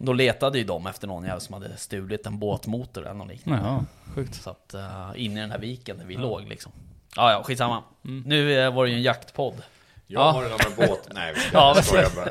Då 0.05 0.13
letade 0.13 0.59
ju 0.59 0.65
de 0.65 0.87
efter 0.87 1.07
någon 1.07 1.25
jävel 1.25 1.41
som 1.41 1.53
hade 1.53 1.77
stulit 1.77 2.27
en 2.27 2.39
båtmotor 2.39 3.03
eller 3.03 3.15
något 3.15 3.29
liknande. 3.29 3.65
Jaha, 3.65 3.85
sjukt. 4.15 4.35
Så 4.35 4.51
att 4.51 4.75
uh, 4.75 5.11
inne 5.25 5.39
i 5.39 5.41
den 5.41 5.51
här 5.51 5.59
viken 5.59 5.99
där 5.99 6.05
vi 6.05 6.17
låg 6.17 6.49
liksom. 6.49 6.73
Ja, 7.17 7.33
ja, 7.33 7.43
skitsamma. 7.43 7.83
Nu 8.03 8.59
eh, 8.61 8.75
var 8.75 8.85
det 8.85 8.91
ju 8.91 8.97
en 8.97 9.03
jaktpodd. 9.03 9.55
Jag 10.07 10.21
Ja. 10.23 10.31
har 10.31 10.43
det 10.45 10.49
med 10.51 10.89
båt. 10.89 11.09
Nej, 11.15 11.35
ska 11.35 11.49
Ja, 11.59 11.73
jag 11.77 11.85
skojar 11.85 12.11
bara. 12.17 12.29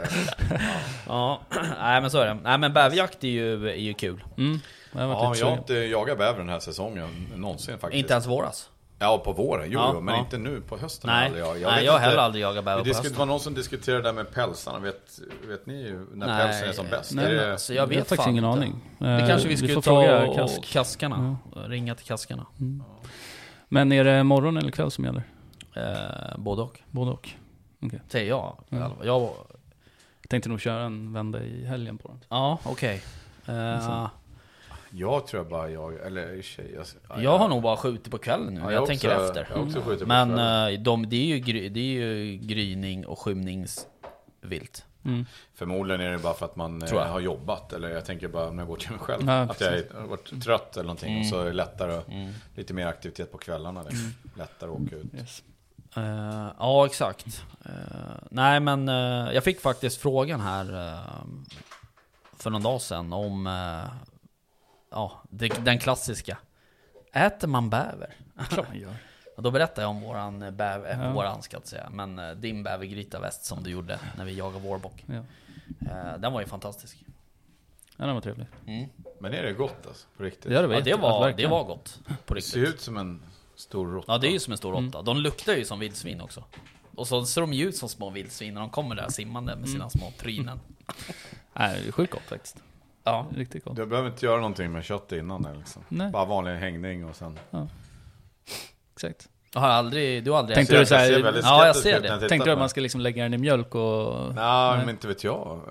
Ja, 1.08 1.42
nej 1.80 2.02
men 2.02 2.12
så 2.12 2.18
är 2.18 2.26
det. 2.26 2.34
Nej 2.44 2.58
men 2.58 2.74
bäverjakt 2.74 3.24
är 3.24 3.28
ju, 3.28 3.70
är 3.70 3.76
ju 3.76 3.94
kul. 3.94 4.24
Mm. 4.38 4.60
Jag 4.92 5.10
Ja, 5.10 5.36
jag 5.36 5.46
har 5.46 5.58
inte 5.58 5.74
jagat 5.74 6.18
bäver 6.18 6.40
den 6.40 6.50
här 6.50 6.60
säsongen 6.60 7.28
någonsin 7.36 7.78
faktiskt. 7.78 8.00
Inte 8.00 8.14
ens 8.14 8.26
våras. 8.28 8.70
Ja, 9.02 9.18
på 9.18 9.32
våren. 9.34 9.66
Jo, 9.72 9.80
Ja, 9.80 9.92
jo, 9.94 10.02
men 10.02 10.16
ja. 10.16 10.20
inte 10.22 10.38
nu 10.38 10.62
på 10.62 10.78
hösten. 10.78 11.08
Nej, 11.10 11.26
aldrig. 11.26 11.44
Jag, 11.44 11.72
nej 11.72 11.86
jag 11.86 11.92
har 11.94 12.00
heller 12.00 12.18
aldrig 12.18 12.44
jagat 12.44 12.66
bäver 12.66 12.84
Det 12.84 12.90
på 12.92 12.98
hösten. 12.98 13.18
var 13.18 13.26
någon 13.26 13.40
som 13.40 13.54
diskuterade 13.54 14.02
det 14.02 14.08
där 14.08 14.14
med 14.14 14.34
pälsarna. 14.34 14.80
Vet, 14.80 15.20
vet 15.48 15.66
ni 15.66 15.82
ju 15.82 16.06
när 16.14 16.28
Nej, 16.28 16.46
pälsen 16.48 16.70
är 16.70 16.74
som 16.74 16.86
bäst? 16.90 17.14
nej, 17.14 17.34
det, 17.34 17.52
alltså, 17.52 17.74
jag 17.74 17.88
vet 17.88 17.98
jag 17.98 18.08
faktiskt 18.08 18.28
ingen 18.30 18.44
inte. 18.46 18.58
aning. 18.58 18.76
Det 19.00 19.08
Eh, 19.08 19.28
kanske 19.28 19.48
vi 19.48 19.58
skulle 19.58 19.74
ta 19.74 19.82
fråga 19.82 20.28
och, 20.28 20.36
Kask. 20.36 20.58
och 20.58 20.64
kaskarna. 20.66 21.38
Ringa 21.56 21.96
till 21.96 22.06
kaskarna. 22.06 22.46
Men 23.68 23.92
är 23.92 24.04
det 24.04 24.24
morgon 24.24 24.58
eller 24.58 24.72
kväll 24.72 24.92
som 24.92 25.06
gäller? 25.06 25.24
Eh, 25.76 26.38
både 26.38 26.62
och. 26.62 26.80
Både 26.92 27.12
och. 27.12 27.30
Säger 28.08 28.30
jag. 28.30 28.58
Mm. 28.70 28.84
Jag 28.84 28.92
Jag 29.06 29.30
tänkte 30.30 30.50
nog 30.50 30.60
köra 30.62 30.84
en 30.84 31.14
vända 31.14 31.44
i 31.44 31.66
helgen 31.66 31.98
på 31.98 32.08
den. 32.08 32.20
ja, 32.30 32.60
okej. 32.64 33.02
Eh, 33.46 33.76
Alltså. 33.76 34.10
Jag 34.92 35.28
tror 35.28 35.40
jag 35.44 35.50
bara 35.52 35.70
jag, 35.70 35.94
eller 36.06 36.34
i 36.36 36.42
och 36.42 36.46
för 36.46 36.52
sig. 36.54 36.72
Jag, 36.76 36.86
ja, 37.10 37.22
jag 37.22 37.38
har 37.38 37.48
nog 37.50 37.62
bara 37.62 37.78
skjutit 37.78 38.12
på 38.12 38.18
kvällen 38.18 38.54
nu. 38.54 38.60
Ja, 38.60 38.72
jag 38.72 38.82
jag 38.82 38.88
tänker 38.88 39.14
också- 39.16 39.28
efter. 39.28 39.48
jag 39.56 39.64
också 39.64 39.82
skjutit 39.82 40.00
på 40.02 40.08
Men 40.08 40.32
eh, 40.74 40.80
de, 40.80 41.10
det, 41.10 41.16
är 41.16 41.26
ju, 41.26 41.40
gry- 41.40 41.70
det 41.70 41.80
är 41.80 41.84
ju 42.14 42.38
gryning 42.38 43.06
och 43.06 43.20
skymningsvilt. 43.20 44.86
Mm. 45.06 45.26
Förmodligen 45.56 46.02
är 46.02 46.12
det 46.12 46.18
bara 46.18 46.34
för 46.34 46.46
att 46.46 46.56
man 46.56 46.80
Tror 46.82 47.00
eh, 47.00 47.06
jag. 47.06 47.12
har 47.14 47.20
jobbat. 47.20 47.74
Eller 47.74 47.90
jag 47.90 48.06
tänker 48.06 48.28
bara 48.28 48.52
när 48.52 48.58
jag 48.64 48.68
går 48.68 48.78
till 48.78 48.92
mig 48.92 49.00
själv. 49.00 49.24
Ja, 49.28 49.34
att 49.42 49.62
jag 49.62 49.72
har 50.02 50.08
varit 50.08 50.44
trött 50.44 50.74
eller 50.78 50.84
någonting. 50.84 51.10
Mm. 51.12 51.22
Och 51.22 51.28
så 51.28 51.40
är 51.42 51.46
det 51.46 51.54
lättare, 51.54 52.02
lite 52.56 52.74
mer 52.74 52.88
aktivitet 52.88 53.32
på 53.32 53.38
kvällarna. 53.38 53.82
Liksom. 53.84 54.14
Lättare 54.38 54.70
att 54.72 54.82
åka 54.82 54.96
ut. 54.96 55.14
Yes. 55.14 55.44
Eh, 55.96 56.48
ja, 56.60 56.86
exakt. 56.86 57.44
Eh, 57.66 57.72
nej, 58.32 58.60
men 58.60 58.90
eh, 58.90 59.34
jag 59.34 59.44
fick 59.44 59.62
faktiskt 59.62 60.02
frågan 60.02 60.40
här 60.42 60.98
för 62.38 62.50
någon 62.50 62.64
dag 62.64 62.82
sedan 62.82 63.14
om 63.14 63.48
ja, 64.92 65.22
det, 65.30 65.48
den 65.66 65.80
klassiska. 65.80 66.38
Äter 67.14 67.48
man 67.48 67.70
bäver? 67.70 68.16
Klart 68.50 68.68
man 68.68 68.80
gör. 68.80 68.96
Och 69.38 69.44
då 69.44 69.52
berättade 69.52 69.82
jag 69.82 69.90
om 69.90 70.02
våran 70.02 70.40
bäver, 70.40 70.98
Ja. 71.00 71.04
ja. 71.04 71.14
våran 71.14 71.42
ska 71.42 71.56
jag 71.58 71.68
säga, 71.68 71.90
men 71.92 72.20
eh, 72.20 72.32
din 72.32 72.64
bävergryta 72.64 73.20
väst 73.20 73.46
som 73.46 73.64
du 73.64 73.70
gjorde 73.70 74.00
när 74.18 74.26
vi 74.26 74.34
jagade 74.38 74.60
vårbock. 74.60 75.06
Ja. 75.06 75.16
Eh, 75.92 76.18
den 76.20 76.34
var 76.34 76.42
ju 76.42 76.48
fantastisk. 76.48 76.98
ja, 77.98 78.06
den 78.06 78.14
var 78.16 78.22
trevlig. 78.22 78.48
Mm. 78.68 78.90
Men 79.20 79.34
är 79.34 79.44
det 79.44 79.54
gott 79.54 79.88
alltså? 79.88 80.08
På 80.18 80.24
riktigt? 80.24 80.52
Ja, 80.52 80.62
det 80.62 80.68
var, 80.68 80.76
Ja, 80.76 80.82
det 80.82 80.96
var, 80.96 81.32
det 81.32 81.48
var 81.48 81.64
gott. 81.64 82.00
På 82.26 82.34
Det 82.34 82.42
ser 82.42 82.60
riktigt. 82.60 82.76
ut 82.76 82.82
som 82.82 82.98
en 82.98 83.22
stor 83.56 83.88
råtta. 83.92 84.12
Ja, 84.12 84.18
det 84.18 84.28
är 84.28 84.32
ju 84.32 84.40
som 84.40 84.52
en 84.52 84.58
stor 84.58 84.72
Mm. 84.78 84.86
råtta. 84.86 85.02
De 85.02 85.18
luktar 85.18 85.54
ju 85.54 85.66
som 85.66 85.80
vildsvin 85.80 86.22
också. 86.22 86.44
Och 86.96 87.08
så 87.08 87.26
ser 87.26 87.42
de 87.42 87.54
ju 87.54 87.68
ut 87.70 87.76
som 87.76 87.90
små 87.90 88.10
vildsvin 88.10 88.54
när 88.54 88.62
de 88.62 88.70
kommer 88.70 88.96
där 88.96 89.10
simmande 89.10 89.56
med 89.56 89.70
sina 89.70 89.90
små 89.90 90.12
trynen. 90.18 90.60
Nej, 91.54 91.82
det 91.82 91.88
är 91.88 91.92
sjukt 91.92 92.14
gott 92.14 92.22
faktiskt. 92.22 92.58
Ja. 93.04 93.26
Riktigt 93.36 93.64
gott. 93.66 93.76
Du 93.76 93.86
behöver 93.86 94.10
inte 94.10 94.26
göra 94.26 94.36
någonting 94.38 94.72
med 94.72 94.84
kött 94.84 95.12
innan 95.12 95.46
eller 95.46 95.58
liksom. 95.58 95.84
Nej. 95.90 96.12
Bara 96.12 96.26
vanlig 96.26 96.52
hängning 96.56 97.06
och 97.06 97.16
sen... 97.16 97.40
Exakt. 98.96 99.30
Jag 99.54 99.62
har 99.62 99.68
aldrig, 99.70 100.24
du 100.24 100.32
har 100.32 100.38
aldrig 100.40 100.56
Tänkte 100.56 100.80
du 100.80 100.86
så 100.86 100.96
här- 100.96 101.12
Jag 101.12 101.36
Ja, 101.44 101.66
jag 101.68 101.76
ser 101.76 102.02
det. 102.02 102.08
jag 102.08 102.30
Tänkte 102.30 102.50
du 102.50 102.52
att 102.54 102.60
man 102.60 102.70
ska 102.70 102.82
liksom 102.82 103.02
lägga 103.02 103.24
den 103.24 103.34
i 103.34 103.38
mjölk 103.38 103.76
och... 103.76 104.36
Nej, 104.36 104.36
Nej. 104.36 104.78
men 104.78 104.90
inte 104.90 105.08
vet 105.08 105.24
jag. 105.24 105.62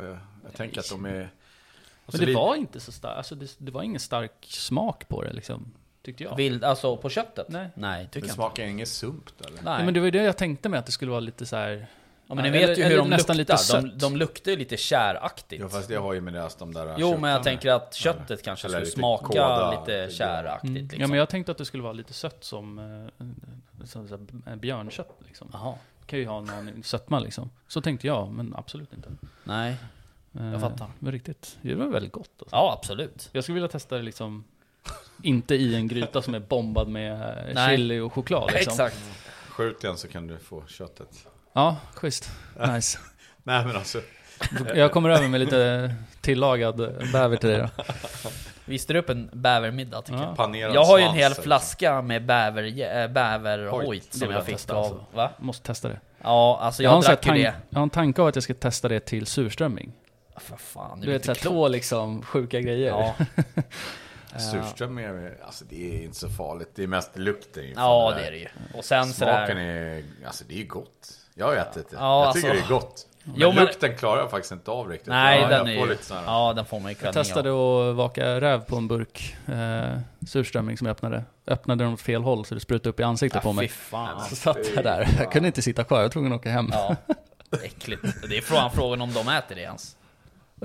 Jag 0.44 0.52
tänker 0.54 0.80
att 0.80 0.90
de 0.90 1.04
är... 1.04 1.10
Men 1.10 1.28
Alltså, 2.06 2.20
det 2.20 2.26
lite- 2.26 2.38
var 2.38 2.54
inte 2.54 2.80
så 2.80 2.92
starkt, 2.92 3.16
alltså 3.16 3.34
det, 3.34 3.54
det 3.58 3.70
var 3.72 3.82
ingen 3.82 4.00
stark 4.00 4.32
smak 4.48 5.08
på 5.08 5.22
det 5.22 5.32
liksom. 5.32 5.72
Tyckte 6.02 6.24
jag. 6.24 6.36
Vild, 6.36 6.64
alltså 6.64 6.96
på 6.96 7.08
köttet? 7.10 7.46
Nej. 7.48 7.68
Nej, 7.74 8.04
tycker 8.06 8.12
Det 8.12 8.18
jag 8.18 8.24
inte. 8.24 8.34
smakar 8.34 8.64
inget 8.64 8.88
sumpt 8.88 9.40
eller? 9.40 9.54
Nej. 9.54 9.62
Nej, 9.64 9.84
men 9.84 9.94
det 9.94 10.00
var 10.00 10.04
ju 10.04 10.10
det 10.10 10.22
jag 10.22 10.36
tänkte 10.36 10.68
med 10.68 10.80
att 10.80 10.86
det 10.86 10.92
skulle 10.92 11.10
vara 11.10 11.20
lite 11.20 11.46
så 11.46 11.56
här. 11.56 11.86
Ja, 12.30 12.34
men 12.34 12.44
ni 12.44 12.50
vet 12.50 12.62
eller- 12.62 12.76
ju 12.76 12.82
hur 12.82 12.90
eller 12.92 12.96
de 13.02 13.10
nästan 13.10 13.36
luktar. 13.36 13.54
lite 13.56 13.72
de, 13.82 13.88
sött. 13.90 14.00
de 14.00 14.16
luktar 14.16 14.50
ju 14.50 14.56
lite 14.58 14.76
käraktigt. 14.76 15.60
Ja, 15.62 15.68
fast 15.68 15.88
det 15.88 15.94
har 15.96 16.12
ju 16.12 16.20
med 16.20 16.32
deras 16.34 16.56
de 16.56 16.74
där 16.74 16.94
jo, 16.98 17.18
men 17.18 17.30
jag 17.30 17.42
tänker 17.42 17.70
att 17.70 17.94
köttet 17.94 18.42
kanske 18.42 18.66
Eller 18.66 18.76
skulle 18.76 18.84
lite 18.86 18.98
smaka 18.98 19.26
kåda, 19.26 19.80
lite 19.80 20.12
käraktigt. 20.14 20.70
Mm. 20.70 20.82
Liksom. 20.82 21.00
Ja 21.00 21.06
men 21.08 21.18
jag 21.18 21.28
tänkte 21.28 21.52
att 21.52 21.58
det 21.58 21.64
skulle 21.64 21.82
vara 21.82 21.92
lite 21.92 22.12
sött 22.12 22.44
som, 22.44 22.78
eh, 22.78 23.26
som 23.86 24.08
så 24.08 24.18
här, 24.46 24.56
björnkött 24.56 25.16
liksom. 25.26 25.48
Jaha. 25.52 25.74
kan 26.06 26.18
ju 26.18 26.26
ha 26.26 26.38
en 26.38 26.82
sötma 26.82 27.18
liksom. 27.18 27.50
Så 27.68 27.80
tänkte 27.80 28.06
jag, 28.06 28.28
men 28.32 28.54
absolut 28.56 28.92
inte. 28.92 29.08
Nej. 29.44 29.76
Eh, 30.38 30.50
Jag 30.52 30.60
fattar. 30.60 30.90
Men 30.98 31.12
riktigt, 31.12 31.58
det 31.62 31.74
var 31.74 31.86
väldigt 31.86 32.12
gott 32.12 32.30
alltså. 32.38 32.56
Ja, 32.56 32.76
absolut. 32.78 33.28
Jag 33.32 33.44
skulle 33.44 33.54
vilja 33.54 33.68
testa 33.68 33.96
det 33.96 34.02
liksom, 34.02 34.44
inte 35.22 35.54
i 35.54 35.74
en 35.74 35.88
gryta 35.88 36.22
som 36.22 36.34
är 36.34 36.40
bombad 36.40 36.88
med 36.88 37.12
eh, 37.48 37.54
Nej. 37.54 37.76
chili 37.76 37.98
och 37.98 38.12
choklad 38.12 38.50
liksom. 38.52 38.72
Exakt. 38.72 38.96
Skjut 39.48 39.84
igen 39.84 39.96
så 39.96 40.08
kan 40.08 40.26
du 40.26 40.38
få 40.38 40.66
köttet. 40.66 41.26
Ja, 41.52 41.76
schysst. 41.94 42.30
Nice. 42.66 42.98
Nej 43.42 43.64
men 43.66 43.76
alltså. 43.76 44.00
Jag 44.74 44.92
kommer 44.92 45.10
över 45.10 45.28
med 45.28 45.40
lite 45.40 45.94
tillagad 46.20 46.76
bäver 47.12 47.36
till 47.36 47.48
dig 47.48 47.58
då. 47.58 47.84
Vi 48.64 48.78
styr 48.78 48.94
upp 48.94 49.08
en 49.10 49.30
bävermiddag 49.32 50.02
tycker 50.02 50.18
Ja. 50.20 50.26
jag. 50.26 50.36
Panerad 50.36 50.74
Jag 50.74 50.84
har 50.84 50.98
ju 50.98 51.04
en 51.04 51.14
hel 51.14 51.34
flaska 51.34 52.02
med 52.02 52.26
bäver, 52.26 52.62
äh, 53.02 53.08
bäverhojt 53.08 54.14
som 54.14 54.30
jag 54.30 54.38
jag 54.38 54.44
fick 54.46 54.54
testa, 54.54 54.74
av... 54.74 54.84
alltså. 54.84 55.04
Va? 55.14 55.30
Måste 55.38 55.66
testa 55.66 55.88
det. 55.88 56.00
Ja, 56.22 56.58
alltså 56.62 56.82
Jag, 56.82 56.90
har 56.90 56.96
jag, 56.96 57.04
drack 57.04 57.24
ju 57.26 57.28
tank, 57.30 57.38
det. 57.42 57.54
jag 57.70 57.78
har 57.78 57.82
en 57.82 57.90
tanke 57.90 58.22
av 58.22 58.28
att 58.28 58.34
jag 58.36 58.42
ska 58.44 58.54
testa 58.54 58.88
det 58.88 59.00
till 59.00 59.26
surströmming. 59.26 59.92
För 60.36 60.56
fan, 60.56 61.00
Du 61.00 61.12
vet 61.12 61.24
såhär 61.24 61.34
två 61.36 61.68
liksom 61.68 62.22
sjuka 62.22 62.60
grejer. 62.60 62.88
Ja. 62.88 63.14
Surströmming 64.38 65.04
är, 65.04 65.36
alltså 65.46 65.64
det 65.64 65.96
är 65.96 66.02
inte 66.04 66.16
så 66.16 66.28
farligt. 66.28 66.68
Det 66.74 66.82
är 66.82 66.86
mest 66.86 67.18
lukten. 67.18 67.64
ju 67.64 67.72
ja, 67.76 68.12
det 68.16 68.26
är 68.26 68.30
det 68.30 68.36
ju. 68.36 68.48
Och 68.74 68.84
sen 68.84 69.12
Smaken 69.12 69.46
sådär... 69.46 69.56
är, 69.56 70.02
alltså 70.26 70.44
det 70.48 70.60
är 70.60 70.64
gott. 70.66 71.19
Jag 71.40 71.46
har 71.46 71.56
ätit 71.56 71.90
det. 71.90 71.96
Ja, 72.00 72.24
jag 72.24 72.34
tycker 72.34 72.50
alltså- 72.50 72.64
det 72.68 72.74
är 72.74 72.78
gott. 72.78 73.06
Men, 73.24 73.34
Jo, 73.38 73.52
men- 73.52 73.64
lukten 73.64 73.96
klarar 73.96 74.20
jag 74.20 74.30
faktiskt 74.30 74.52
inte 74.52 74.70
av 74.70 74.88
riktigt. 74.88 75.08
Nej, 75.08 75.40
jag, 75.40 75.50
den 75.50 75.66
jag 75.66 75.76
är 75.76 75.80
ju... 75.80 75.90
lite 75.90 76.04
sån 76.04 76.16
här, 76.16 76.24
Ja, 76.24 76.52
den 76.56 76.64
får 76.64 76.80
man 76.80 76.90
ju 76.92 76.96
Jag 77.02 77.12
testade 77.14 77.50
av. 77.50 77.90
att 77.90 77.96
vaka 77.96 78.40
räv 78.40 78.60
på 78.64 78.76
en 78.76 78.88
burk 78.88 79.36
eh, 79.46 79.98
surströmming 80.28 80.78
som 80.78 80.86
jag 80.86 80.94
öppnade. 80.94 81.24
Öppnade 81.46 81.84
den 81.84 81.92
åt 81.92 82.00
fel 82.00 82.22
håll 82.22 82.44
så 82.44 82.54
det 82.54 82.60
sprutade 82.60 82.90
upp 82.90 83.00
i 83.00 83.02
ansiktet 83.02 83.42
på 83.42 83.48
Ja, 83.48 83.52
fy 83.52 83.56
mig. 83.56 83.68
fan. 83.68 84.20
Så 84.28 84.36
satt 84.36 84.56
jag 84.74 84.84
där. 84.84 85.08
Jag 85.18 85.32
kunde 85.32 85.46
inte 85.46 85.62
sitta 85.62 85.84
kvar, 85.84 85.98
jag 85.98 86.04
var 86.04 86.10
tvungen 86.10 86.32
att 86.32 86.38
åka 86.40 86.50
hem. 86.50 86.68
Ja, 86.72 86.96
äckligt. 87.62 88.02
Det 88.28 88.36
är 88.36 88.40
frågan, 88.42 88.70
frågan 88.70 89.00
om 89.00 89.12
de 89.12 89.28
äter 89.28 89.54
det 89.54 89.60
ens. 89.60 89.96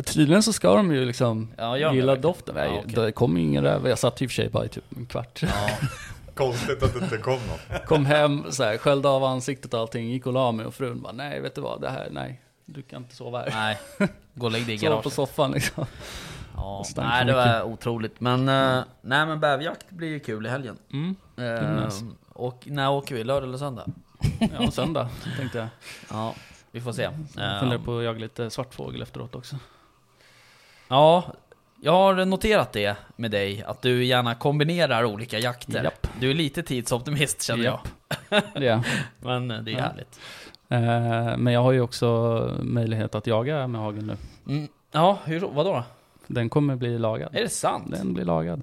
Tydligen 0.05 0.43
så 0.43 0.53
ska 0.53 0.75
de 0.75 0.91
ju 0.93 1.05
liksom 1.05 1.51
Ja, 1.57 1.77
gilla 1.93 2.15
det? 2.15 2.21
doften. 2.21 2.55
Ja, 2.57 2.65
okej. 2.85 2.93
Det 3.05 3.11
kom 3.11 3.37
ju 3.37 3.43
ingen 3.43 3.63
räv. 3.63 3.87
Jag 3.87 3.99
satt 3.99 4.21
i 4.21 4.25
och 4.25 4.29
för 4.29 4.35
sig 4.35 4.49
bara 4.49 4.65
i 4.65 4.69
typ 4.69 4.83
en 4.97 5.05
kvart. 5.05 5.41
Ja, 5.43 5.49
Konstigt 6.35 6.83
att 6.83 6.93
det 6.93 6.99
inte 6.99 7.17
kom 7.17 7.33
något. 7.33 7.85
Kom 7.85 8.05
hem, 8.05 8.51
så 8.51 8.63
här, 8.63 8.77
sköljde 8.77 9.09
av 9.09 9.23
ansiktet 9.23 9.73
och 9.73 9.79
allting, 9.79 10.09
gick 10.09 10.27
och 10.27 10.33
la 10.33 10.51
mig 10.51 10.65
och 10.65 10.73
frun 10.73 11.01
bara 11.01 11.13
nej 11.13 11.41
vet 11.41 11.55
du 11.55 11.61
vad, 11.61 11.81
det 11.81 11.89
här, 11.89 12.07
nej. 12.11 12.41
Du 12.65 12.81
kan 12.81 13.01
inte 13.01 13.15
sova 13.15 13.39
här. 13.39 13.49
nej. 13.99 14.09
Gå 14.33 14.45
och 14.45 14.51
lägg 14.51 14.65
dig 14.65 14.75
i 14.75 14.77
Sova 14.79 14.89
på 14.89 14.95
garaget. 14.95 15.13
soffan 15.13 15.51
liksom. 15.51 15.85
Ja, 16.55 16.83
nej, 16.97 17.25
det 17.25 17.33
var 17.33 17.63
otroligt. 17.63 18.19
Men, 18.19 18.49
eh, 18.49 18.83
nej 19.01 19.25
men 19.25 19.39
bäverjakt 19.39 19.89
blir 19.89 20.07
ju 20.07 20.19
kul 20.19 20.45
i 20.45 20.49
helgen. 20.49 20.77
Mm. 20.93 21.15
Nice. 21.85 22.05
Och 22.33 22.63
när 22.65 22.91
åker 22.91 23.15
vi? 23.15 23.23
Lördag 23.23 23.47
eller 23.47 23.57
söndag? 23.57 23.85
Ja, 24.59 24.71
söndag 24.71 25.09
tänkte 25.37 25.57
jag. 25.57 25.67
Ja, 26.09 26.35
vi 26.71 26.81
får 26.81 26.91
se. 26.91 27.09
Jag 27.35 27.59
funderar 27.59 27.79
på 27.79 27.97
att 27.97 28.03
jaga 28.03 28.19
lite 28.19 28.49
svartfågel 28.49 29.01
efteråt 29.01 29.35
också. 29.35 29.55
Ja, 30.87 31.23
jag 31.81 31.91
har 31.91 32.25
noterat 32.25 32.73
det 32.73 32.97
med 33.15 33.31
dig, 33.31 33.63
att 33.63 33.81
du 33.81 34.05
gärna 34.05 34.35
kombinerar 34.35 35.05
olika 35.05 35.39
jakter. 35.39 35.83
Japp. 35.83 36.04
Du 36.19 36.29
är 36.29 36.33
lite 36.33 36.63
tidsoptimist 36.63 37.41
känner 37.43 37.63
Japp. 37.63 37.87
Det 38.29 38.35
är 38.55 38.61
jag. 38.61 38.63
jag. 38.63 38.83
Men 39.19 39.51
eh, 39.51 39.61
det 39.61 39.71
är 39.71 39.77
Ja. 39.77 39.81
härligt. 39.83 40.19
Eh, 40.69 41.37
Men 41.37 41.53
jag 41.53 41.63
har 41.63 41.71
ju 41.71 41.81
också 41.81 42.09
möjlighet 42.63 43.15
att 43.15 43.27
jaga 43.27 43.67
med 43.67 43.81
hageln 43.81 44.07
nu. 44.07 44.17
Mm. 44.53 44.67
Ja, 44.91 45.17
hur, 45.25 45.39
vadå 45.39 45.73
då? 45.73 45.83
Den 46.27 46.49
kommer 46.49 46.75
bli 46.75 46.99
lagad. 46.99 47.35
Är 47.35 47.41
det 47.41 47.49
sant? 47.49 47.91
Den 47.91 48.13
blir 48.13 48.25
lagad. 48.25 48.61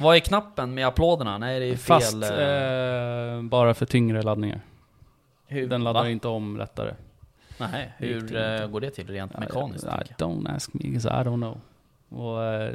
Vad 0.00 0.16
är 0.16 0.20
knappen 0.20 0.74
med 0.74 0.86
applåderna? 0.86 1.38
Nej, 1.38 1.60
det 1.60 1.66
är 1.66 1.76
fel... 1.76 1.76
Fast 2.00 2.22
eh, 2.22 3.34
eh, 3.36 3.42
bara 3.42 3.74
för 3.74 3.86
tyngre 3.86 4.22
laddningar. 4.22 4.60
hur, 5.46 5.68
Den 5.68 5.84
laddar 5.84 6.02
va? 6.02 6.08
inte 6.10 6.28
om 6.28 6.56
lättare. 6.56 6.94
Nej, 7.58 7.92
hur 7.98 8.20
det 8.20 8.62
eh, 8.62 8.68
går 8.68 8.80
det 8.80 8.90
till 8.90 9.06
rent 9.08 9.30
Ja, 9.34 9.40
mekaniskt? 9.40 9.84
I, 9.84 9.88
jag? 9.88 10.28
don't 10.28 10.56
ask 10.56 10.74
me, 10.74 10.80
because 10.82 11.08
I 11.08 11.12
don't 11.12 11.36
know. 11.36 11.60
Och, 12.22 12.42
eh, 12.44 12.72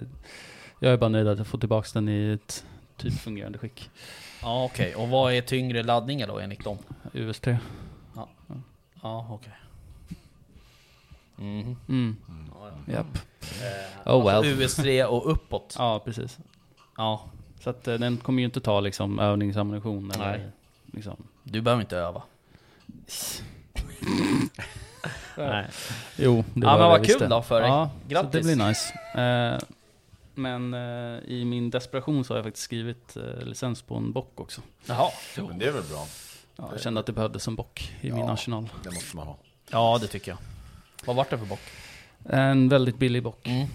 jag 0.80 0.94
är 0.94 0.98
bara 0.98 1.10
nöjd 1.10 1.28
att 1.28 1.38
jag 1.38 1.48
får 1.48 1.58
tillbaka 1.58 1.88
den 1.94 2.10
i 2.10 2.32
ett 2.34 2.66
typ 3.00 3.20
fungerande 3.20 3.58
skick. 3.58 3.90
Ja, 4.42 4.64
okej. 4.64 4.96
Och 4.96 5.10
vad 5.10 5.34
är 5.34 5.42
tyngre 5.42 5.84
laddningar 5.84 6.28
då 6.28 6.40
enligt 6.40 6.64
dem? 6.64 6.78
US3. 7.14 7.58
Ja, 9.02 9.28
okej. 9.30 9.54
Mhm. 11.36 11.78
Mm. 11.90 12.16
Ja, 12.28 12.72
ja. 12.86 12.94
Japp. 12.94 13.18
Eh, 14.06 14.14
Oh 14.14 14.36
alltså 14.36 14.56
well. 14.56 14.62
US3 14.62 15.04
och 15.04 15.32
uppåt. 15.32 15.76
Ja, 15.78 16.02
precis. 16.06 16.38
Ja. 16.98 17.22
Så 17.60 17.70
att 17.70 17.88
eh, 17.88 17.96
den 17.96 18.18
kommer 18.18 18.40
ju 18.40 18.46
inte 18.46 18.62
ta 18.62 18.80
liksom 18.80 19.20
övningsammunition 19.20 20.12
eller 20.12 20.38
Nej. 20.38 20.48
liksom. 20.94 21.28
Du 21.44 21.62
behöver 21.62 21.82
inte 21.82 21.98
öva. 21.98 22.22
Nej. 25.38 25.66
Jo, 26.18 26.36
det 26.36 26.42
Ja, 26.44 26.44
men 26.54 26.62
det 26.62 26.68
jag 26.68 26.78
vad 26.90 27.06
kul 27.06 27.30
då 27.30 27.42
för 27.42 27.62
dig. 27.62 27.70
Ja, 27.70 27.90
Grattis. 28.08 28.32
Så 28.32 28.38
det 28.48 28.56
blir 28.56 28.68
nice. 28.68 28.94
Eh, 29.16 29.60
men 30.42 30.74
eh, 30.74 31.20
i 31.26 31.46
min 31.46 31.70
desperation 31.70 32.24
så 32.26 32.34
har 32.34 32.38
jag 32.38 32.46
faktiskt 32.46 32.64
skrivit 32.66 33.18
eh, 33.18 33.42
licens 33.46 33.82
på 33.82 33.96
en 33.96 34.12
bock 34.12 34.40
också. 34.40 34.62
Jaha. 34.86 35.10
Men 35.36 35.60
det 35.60 35.66
är 35.66 35.72
väl 35.72 35.84
bra. 35.84 36.06
Ja, 36.56 36.70
jag 36.72 36.82
kände 36.82 37.00
att 37.00 37.06
det 37.06 37.12
behövdes 37.14 37.48
en 37.48 37.56
bock 37.56 37.92
i 38.02 38.12
min 38.12 38.30
arsenal. 38.30 38.70
Det 38.84 38.92
måste 38.92 39.16
man 39.16 39.28
ha. 39.28 39.38
Ja, 39.72 39.98
det 40.02 40.08
tycker 40.08 40.32
jag. 40.32 40.38
Vad 41.06 41.16
vart 41.16 41.30
det 41.30 41.38
för 41.38 41.46
bock? 41.46 41.60
En 42.30 42.70
väldigt 42.70 42.98
billig 42.98 43.24
bock. 43.24 43.48
Mm. 43.48 43.68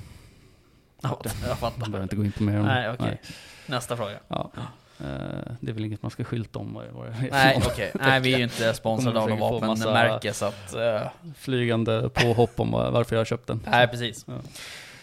Ja, 1.02 1.20
jag 1.24 1.32
Jag 1.48 1.58
fattar. 1.58 1.78
behöver 1.86 2.02
inte 2.02 2.16
gå 2.16 2.24
in 2.24 2.32
på 2.32 2.42
mer 2.42 2.60
om 2.60 2.66
Nej, 2.66 2.90
okej. 2.90 3.20
Nästa 3.66 3.96
fråga. 3.96 4.18
Ja. 4.28 4.50
Eh, 5.00 5.06
det 5.60 5.70
är 5.70 5.72
väl 5.72 5.84
inget 5.84 6.02
man 6.02 6.10
ska 6.10 6.24
skylta 6.24 6.58
om 6.58 6.74
vad, 6.74 6.86
vad 6.86 7.06
det 7.06 7.12
är. 7.12 7.30
Nej, 7.30 7.62
okej. 7.66 7.92
Nej, 7.94 8.20
vi 8.20 8.34
är 8.34 8.38
ju 8.38 8.44
inte 8.44 8.74
sponsrade 8.74 9.18
av 9.20 9.22
Kommer 9.28 9.36
något 9.36 9.60
få 9.60 9.66
massa- 9.66 9.86
vapenmärke 9.92 10.32
så 10.32 10.44
att... 10.46 10.74
eh, 10.74 11.02
Flygande 11.36 12.08
påhopp 12.14 12.60
om 12.60 12.70
var- 12.70 12.90
varför 12.90 13.16
jag 13.16 13.20
har 13.20 13.24
köpt 13.24 13.46
den. 13.46 13.60
nej, 13.70 13.88
precis. 13.88 14.24
Ja. 14.28 14.34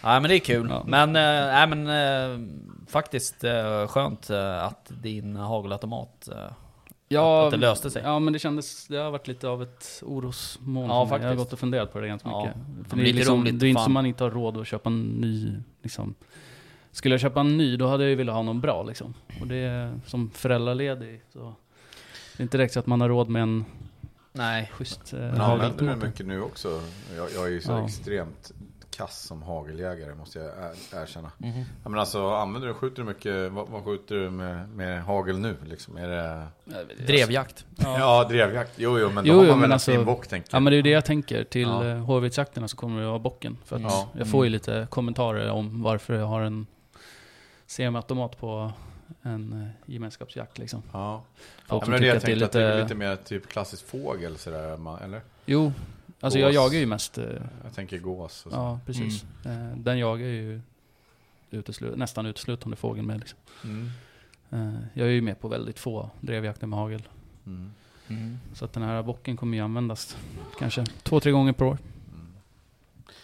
Nej, 0.03 0.21
men 0.21 0.29
det 0.29 0.35
är 0.35 0.39
kul. 0.39 0.67
Ja. 0.69 0.83
Men, 0.87 1.13
nej, 1.13 1.67
men 1.67 1.87
eh, 1.87 2.39
faktiskt 2.87 3.43
eh, 3.43 3.87
skönt 3.87 4.29
att 4.61 4.91
din 5.01 5.35
hagelautomat... 5.35 6.29
Ja, 7.07 7.45
att 7.45 7.51
det 7.51 7.57
löste 7.57 7.89
sig. 7.91 8.01
Ja, 8.05 8.19
men 8.19 8.33
det 8.33 8.39
kändes, 8.39 8.87
det 8.87 8.97
har 8.97 9.11
varit 9.11 9.27
lite 9.27 9.47
av 9.47 9.63
ett 9.63 10.03
orosmoln. 10.05 10.89
Ja, 10.89 10.93
mig. 10.93 10.93
Jag 10.93 10.95
har 10.99 11.07
faktiskt. 11.19 11.37
gått 11.37 11.53
och 11.53 11.59
funderat 11.59 11.93
på 11.93 11.99
det 11.99 12.07
ganska 12.07 12.29
Ja. 12.29 12.39
mycket. 12.45 12.57
Ja, 12.57 12.89
För 12.89 12.95
men 12.95 13.03
det 13.05 13.09
är, 13.09 13.13
lite 13.13 13.17
liksom, 13.17 13.41
roligt, 13.41 13.59
det 13.59 13.65
är 13.65 13.69
inte 13.69 13.81
som 13.81 13.93
man 13.93 14.05
inte 14.05 14.23
har 14.23 14.31
råd 14.31 14.57
att 14.57 14.67
köpa 14.67 14.89
en 14.89 15.01
ny, 15.03 15.53
liksom. 15.81 16.13
Skulle 16.91 17.13
jag 17.13 17.21
köpa 17.21 17.39
en 17.39 17.57
ny, 17.57 17.77
då 17.77 17.87
hade 17.87 18.03
jag 18.03 18.09
ju 18.09 18.15
velat 18.15 18.35
ha 18.35 18.41
någon 18.43 18.61
bra 18.61 18.83
liksom. 18.83 19.13
Och 19.41 19.47
det 19.47 19.55
är 19.55 19.99
som 20.05 20.29
föräldraledig, 20.29 21.21
så 21.33 21.39
det 22.37 22.41
är 22.41 22.43
inte 22.43 22.57
direkt 22.57 22.73
så 22.73 22.79
att 22.79 22.87
man 22.87 23.01
har 23.01 23.09
råd 23.09 23.29
med 23.29 23.41
en 23.41 23.65
Nej. 24.33 24.71
schysst 24.73 25.13
eh, 25.13 25.19
Men 25.19 25.41
använder 25.41 25.95
du 25.95 26.07
mycket 26.07 26.25
nu 26.25 26.41
också? 26.41 26.81
Jag, 27.17 27.27
jag 27.35 27.45
är 27.45 27.49
ju 27.49 27.61
så 27.61 27.71
Ja. 27.71 27.85
extremt 27.85 28.51
kass 29.01 29.21
som 29.21 29.41
hageljägare 29.43 30.15
måste 30.15 30.39
jag 30.39 30.47
er, 30.47 31.01
erkänna. 31.01 31.31
Mhm. 31.37 31.63
Ja, 31.83 31.89
men 31.89 31.99
alltså 31.99 32.29
använder 32.29 32.67
du, 32.67 32.73
skjuter 32.73 32.95
du 32.97 33.03
mycket, 33.03 33.51
vad, 33.51 33.67
vad 33.69 33.83
skjuter 33.83 34.15
du 34.15 34.29
med, 34.29 34.69
med 34.69 35.03
hagel 35.03 35.39
nu 35.39 35.55
liksom? 35.65 35.97
Är 35.97 36.07
det... 36.07 36.47
Drevjakt. 37.07 37.65
Ja, 37.77 38.23
drevjakt. 38.29 38.71
Jo, 38.75 38.99
jo, 38.99 39.09
men 39.09 39.25
då 39.25 39.29
Jo, 39.31 39.37
har 39.37 39.45
man 39.45 39.47
men 39.49 39.59
väl 39.59 39.65
en 39.65 39.71
alltså- 39.71 39.91
fin 39.91 40.05
bock 40.05 40.27
tänker 40.27 40.49
Ja 40.55 40.59
men 40.59 40.71
det 40.71 40.75
är 40.75 40.77
ju 40.77 40.81
det 40.81 40.89
jag 40.89 41.05
tänker. 41.05 41.43
Till 41.43 41.61
Ja. 41.61 41.85
ja. 41.87 41.95
hårviltsjakterna 41.97 42.67
så 42.67 42.77
kommer 42.77 43.01
att 43.01 43.07
vara 43.07 43.19
bocken. 43.19 43.57
För 43.65 43.75
att 43.75 43.81
Ja. 43.81 44.09
jag 44.17 44.27
får 44.27 44.45
ju 44.45 44.49
lite 44.51 44.87
kommentarer 44.89 45.49
om 45.51 45.81
varför 45.83 46.13
jag 46.13 46.25
har 46.25 46.41
en 46.41 46.67
semiautomat 47.67 48.39
på 48.39 48.71
en 49.21 49.53
eh, 49.61 49.91
gemenskapsjakt 49.93 50.57
liksom. 50.57 50.83
Ja. 50.91 51.23
Folk 51.67 51.83
ja 51.83 51.89
men 51.89 52.01
det 52.01 52.07
jag 52.07 52.17
att 52.17 52.23
det 52.25 52.31
är 52.31 52.35
tänkte, 52.39 52.45
att 52.45 52.51
det 52.51 52.61
är 52.63 52.71
lite... 52.75 52.83
lite 52.83 52.95
mer 52.95 53.15
typ 53.15 53.47
klassisk 53.47 53.87
fågel 53.87 54.37
sådär, 54.37 55.03
eller? 55.03 55.21
Jo, 55.45 55.71
alltså 56.21 56.39
jag 56.39 56.49
Gås. 56.49 56.55
jagar 56.55 56.79
ju 56.79 56.85
mest... 56.85 57.17
eh, 57.17 57.25
Jag 57.63 57.73
tänker 57.75 57.99
gås 57.99 58.45
och 58.45 58.51
så. 58.51 58.57
Ja, 58.57 58.79
precis. 58.85 59.25
Eh, 59.45 59.77
Den 59.77 59.99
jagar 59.99 60.25
ju 60.27 60.61
uteslu- 61.51 61.95
nästan 61.95 62.25
uteslutande 62.25 62.77
fågel 62.77 63.05
med 63.05 63.19
liksom. 63.19 63.39
Mm. 63.63 63.89
Eh, 64.49 64.79
Jag 64.93 65.07
är 65.07 65.11
ju 65.11 65.21
med 65.21 65.39
på 65.39 65.47
väldigt 65.47 65.79
få 65.79 66.09
drevjakter 66.19 66.67
med 66.67 66.79
hagel. 66.79 67.07
Mm. 67.45 67.71
Mm. 68.07 68.37
Så 68.53 68.65
att 68.65 68.73
den 68.73 68.83
här 68.83 69.03
bocken 69.03 69.37
kommer 69.37 69.57
ju 69.57 69.63
användas 69.63 70.17
kanske 70.59 70.85
två, 71.03 71.19
tre 71.19 71.31
gånger 71.31 71.53
per 71.53 71.65
år. 71.65 71.77
Mm. 72.13 72.33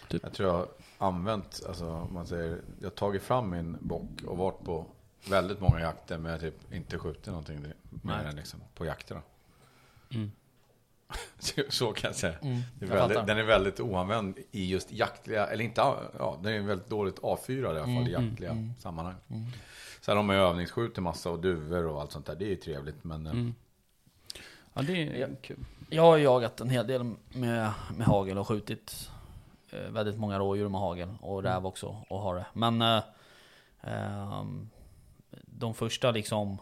Typ. 0.08 0.22
Jag 0.22 0.32
tror 0.32 0.48
jag 0.48 0.56
har 0.56 0.66
använt, 0.98 1.62
alltså 1.68 2.08
man 2.12 2.26
säger, 2.26 2.58
jag 2.78 2.86
har 2.86 2.90
tagit 2.90 3.22
fram 3.22 3.50
min 3.50 3.76
bock 3.80 4.08
och 4.26 4.36
varit 4.38 4.64
på 4.64 4.86
väldigt 5.28 5.60
många 5.60 5.80
jakter 5.80 6.18
men 6.18 6.32
jag 6.32 6.40
typ 6.40 6.72
inte 6.72 6.98
skjutit 6.98 7.26
någonting 7.26 7.60
med 7.60 7.72
Nej. 8.02 8.24
den 8.24 8.36
liksom, 8.36 8.60
på 8.74 8.86
jakterna. 8.86 9.20
Mm. 10.10 10.32
Så- 11.68 11.92
kan 11.92 12.08
jag 12.08 12.16
säga. 12.16 12.38
Mm. 12.42 12.60
Det 12.78 12.84
är 12.84 12.88
väldigt, 12.88 13.26
den 13.26 13.38
är 13.38 13.42
väldigt 13.42 13.80
oanvänd 13.80 14.38
i 14.50 14.66
just 14.70 14.92
jaktliga, 14.92 15.46
eller 15.46 15.64
inte, 15.64 15.80
ja, 15.80 16.38
den 16.42 16.52
är 16.52 16.60
väldigt 16.60 16.88
dåligt 16.88 17.18
avfyrad 17.18 17.76
i 17.76 17.78
alla 17.78 17.86
fall 17.86 18.08
i 18.08 18.14
Mm, 18.14 18.26
jaktliga 18.28 18.50
mm, 18.50 18.72
sammanhang. 18.78 19.14
Mm. 19.28 19.44
Sen 20.00 20.18
om 20.18 20.26
man 20.26 20.36
övningsskjuter 20.36 21.02
massa 21.02 21.30
och 21.30 21.38
duvor 21.38 21.86
och 21.86 22.00
allt 22.00 22.12
sånt 22.12 22.26
där, 22.26 22.34
det 22.36 22.44
är 22.44 22.48
ju 22.48 22.56
trevligt. 22.56 23.04
Men 23.04 23.26
eh, 23.26 23.32
Mm. 23.32 23.54
Ja, 24.74 24.82
det 24.82 25.22
är 25.22 25.36
kul. 25.42 25.58
Jag 25.90 26.02
har 26.02 26.16
ju 26.16 26.22
jagat 26.24 26.60
en 26.60 26.70
hel 26.70 26.86
del 26.86 27.04
med, 27.28 27.72
med 27.96 28.06
hagel 28.06 28.38
och 28.38 28.48
skjutit 28.48 29.10
eh, 29.70 29.80
väldigt 29.90 30.18
många 30.18 30.38
rådjur 30.38 30.68
med 30.68 30.80
hagel 30.80 31.08
och 31.20 31.42
räv 31.42 31.66
också 31.66 31.96
och 32.08 32.20
har 32.20 32.34
det. 32.34 32.46
Men 32.52 32.82
eh, 32.82 33.02
ehm, 33.80 34.70
de 35.46 35.74
första 35.74 36.10
liksom 36.10 36.58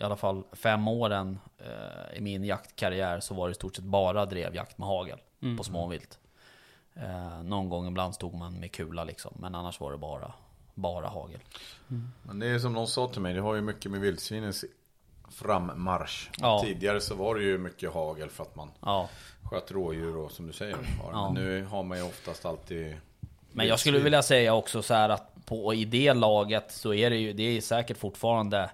i 0.00 0.02
alla 0.04 0.16
fall 0.16 0.42
fem 0.52 0.88
åren 0.88 1.38
eh, 1.58 2.18
i 2.18 2.20
min 2.20 2.44
jaktkarriär 2.44 3.20
så 3.20 3.34
var 3.34 3.48
det 3.48 3.52
i 3.52 3.54
stort 3.54 3.76
sett 3.76 3.84
bara 3.84 4.26
drevjakt 4.26 4.78
med 4.78 4.88
hagel 4.88 5.18
Mm. 5.42 5.56
på 5.56 5.64
småvilt. 5.64 6.18
Eh, 6.94 7.42
någon 7.42 7.68
gång 7.68 7.88
ibland 7.88 8.14
stod 8.14 8.34
man 8.34 8.60
med 8.60 8.72
kula 8.72 9.04
liksom, 9.04 9.32
men 9.38 9.54
annars 9.54 9.80
var 9.80 9.92
det 9.92 9.98
bara, 9.98 10.32
bara 10.74 11.08
hagel. 11.08 11.40
Men 12.22 12.38
det 12.38 12.46
är 12.46 12.58
som 12.58 12.72
någon 12.72 12.86
sa 12.86 13.08
till 13.08 13.20
mig, 13.20 13.34
det 13.34 13.40
har 13.40 13.54
ju 13.54 13.60
mycket 13.60 13.90
med 13.90 14.00
vildsvinens 14.00 14.64
frammarsch. 15.30 16.30
Ja. 16.38 16.62
Tidigare 16.64 17.00
så 17.00 17.14
var 17.14 17.34
det 17.34 17.42
ju 17.42 17.58
mycket 17.58 17.92
hagel 17.92 18.30
för 18.30 18.42
att 18.42 18.56
man 18.56 18.70
Ja, 18.80 19.08
sköt 19.42 19.70
rådjur 19.70 20.16
och 20.16 20.30
som 20.32 20.46
du 20.46 20.52
säger. 20.52 20.74
Har. 20.74 21.12
Ja. 21.12 21.30
Men 21.30 21.44
nu 21.44 21.64
har 21.64 21.82
man 21.82 21.98
ju 21.98 22.04
oftast 22.04 22.44
alltid 22.46 22.96
Men 23.52 23.66
jag 23.66 23.80
skulle 23.80 23.98
vilja 23.98 24.22
säga 24.22 24.54
också 24.54 24.82
så 24.82 24.94
här 24.94 25.08
att 25.08 25.46
på, 25.46 25.74
i 25.74 25.84
det 25.84 26.14
laget 26.14 26.72
så 26.72 26.94
är 26.94 27.10
det 27.10 27.16
ju, 27.16 27.32
det 27.32 27.42
är 27.42 27.60
säkert 27.60 27.96
fortfarande 27.98 28.70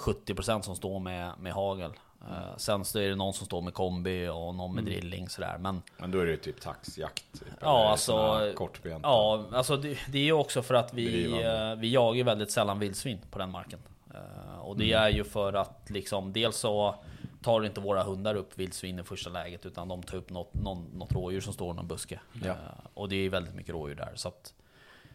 70% 0.00 0.62
som 0.62 0.76
står 0.76 0.98
med, 1.00 1.32
med 1.40 1.52
hagel. 1.52 1.90
Eh, 2.30 2.56
sen 2.56 2.84
så 2.84 2.98
är 2.98 3.08
det 3.08 3.14
någon 3.14 3.32
som 3.34 3.46
står 3.46 3.62
med 3.62 3.74
kombi 3.74 4.28
och 4.28 4.54
någon 4.54 4.74
med 4.74 4.84
drilling 4.84 5.28
sådär. 5.28 5.58
Men 5.58 5.82
Men 5.98 6.10
då 6.10 6.18
är 6.20 6.24
det 6.24 6.30
ju 6.30 6.36
typ 6.36 6.60
taxjakt. 6.60 7.24
Typ, 7.32 7.48
Ja, 7.60 7.88
alltså- 7.90 8.52
Kortbenta. 8.56 9.08
ja, 9.08 9.46
alltså 9.52 9.76
det, 9.76 9.98
det 10.08 10.18
är 10.18 10.22
ju 10.24 10.32
också 10.32 10.62
för 10.62 10.74
att 10.74 10.94
vi, 10.94 11.24
eh, 11.42 11.74
vi 11.74 11.92
jagar 11.92 12.16
ju 12.16 12.22
väldigt 12.22 12.50
sällan 12.50 12.78
vildsvin 12.78 13.18
på 13.30 13.38
den 13.38 13.50
marken. 13.50 13.78
Eh, 14.14 14.58
och 14.60 14.76
det 14.76 14.92
är 14.92 15.08
ju 15.08 15.24
för 15.24 15.52
att 15.52 15.90
liksom, 15.90 16.32
dels 16.32 16.56
så 16.56 16.94
tar 17.42 17.64
inte 17.64 17.80
våra 17.80 18.02
hundar 18.02 18.34
upp 18.34 18.58
vildsvin 18.58 18.98
i 18.98 19.02
första 19.02 19.30
läget 19.30 19.66
utan 19.66 19.88
de 19.88 20.02
tar 20.02 20.16
upp 20.16 20.30
något, 20.30 20.54
någon, 20.54 20.84
något 20.94 21.12
rådjur 21.12 21.40
som 21.40 21.52
står 21.52 21.72
i 21.72 21.76
någon 21.76 21.88
buske. 21.88 22.20
Ja. 22.44 22.54
Och 22.94 23.08
det 23.08 23.16
är 23.16 23.20
ju 23.22 23.28
väldigt 23.28 23.54
mycket 23.54 23.72
rådjur 23.74 23.96
där. 23.96 24.12
Så, 24.14 24.28
att, 24.28 24.54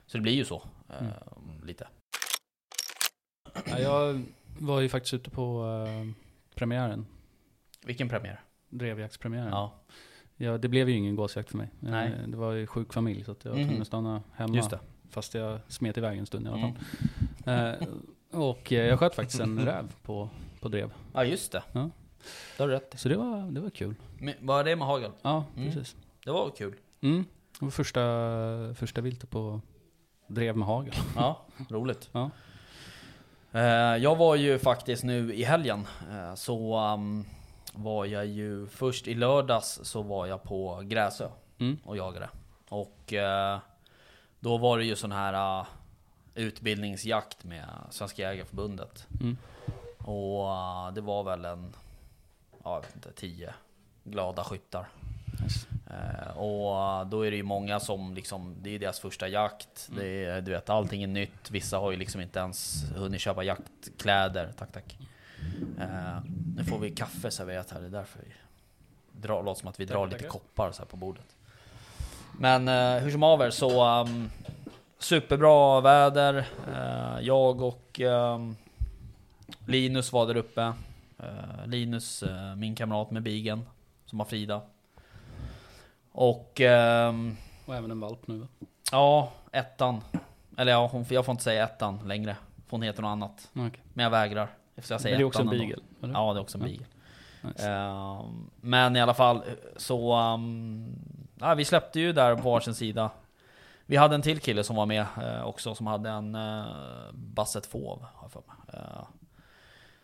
så 0.07 0.17
det 0.17 0.21
blir 0.21 0.33
ju 0.33 0.45
så. 0.45 0.63
eh, 0.89 1.05
Lite. 1.63 1.87
Ja, 3.65 3.79
jag 3.79 4.23
var 4.59 4.79
ju 4.81 4.89
faktiskt 4.89 5.13
ute 5.13 5.29
på 5.29 5.65
eh, 5.87 6.11
premiären. 6.55 7.05
Vilken 7.85 8.09
premiär? 8.09 8.39
Drevjaktspremiären. 8.69 9.49
Ja, 9.51 9.73
Ja, 10.37 10.57
det 10.57 10.67
blev 10.67 10.89
ju 10.89 10.95
ingen 10.95 11.15
gåsjakt 11.15 11.49
för 11.49 11.57
mig. 11.57 11.69
Eh, 11.81 11.89
Nej. 11.91 12.11
Det 12.27 12.37
var 12.37 12.51
ju 12.51 12.67
sjuk 12.67 12.93
familj 12.93 13.23
så 13.23 13.31
att 13.31 13.45
jag 13.45 13.51
var 13.51 13.57
Mhm. 13.57 13.65
tvungen 13.67 13.81
att 13.81 13.87
stanna 13.87 14.21
hemma. 14.33 14.55
just 14.55 14.69
det. 14.69 14.79
Fast 15.09 15.33
jag 15.33 15.59
smet 15.67 15.97
iväg 15.97 16.17
en 16.19 16.25
stund 16.25 16.45
i 16.45 16.49
alla 16.49 16.59
fall. 16.61 16.73
Mm. 17.45 17.75
Eh, 17.81 18.39
och 18.39 18.73
eh, 18.73 18.85
jag 18.87 18.99
sköt 18.99 19.15
faktiskt 19.15 19.39
en 19.39 19.59
räv 19.65 19.93
på, 20.03 20.29
på 20.59 20.67
drev. 20.69 20.91
Ja, 21.13 21.23
just 21.23 21.51
det. 21.51 21.63
Ja. 21.71 21.89
Det 22.57 22.63
har 22.63 22.67
du 22.67 22.73
rätt 22.73 22.95
i. 22.95 22.97
Så 22.97 23.09
det 23.09 23.17
var, 23.17 23.51
det 23.51 23.61
var 23.61 23.69
kul. 23.69 23.95
Men 24.19 24.33
Vad 24.41 24.59
är 24.59 24.63
det 24.63 24.75
med 24.75 24.87
hagel? 24.87 25.11
Ja, 25.21 25.45
Mm. 25.55 25.67
precis. 25.71 25.95
Det 26.25 26.31
var 26.31 26.49
kul. 26.49 26.75
Mm. 27.01 27.25
Det 27.59 27.65
var 27.65 27.71
första, 27.71 28.01
första 28.75 29.01
viltet 29.01 29.29
på 29.29 29.61
drev 30.27 30.57
med 30.57 30.67
hagel. 30.67 30.93
Ja, 31.15 31.45
roligt. 31.69 32.09
Ja. 32.11 32.29
Eh, 33.55 33.97
Jag 33.97 34.15
var 34.15 34.35
ju 34.35 34.59
faktiskt 34.59 35.03
nu 35.03 35.33
i 35.33 35.43
helgen, 35.43 35.87
eh, 36.11 36.35
så 36.35 36.79
um, 36.93 37.25
var 37.73 38.05
jag 38.05 38.25
ju 38.25 38.67
först 38.67 39.07
i 39.07 39.13
lördags 39.13 39.79
så 39.83 40.01
var 40.01 40.25
jag 40.25 40.43
på 40.43 40.81
Gräsö 40.83 41.29
Mm. 41.59 41.77
och 41.85 41.97
jagade. 41.97 42.29
Och 42.69 43.13
eh, 43.13 43.59
då 44.39 44.57
var 44.57 44.77
det 44.77 44.85
ju 44.85 44.95
sån 44.95 45.11
här 45.11 45.59
uh, 45.59 45.65
utbildningsjakt 46.35 47.43
med 47.43 47.69
Svenska 47.89 48.21
Jägareförbundet. 48.21 49.07
Mm. 49.21 49.37
Och 49.97 50.45
uh, 50.45 50.93
det 50.93 51.01
var 51.01 51.23
väl 51.23 51.45
en, 51.45 51.73
ja, 52.63 52.73
jag 52.75 52.81
vet 52.81 52.95
inte, 52.95 53.11
tio 53.11 53.53
glada 54.03 54.43
skyttar. 54.43 54.87
Nice. 55.43 55.67
Eh, 55.89 56.37
och 56.37 57.07
då 57.07 57.25
är 57.25 57.31
det 57.31 57.37
ju 57.37 57.43
många 57.43 57.79
som 57.79 58.13
liksom, 58.13 58.55
det 58.61 58.75
är 58.75 58.79
deras 58.79 58.99
första 58.99 59.27
jakt. 59.27 59.87
Mm. 59.89 60.03
Det 60.03 60.25
är, 60.25 60.41
du 60.41 60.51
vet, 60.51 60.69
allting 60.69 61.03
är 61.03 61.07
nytt. 61.07 61.51
Vissa 61.51 61.77
har 61.77 61.91
ju 61.91 61.97
liksom 61.97 62.21
inte 62.21 62.39
ens 62.39 62.85
hunnit 62.95 63.21
köpa 63.21 63.43
jaktkläder. 63.43 64.51
Tack, 64.57 64.71
tack. 64.71 64.97
Eh, 65.79 66.19
nu 66.55 66.63
får 66.63 66.79
vi 66.79 66.91
kaffe 66.91 67.31
serverat 67.31 67.71
här, 67.71 67.79
det 67.79 67.87
är 67.87 67.89
därför 67.89 68.19
vi 68.19 68.33
drar, 69.21 69.43
låter 69.43 69.59
som 69.59 69.69
att 69.69 69.79
vi 69.79 69.85
drar 69.85 70.07
lite 70.07 70.23
koppar 70.23 70.71
så 70.71 70.81
här 70.81 70.85
på 70.85 70.97
bordet. 70.97 71.35
Men 72.39 72.67
eh, 72.67 73.03
hur 73.03 73.11
som 73.11 73.21
haver 73.21 73.49
så 73.49 74.01
um, 74.01 74.29
superbra 74.99 75.81
väder. 75.81 76.45
Eh, 76.67 77.19
jag 77.21 77.61
och 77.61 77.99
ehm, 77.99 78.55
Linus 79.65 80.11
var 80.11 80.27
där 80.27 80.37
uppe. 80.37 80.73
Eh, 81.19 81.67
Linus, 81.67 82.23
eh, 82.23 82.55
min 82.55 82.75
kamrat 82.75 83.11
med 83.11 83.23
bigen, 83.23 83.65
som 84.05 84.19
har 84.19 84.25
Frida. 84.25 84.61
Och 86.17 86.61
ehm, 86.61 87.37
Och 87.65 87.75
även 87.75 87.91
en 87.91 87.99
valp 87.99 88.27
nu 88.27 88.37
va? 88.37 88.47
ja, 88.91 89.31
ettan. 89.51 90.01
Eller 90.57 90.71
ja, 90.71 90.87
hon, 90.91 91.05
jag 91.09 91.25
får 91.25 91.31
inte 91.31 91.43
säga 91.43 91.63
ettan 91.63 91.99
längre. 92.05 92.37
Hon 92.69 92.81
heter 92.81 93.01
något 93.01 93.09
annat. 93.09 93.51
Okej. 93.55 93.83
Men 93.93 94.03
jag 94.03 94.09
vägrar. 94.09 94.49
Jag 94.75 94.85
Men 94.89 94.99
säger 94.99 95.17
det 95.17 95.23
är 95.23 95.25
också 95.25 95.41
en 95.41 95.49
beagle? 95.49 95.77
Ja, 96.01 96.33
det 96.33 96.39
är 96.39 96.41
också 96.41 96.57
en 96.57 96.61
Ja. 96.61 96.67
beagle. 96.67 96.85
Nice. 97.41 97.69
Ehm, 97.71 98.49
men 98.61 98.95
i 98.95 99.01
alla 99.01 99.13
fall, 99.13 99.43
så... 99.77 100.15
Um, 100.33 100.95
ja, 101.39 101.53
vi 101.53 101.65
släppte 101.65 101.99
ju 101.99 102.13
där 102.13 102.35
på 102.35 102.49
varsin 102.51 102.73
sida. 102.75 103.09
Vi 103.85 103.95
hade 103.97 104.15
en 104.15 104.21
till 104.21 104.39
kille 104.39 104.63
som 104.63 104.75
var 104.75 104.85
med 104.85 105.05
eh, 105.21 105.45
också, 105.45 105.75
som 105.75 105.87
hade 105.87 106.09
en 106.09 106.35
uh, 106.35 106.65
Basset 107.13 107.65
Fauve, 107.65 108.05
har 108.13 108.21
jag 108.21 108.31
för 108.31 108.41
mig. 108.47 108.81
Eh, 108.81 109.03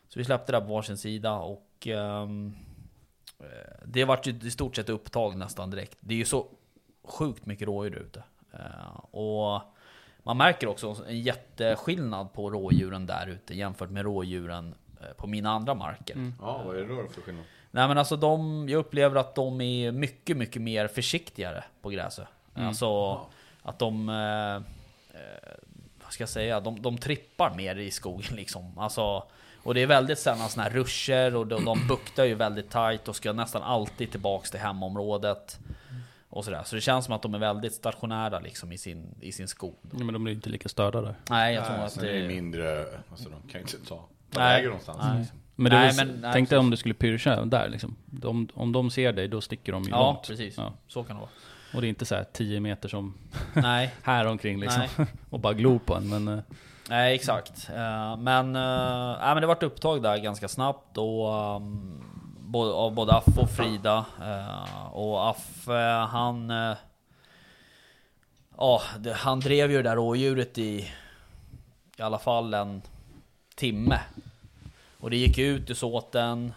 så 0.08 0.20
vi 0.20 0.26
släppte 0.26 0.52
där 0.52 0.62
på 0.62 0.68
varsin 0.74 0.98
sida 0.98 1.34
och... 1.34 1.88
eh, 1.88 2.28
det 3.86 4.06
vart 4.06 4.28
ju 4.28 4.40
i 4.44 4.52
stort 4.52 4.76
sett 4.76 4.90
upptag 4.90 5.38
nästan 5.38 5.70
direkt. 5.70 5.98
Det 6.00 6.14
är 6.14 6.18
ju 6.18 6.26
så 6.26 6.48
sjukt 7.04 7.46
mycket 7.46 7.68
rådjur 7.68 7.96
ute. 7.96 8.24
Eh, 8.54 9.16
och 9.16 9.62
man 10.24 10.38
märker 10.38 10.68
också 10.68 10.96
en 11.08 11.22
jätteskillnad 11.22 12.34
på 12.34 12.50
rådjuren 12.50 13.06
där 13.06 13.28
ute 13.28 13.56
jämfört 13.56 13.90
med 13.90 14.04
rådjuren 14.04 14.76
eh, 15.02 15.14
på 15.18 15.28
mina 15.28 15.52
andra 15.52 15.74
marker. 15.74 16.34
Ja, 16.42 16.62
vad 16.66 16.76
är 16.76 16.82
det 16.82 16.96
då 16.96 17.08
för 17.08 17.22
skillnad? 17.22 17.44
Nej 17.72 17.88
men 17.88 17.98
alltså 17.98 18.16
de, 18.16 18.70
jag 18.70 18.80
upplever 18.80 19.16
att 19.16 19.36
de 19.36 19.62
är 19.62 19.92
mycket, 19.92 20.38
mycket 20.38 20.62
mer 20.62 20.88
försiktigare 20.88 21.64
på 21.82 21.90
gräset. 21.90 22.28
Alltså 22.54 23.20
att 23.62 23.80
de, 23.80 24.10
eh, 24.10 24.56
eh, 24.56 25.54
vad 26.04 26.14
ska 26.14 26.22
jag 26.22 26.30
säga, 26.30 26.60
de, 26.60 26.82
de 26.82 26.98
trippar 26.98 27.56
mer 27.56 27.76
i 27.76 27.92
skogen 27.92 28.36
liksom. 28.36 28.78
Alltså, 28.78 29.24
och 29.64 29.74
det 29.74 29.82
är 29.82 29.88
väldigt 29.88 30.20
sällan 30.20 30.50
såna 30.50 30.64
här 30.64 30.70
ruscher 30.72 31.36
och 31.36 31.48
de, 31.48 31.66
de 31.66 31.80
buktar 31.88 32.26
ju 32.26 32.36
väldigt 32.36 32.70
tight 32.70 33.08
och 33.08 33.16
ska 33.16 33.34
nästan 33.34 33.64
alltid 33.64 34.12
tillbaks 34.12 34.52
till 34.52 34.60
hemområdet. 34.60 35.60
Och 36.30 36.46
sådär. 36.46 36.62
Så 36.66 36.76
det 36.76 36.82
känns 36.82 37.06
som 37.06 37.14
att 37.14 37.22
de 37.22 37.34
är 37.36 37.40
väldigt 37.40 37.74
stationära 37.74 38.40
liksom 38.40 38.72
i 38.72 38.78
sin, 38.78 39.16
i 39.22 39.32
sin 39.32 39.48
skog. 39.48 39.76
Ja, 39.92 40.04
men 40.04 40.14
de 40.14 40.24
blir 40.24 40.34
inte 40.34 40.50
lika 40.50 40.70
störda 40.70 41.02
där. 41.02 41.16
Nej 41.30 41.56
jag 41.56 41.66
tror 41.66 41.78
Nej, 41.78 41.86
att 41.86 41.98
är 41.98 42.02
det 42.14 42.20
det... 42.22 42.28
mindre, 42.28 42.86
alltså 43.12 43.30
de 43.30 43.42
kan 43.42 43.52
ju 43.54 43.60
inte 43.60 43.78
ta, 43.78 43.96
ta 44.32 44.40
Nej. 44.40 44.54
vägen 44.56 44.66
någonstans. 44.70 44.98
Nej. 45.02 45.26
Men, 45.56 45.72
det 45.72 45.78
Nej, 45.80 45.90
är 45.90 46.06
men- 46.06 46.22
nej, 46.22 46.34
tänk 46.34 46.50
dig 46.50 46.56
precis. 46.58 46.60
om 46.66 46.70
du 46.70 46.78
skulle 46.78 46.94
pyrscha 46.94 47.46
där 47.46 47.70
liksom. 47.70 47.96
De, 48.06 48.48
om 48.54 48.72
de 48.72 48.92
ser 48.92 49.14
dig, 49.14 49.28
då 49.28 49.42
sticker 49.42 49.72
de 49.72 49.84
ju 49.84 49.90
Ja 49.90 49.98
långt. 50.14 50.28
precis, 50.28 50.58
Ja. 50.58 50.74
så 50.88 51.04
kan 51.04 51.16
det 51.16 51.20
vara. 51.20 51.30
Och 51.74 51.82
det 51.82 51.88
är 51.88 51.90
inte 51.90 52.06
så 52.06 52.16
här 52.16 52.26
10 52.34 52.60
meter 52.60 52.90
som 52.90 53.14
Nej. 53.54 53.94
här 54.04 54.26
omkring 54.28 54.60
liksom. 54.60 54.84
Nej. 54.98 55.08
och 55.30 55.40
bara 55.40 55.54
glo 55.54 55.80
på 55.80 55.96
en. 55.96 56.10
Men 56.10 56.28
eh, 56.28 56.40
Nej 56.92 57.16
exakt. 57.16 57.70
Eh, 57.70 58.18
men, 58.18 58.56
uh, 58.56 59.18
nej, 59.20 59.34
men 59.34 59.42
det 59.42 59.48
vart 59.48 59.64
upptag 59.64 60.04
där 60.04 60.18
ganska 60.18 60.48
snabbt 60.48 60.98
och 60.98 61.56
um, 61.56 62.04
både, 62.40 62.72
av 62.74 62.94
både 62.94 63.14
Affe 63.14 63.42
och 63.42 63.50
Frida. 63.50 64.06
Eh, 64.22 64.86
och 64.94 65.30
Affe 65.30 66.08
han... 66.10 66.50
Ja, 68.58 68.82
det- 69.00 69.14
han 69.14 69.40
drev 69.40 69.72
ju 69.72 69.78
det 69.78 69.90
där 69.90 69.96
rådjuret 69.96 70.58
i 70.58 70.92
i 71.98 72.02
alla 72.02 72.20
fall 72.20 72.54
en 72.54 72.82
timme. 73.56 74.00
Och 75.00 75.10
det 75.10 75.18
gick 75.18 75.38
ut 75.38 75.70
ur 75.70 75.74
såten, 75.74 76.54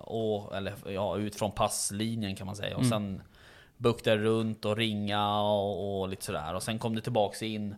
och, 0.00 0.56
eller 0.56 0.74
ja, 0.86 1.16
ut 1.16 1.36
från 1.36 1.50
passlinjen 1.50 2.36
kan 2.36 2.46
man 2.46 2.56
säga. 2.56 2.76
Och 2.76 2.86
sen 2.86 3.22
buktade 3.76 4.16
runt 4.16 4.64
och 4.64 4.76
ringa 4.76 5.40
och, 5.40 6.00
och 6.00 6.08
lite 6.08 6.24
sådär. 6.24 6.54
Och 6.54 6.62
sen 6.62 6.78
kom 6.78 6.94
det 6.94 7.00
tillbaks 7.00 7.42
in. 7.42 7.74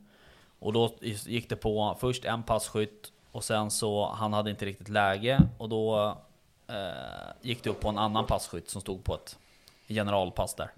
Och 0.59 0.72
då 0.72 0.94
gick 1.00 1.48
det 1.48 1.56
på 1.56 1.96
först 2.00 2.24
en 2.24 2.42
passkytt 2.42 3.12
och 3.32 3.44
sen 3.44 3.70
så, 3.70 4.09
han 4.09 4.32
hade 4.32 4.50
inte 4.50 4.66
riktigt 4.66 4.88
läge 4.88 5.40
och 5.59 5.68
då 5.68 6.18
eh, 6.66 6.76
gick 7.42 7.64
det 7.64 7.70
upp 7.70 7.80
på 7.80 7.88
en 7.88 7.98
annan 7.98 8.26
passkytt 8.26 8.70
som 8.70 8.80
stod 8.80 9.04
på 9.04 9.14
ett 9.14 9.38
generalpass 9.88 10.54
där. 10.54 10.70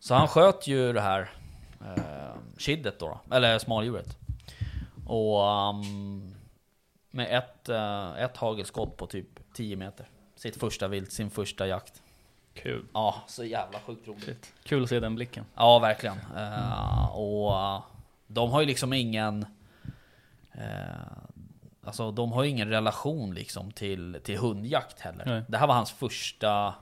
Så 0.00 0.14
han 0.14 0.28
sköt 0.28 0.66
ju 0.66 0.92
det 0.92 1.00
här 1.00 1.30
eh, 1.80 2.34
kiddet 2.58 2.98
då, 2.98 3.20
då, 3.24 3.34
eller 3.36 3.58
smaldjuret. 3.58 4.16
Och 5.06 5.68
um, 5.68 6.34
med 7.10 7.38
ett, 7.38 7.68
eh, 7.68 8.22
ett 8.22 8.36
hagelskott 8.36 8.96
på 8.96 9.06
typ 9.06 9.28
10 9.54 9.76
meter. 9.76 10.08
Sitt 10.36 10.56
första 10.56 10.88
vilt, 10.88 11.12
sin 11.12 11.30
första 11.30 11.66
jakt. 11.66 12.02
kul. 12.54 12.84
Ja, 12.92 13.22
så 13.26 13.44
jävla 13.44 13.80
sjukt 13.80 14.08
roligt. 14.08 14.24
Shit. 14.24 14.52
Kul 14.62 14.82
att 14.82 14.88
se 14.88 15.00
den 15.00 15.14
blicken. 15.14 15.44
Ja, 15.54 15.78
verkligen. 15.78 16.18
Eh, 16.36 17.16
och 17.16 17.82
de 18.26 18.50
har 18.50 18.60
ju 18.60 18.66
liksom 18.66 18.92
ingen... 18.92 19.46
eh, 20.52 20.62
alltså 21.84 22.10
de 22.10 22.32
har 22.32 22.42
ju 22.42 22.50
ingen 22.50 22.68
relation 22.68 23.34
liksom 23.34 23.70
till, 23.72 24.18
till 24.24 24.38
hundjakt 24.38 25.00
heller. 25.00 25.24
Nej. 25.26 25.42
Det 25.48 25.58
här 25.58 25.66
var 25.66 25.74
hans 25.74 25.90
första 25.92 26.74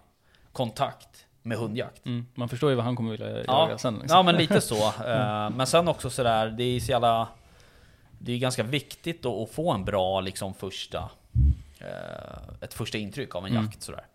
kontakt 0.52 1.26
med 1.42 1.58
hundjakt. 1.58 2.06
Mm. 2.06 2.26
Man 2.34 2.48
förstår 2.48 2.70
ju 2.70 2.76
vad 2.76 2.84
han 2.84 2.96
kommer 2.96 3.10
vilja 3.10 3.30
Ja, 3.30 3.42
jaga 3.46 3.78
sen. 3.78 3.94
Liksom. 3.94 4.16
ja 4.16 4.22
men 4.22 4.34
lite 4.34 4.60
så. 4.60 4.86
Eh, 5.06 5.50
men 5.50 5.66
sen 5.66 5.88
också 5.88 6.10
sådär, 6.10 6.50
det 6.50 6.64
är 6.64 6.80
så 6.80 6.90
jävla... 6.90 7.28
Det 8.18 8.32
är 8.32 8.38
ganska 8.38 8.62
viktigt 8.62 9.26
att, 9.26 9.32
att 9.32 9.50
få 9.50 9.72
en 9.72 9.84
bra 9.84 10.20
liksom 10.20 10.54
första... 10.54 11.10
eh, 11.78 12.54
ett 12.60 12.74
första 12.74 12.98
intryck 12.98 13.34
av 13.34 13.46
en 13.46 13.52
Mm. 13.52 13.64
jakt 13.64 13.82
sådär. 13.82 14.06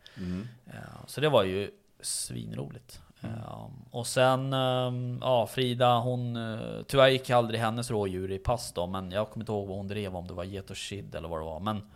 Eh, 0.65 0.73
så 1.07 1.21
det 1.21 1.29
var 1.29 1.43
ju 1.43 1.71
svinroligt. 2.01 3.01
Eh, 3.21 3.67
och 3.91 4.07
sen, 4.07 4.53
eh, 4.53 4.91
ja 5.21 5.47
Frida 5.47 5.99
hon... 5.99 6.35
eh, 6.35 6.83
Tyvärr 6.87 7.07
gick 7.07 7.29
aldrig 7.29 7.59
hennes 7.59 7.91
rådjur 7.91 8.31
i 8.31 8.39
pass 8.39 8.71
då, 8.73 8.87
men 8.87 9.11
jag 9.11 9.29
kommer 9.29 9.43
inte 9.43 9.51
ihåg 9.51 9.67
vad 9.67 9.77
hon 9.77 9.87
drev, 9.87 10.15
om 10.15 10.27
det 10.27 10.33
var 10.33 10.43
get 10.43 10.69
och 10.69 10.77
kid 10.77 11.15
eller 11.15 11.29
vad 11.29 11.39
det 11.39 11.45
var. 11.45 11.59
Men... 11.59 11.89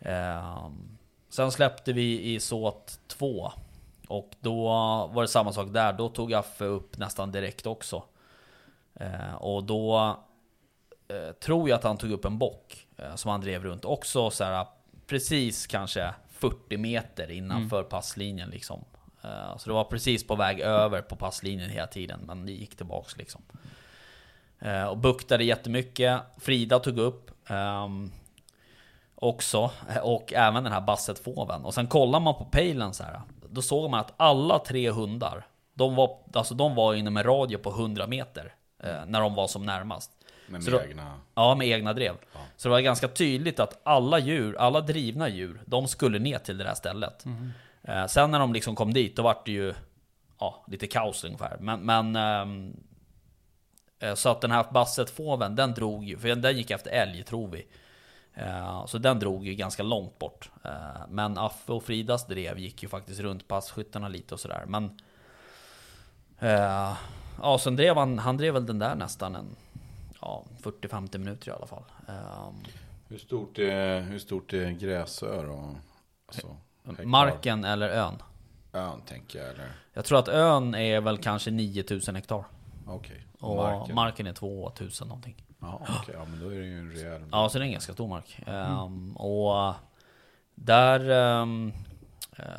Eh, 0.00 0.68
sen 1.28 1.52
släppte 1.52 1.92
vi 1.92 2.34
i 2.34 2.40
såt 2.40 3.00
2. 3.06 3.52
Och 4.08 4.30
då 4.40 4.64
var 5.12 5.22
det 5.22 5.28
samma 5.28 5.52
sak 5.52 5.68
där, 5.72 5.92
då 5.92 6.08
tog 6.08 6.34
Affe 6.34 6.64
upp 6.64 6.98
nästan 6.98 7.32
direkt 7.32 7.66
också. 7.66 8.02
Eh, 8.94 9.34
och 9.34 9.64
då 9.64 10.16
eh, 11.08 11.32
tror 11.32 11.68
jag 11.68 11.76
att 11.76 11.84
han 11.84 11.96
tog 11.96 12.10
upp 12.10 12.24
en 12.24 12.38
bock 12.38 12.86
eh, 12.96 13.14
som 13.14 13.30
han 13.30 13.40
drev 13.40 13.64
runt 13.64 13.84
också 13.84 14.30
så 14.30 14.44
här, 14.44 14.66
precis 15.06 15.66
kanske 15.66 16.14
40 16.28 16.76
meter 16.76 17.30
innanför 17.30 17.82
passlinjen 17.82 18.50
liksom. 18.50 18.84
Eh, 19.24 19.56
så 19.56 19.68
det 19.70 19.74
var 19.74 19.84
precis 19.84 20.26
på 20.26 20.36
väg 20.36 20.60
över 20.60 21.02
på 21.02 21.16
passlinjen 21.16 21.70
hela 21.70 21.86
tiden, 21.86 22.20
men 22.26 22.46
det 22.46 22.52
gick 22.52 22.76
tillbaks 22.76 23.16
liksom. 23.16 23.42
Eh, 24.60 24.84
och 24.84 24.98
buktade 24.98 25.44
jättemycket. 25.44 26.20
Frida 26.38 26.78
tog 26.78 26.98
upp. 26.98 27.30
ehm, 27.50 28.12
också. 29.14 29.70
Och 30.02 30.32
även 30.32 30.64
den 30.64 30.72
här 30.72 30.80
bassetfåven. 30.80 31.64
Och 31.64 31.74
sen 31.74 31.86
kollar 31.86 32.20
man 32.20 32.34
på 32.34 32.44
pejlen 32.44 32.94
så 32.94 33.02
här. 33.04 33.20
Då 33.50 33.62
såg 33.62 33.90
man 33.90 34.00
att 34.00 34.12
alla 34.16 34.58
tre 34.58 34.90
hundar, 34.90 35.46
de 35.74 35.94
var, 35.94 36.18
alltså 36.34 36.54
de 36.54 36.74
var 36.74 36.94
inom 36.94 37.16
en 37.16 37.22
radie 37.24 37.58
på 37.58 37.70
100 37.70 38.06
meter. 38.06 38.54
Eh, 38.82 39.04
när 39.06 39.20
de 39.20 39.34
var 39.34 39.46
som 39.46 39.66
närmast. 39.66 40.10
Men 40.48 40.64
med 40.64 40.72
då- 40.72 40.80
egna... 40.82 41.14
Ja, 41.34 41.54
med 41.54 41.68
egna 41.68 41.92
drev. 41.92 42.14
Så 42.56 42.68
det 42.68 42.72
var 42.72 42.80
ganska 42.80 43.08
tydligt 43.08 43.60
att 43.60 43.80
alla 43.82 44.18
djur, 44.18 44.56
alla 44.58 44.80
drivna 44.80 45.28
djur, 45.28 45.62
de 45.66 45.88
skulle 45.88 46.18
ner 46.18 46.38
till 46.38 46.58
det 46.58 46.64
där 46.64 46.74
stället. 46.74 47.26
Eh, 47.26 47.32
Eh, 47.82 48.06
sen 48.06 48.30
när 48.30 48.38
de 48.38 48.52
liksom 48.52 48.76
kom 48.76 48.92
dit, 48.92 49.16
då 49.16 49.22
vart 49.22 49.46
det 49.46 49.52
ju 49.52 49.74
ja, 50.38 50.64
lite 50.68 50.86
kaos 50.86 51.24
ungefär. 51.24 51.56
Men, 51.60 51.80
men 51.80 52.16
ehm, 52.16 52.76
eh, 53.98 54.14
så 54.14 54.28
att 54.28 54.40
den 54.40 54.50
här 54.50 54.66
bassetfåven, 54.72 55.56
den 55.56 55.74
drog 55.74 56.04
ju, 56.04 56.18
för 56.18 56.34
den 56.34 56.56
gick 56.56 56.70
efter 56.70 56.90
älg 56.90 57.22
tror 57.22 57.48
vi. 57.48 57.66
Eh, 58.34 58.86
så 58.86 58.98
den 58.98 59.18
drog 59.18 59.46
ju 59.46 59.54
ganska 59.54 59.82
långt 59.82 60.18
bort. 60.18 60.50
Eh, 60.64 61.08
men 61.08 61.38
Affe 61.38 61.72
och 61.72 61.84
Fridas 61.84 62.26
drev 62.26 62.58
gick 62.58 62.82
ju 62.82 62.88
faktiskt 62.88 63.20
runt 63.20 63.48
passkyttarna 63.48 64.08
lite 64.08 64.34
och 64.34 64.40
sådär. 64.40 64.64
Men... 64.66 65.00
Ja, 67.42 67.58
sen 67.58 67.76
drev 67.76 67.96
han, 67.96 68.18
han 68.18 68.36
drev 68.36 68.54
väl 68.54 68.66
den 68.66 68.78
där 68.78 68.94
nästan 68.94 69.36
en... 69.36 69.56
Ja, 70.20 70.44
40-50 70.62 71.18
minuter 71.18 71.48
i 71.48 71.54
alla 71.54 71.66
fall. 71.66 71.84
Ehm. 72.08 72.54
Hur 73.08 73.18
stort 73.18 73.58
är, 73.58 74.00
hur 74.00 74.18
stort 74.18 74.52
är 74.52 74.70
Gräsö 74.70 75.42
då? 75.46 75.74
Alltså, 76.26 76.56
hektar? 76.96 77.10
Marken 77.10 77.64
eller 77.64 77.88
ön? 77.88 78.22
Ön 78.72 79.00
tänker 79.00 79.38
jag, 79.38 79.48
eller? 79.48 79.72
Jag 79.92 80.04
tror 80.04 80.18
att 80.18 80.28
ön 80.28 80.74
är 80.74 81.00
väl 81.00 81.18
kanske 81.18 81.50
9000 81.50 82.14
hektar. 82.14 82.44
Okej. 82.86 83.24
Och 83.40 83.56
Marken? 83.56 83.94
marken, 83.94 84.26
är 84.26 84.32
2000 84.32 85.08
någonting. 85.08 85.44
Ja, 85.60 85.80
okej. 85.82 86.14
Ja, 86.18 86.24
men 86.24 86.40
då 86.40 86.46
är 86.46 86.58
det 86.58 86.66
ju 86.66 86.78
en 86.78 86.90
rejäl... 86.90 87.22
Ja, 87.32 87.48
så 87.48 87.58
det 87.58 87.64
är 87.64 87.66
en 87.66 87.72
ganska 87.72 87.92
stor 87.92 88.08
mark. 88.08 88.40
Ehm, 88.46 89.16
och 89.16 89.74
där... 90.54 91.10
eh, 91.10 91.46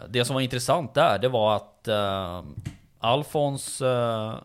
det 0.09 0.25
som 0.25 0.33
var 0.33 0.41
intressant 0.41 0.93
där, 0.93 1.19
det 1.19 1.29
var 1.29 1.55
att 1.55 1.87
ehm, 1.87 2.55
Alfons... 2.99 3.81
eh, 3.81 4.35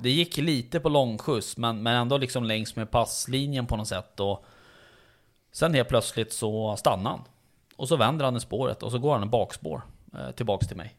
det 0.00 0.10
gick 0.10 0.36
lite 0.36 0.80
på 0.80 0.88
långskjuts, 0.88 1.56
men, 1.56 1.82
men 1.82 1.96
ändå 1.96 2.18
liksom 2.18 2.44
längs 2.44 2.76
med 2.76 2.90
passlinjen 2.90 3.66
på 3.66 3.76
något 3.76 3.88
sätt. 3.88 4.20
Och 4.20 4.44
sen 5.52 5.74
helt 5.74 5.88
plötsligt 5.88 6.32
så 6.32 6.76
stannar 6.76 7.10
han. 7.10 7.20
Och 7.80 7.88
så 7.88 7.96
vänder 7.96 8.24
han 8.24 8.36
i 8.36 8.40
spåret 8.40 8.82
och 8.82 8.90
så 8.90 8.98
går 8.98 9.12
han 9.12 9.22
en 9.22 9.30
bakspår 9.30 9.82
eh, 10.14 10.30
tillbaks 10.30 10.66
till 10.68 10.76
mig. 10.76 10.96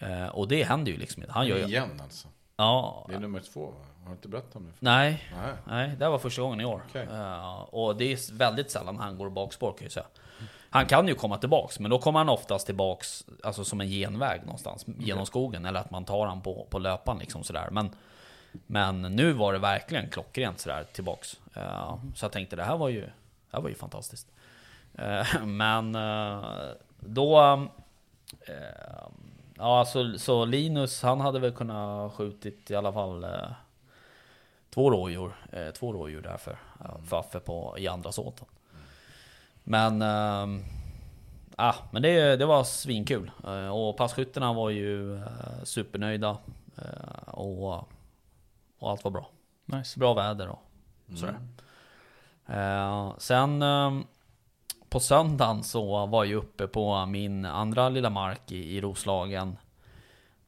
Eh, 0.00 0.26
och 0.26 0.48
det 0.48 0.64
händer 0.64 0.92
ju 0.92 0.98
liksom 0.98 1.22
inte. 1.22 1.32
Han 1.32 1.46
gör 1.46 1.56
ju... 1.56 1.64
Igen 1.64 2.00
alltså. 2.02 2.28
Ja, 2.56 3.04
Det 3.08 3.14
är 3.14 3.18
nummer 3.20 3.40
två, 3.40 3.66
va? 3.66 3.76
Har 4.02 4.06
du 4.10 4.12
inte 4.12 4.28
berättat 4.28 4.56
om 4.56 4.66
det? 4.66 4.72
nej. 4.78 5.24
Nej. 5.36 5.52
Nej, 5.66 5.96
det 5.98 6.04
här 6.04 6.10
var 6.10 6.18
första 6.18 6.42
gången 6.42 6.60
i 6.60 6.64
år. 6.64 6.82
Okej. 6.88 7.08
Eh, 7.12 7.60
och 7.60 7.96
det 7.96 8.12
är 8.12 8.34
väldigt 8.34 8.70
sällan 8.70 8.98
han 8.98 9.18
går 9.18 9.30
bakspår 9.30 9.72
kan 9.72 9.82
jag 9.84 9.92
säga. 9.92 10.06
Han 10.70 10.86
kan 10.86 11.08
ju 11.08 11.14
komma 11.14 11.38
tillbaks, 11.38 11.80
men 11.80 11.90
då 11.90 11.98
kommer 11.98 12.18
han 12.18 12.28
oftast 12.28 12.66
tillbaks 12.66 13.24
alltså 13.44 13.64
som 13.64 13.80
en 13.80 13.88
genväg 13.88 14.40
någonstans 14.40 14.86
genom 14.98 15.26
skogen. 15.26 15.64
Eller 15.64 15.80
att 15.80 15.90
man 15.90 16.04
tar 16.04 16.26
han 16.26 16.40
på, 16.40 16.66
på 16.70 16.78
löpan 16.78 17.18
liksom 17.18 17.44
sådär. 17.44 17.68
Men 17.70 17.90
Men 18.66 19.02
nu 19.02 19.32
var 19.32 19.52
det 19.52 19.58
verkligen 19.58 20.10
klockrent 20.10 20.60
sådär 20.60 20.84
tillbaks. 20.92 21.40
Eh, 21.54 21.94
Så 22.14 22.24
jag 22.24 22.32
tänkte 22.32 22.56
det 22.56 22.64
här 22.64 22.76
var 22.76 22.88
ju, 22.88 23.00
det 23.00 23.12
här 23.52 23.60
var 23.60 23.68
ju 23.68 23.74
fantastiskt. 23.74 24.32
Eh, 24.98 25.44
Men 25.44 25.94
eh, 25.94 26.44
då... 27.00 27.40
eh, 28.48 29.08
Ja, 29.58 29.84
så, 29.84 30.18
så 30.18 30.44
Linus 30.44 31.02
han 31.02 31.20
hade 31.20 31.38
väl 31.38 31.52
kunnat 31.52 32.12
skjutit 32.12 32.70
i 32.70 32.74
alla 32.76 32.92
fall 32.92 33.26
två 34.74 34.90
rådjur. 34.90 35.32
Två 35.78 35.92
rådjur 35.92 36.22
därför. 36.22 36.58
eh, 36.84 36.98
För 37.08 37.18
Affe 37.20 37.40
på, 37.40 37.74
i 37.78 37.88
andra 37.88 38.12
såten. 38.12 38.46
Men... 39.64 40.02
Ah, 41.56 41.74
men 41.90 42.02
det, 42.02 42.36
det 42.36 42.46
var 42.46 42.64
svinkul. 42.64 43.30
Och 43.72 43.96
passkyttarna 43.96 44.52
var 44.52 44.70
ju 44.70 45.20
supernöjda. 45.64 46.38
Och, 47.26 47.74
och 48.78 48.90
allt 48.90 49.04
var 49.04 49.10
bra. 49.10 49.28
Nice. 49.64 49.98
Bra 49.98 50.14
väder 50.14 50.48
och 50.48 50.62
sådär. 51.18 51.38
Eh, 52.46 53.14
sen 53.18 53.62
eh, 53.62 53.92
på 54.96 55.00
söndagen 55.00 55.62
så 55.64 56.06
var 56.06 56.24
jag 56.24 56.38
uppe 56.38 56.66
på 56.66 57.06
min 57.06 57.44
andra 57.44 57.88
lilla 57.88 58.10
mark 58.10 58.52
i, 58.52 58.76
i 58.76 58.80
Roslagen. 58.80 59.56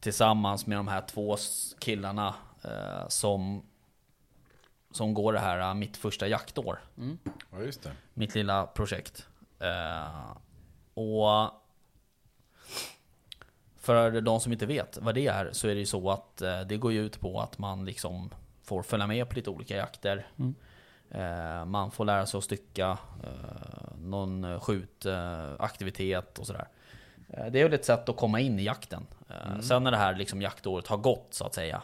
Tillsammans 0.01 0.67
med 0.67 0.79
de 0.79 0.89
här 0.89 1.01
två 1.01 1.37
killarna 1.79 2.35
eh, 2.65 3.09
som, 3.09 3.63
som 4.91 5.15
går 5.15 5.33
det 5.33 5.39
här 5.39 5.61
eh, 5.61 5.75
mitt 5.75 5.97
första 5.97 6.29
jaktår 6.29 6.79
Ja, 7.51 7.61
just 7.61 7.83
det. 7.83 7.93
mitt 8.15 8.35
lilla 8.35 8.67
projekt. 8.67 9.27
Eh, 9.59 10.37
och 10.95 11.51
för 13.77 14.21
de 14.21 14.41
som 14.41 14.53
inte 14.53 14.67
vet 14.67 14.99
vad 15.01 15.15
det 15.15 15.27
är 15.27 15.53
så 15.53 15.69
är 15.69 15.75
det 15.75 15.81
ju 15.81 15.87
så 15.87 16.11
att 16.11 16.43
eh, 16.43 16.61
det 16.61 16.77
går 16.77 16.93
ju 16.93 17.01
ut 17.07 17.21
på 17.21 17.41
att 17.41 17.59
man 17.59 17.85
liksom 17.85 18.31
får 18.63 18.83
följa 18.83 19.07
med 19.07 19.29
på 19.29 19.35
lite 19.35 19.51
olika 19.51 19.77
jakter. 19.77 20.27
Eh, 20.37 20.47
man 21.67 21.91
får 21.91 22.05
lära 22.05 22.27
sig 22.27 22.39
att 22.39 22.45
stycka 22.45 22.99
eh, 23.25 23.97
någon 24.03 24.61
skjutaktivitet 24.61 26.39
och 26.39 26.47
sådär. 26.47 26.69
Eh, 27.29 27.47
det 27.47 27.61
är 27.61 27.65
väl 27.65 27.73
ett 27.73 27.85
sätt 27.85 28.09
att 28.09 28.17
komma 28.17 28.41
in 28.41 28.59
i 28.59 28.63
jakten. 28.65 29.07
Eh, 29.29 29.61
Sen 29.61 29.85
när 29.85 29.91
det 29.91 29.97
här 29.97 30.15
liksom 30.15 30.43
jaktåret 30.43 30.87
har 30.87 30.97
gått 30.97 31.27
så 31.31 31.45
att 31.47 31.55
säga. 31.55 31.83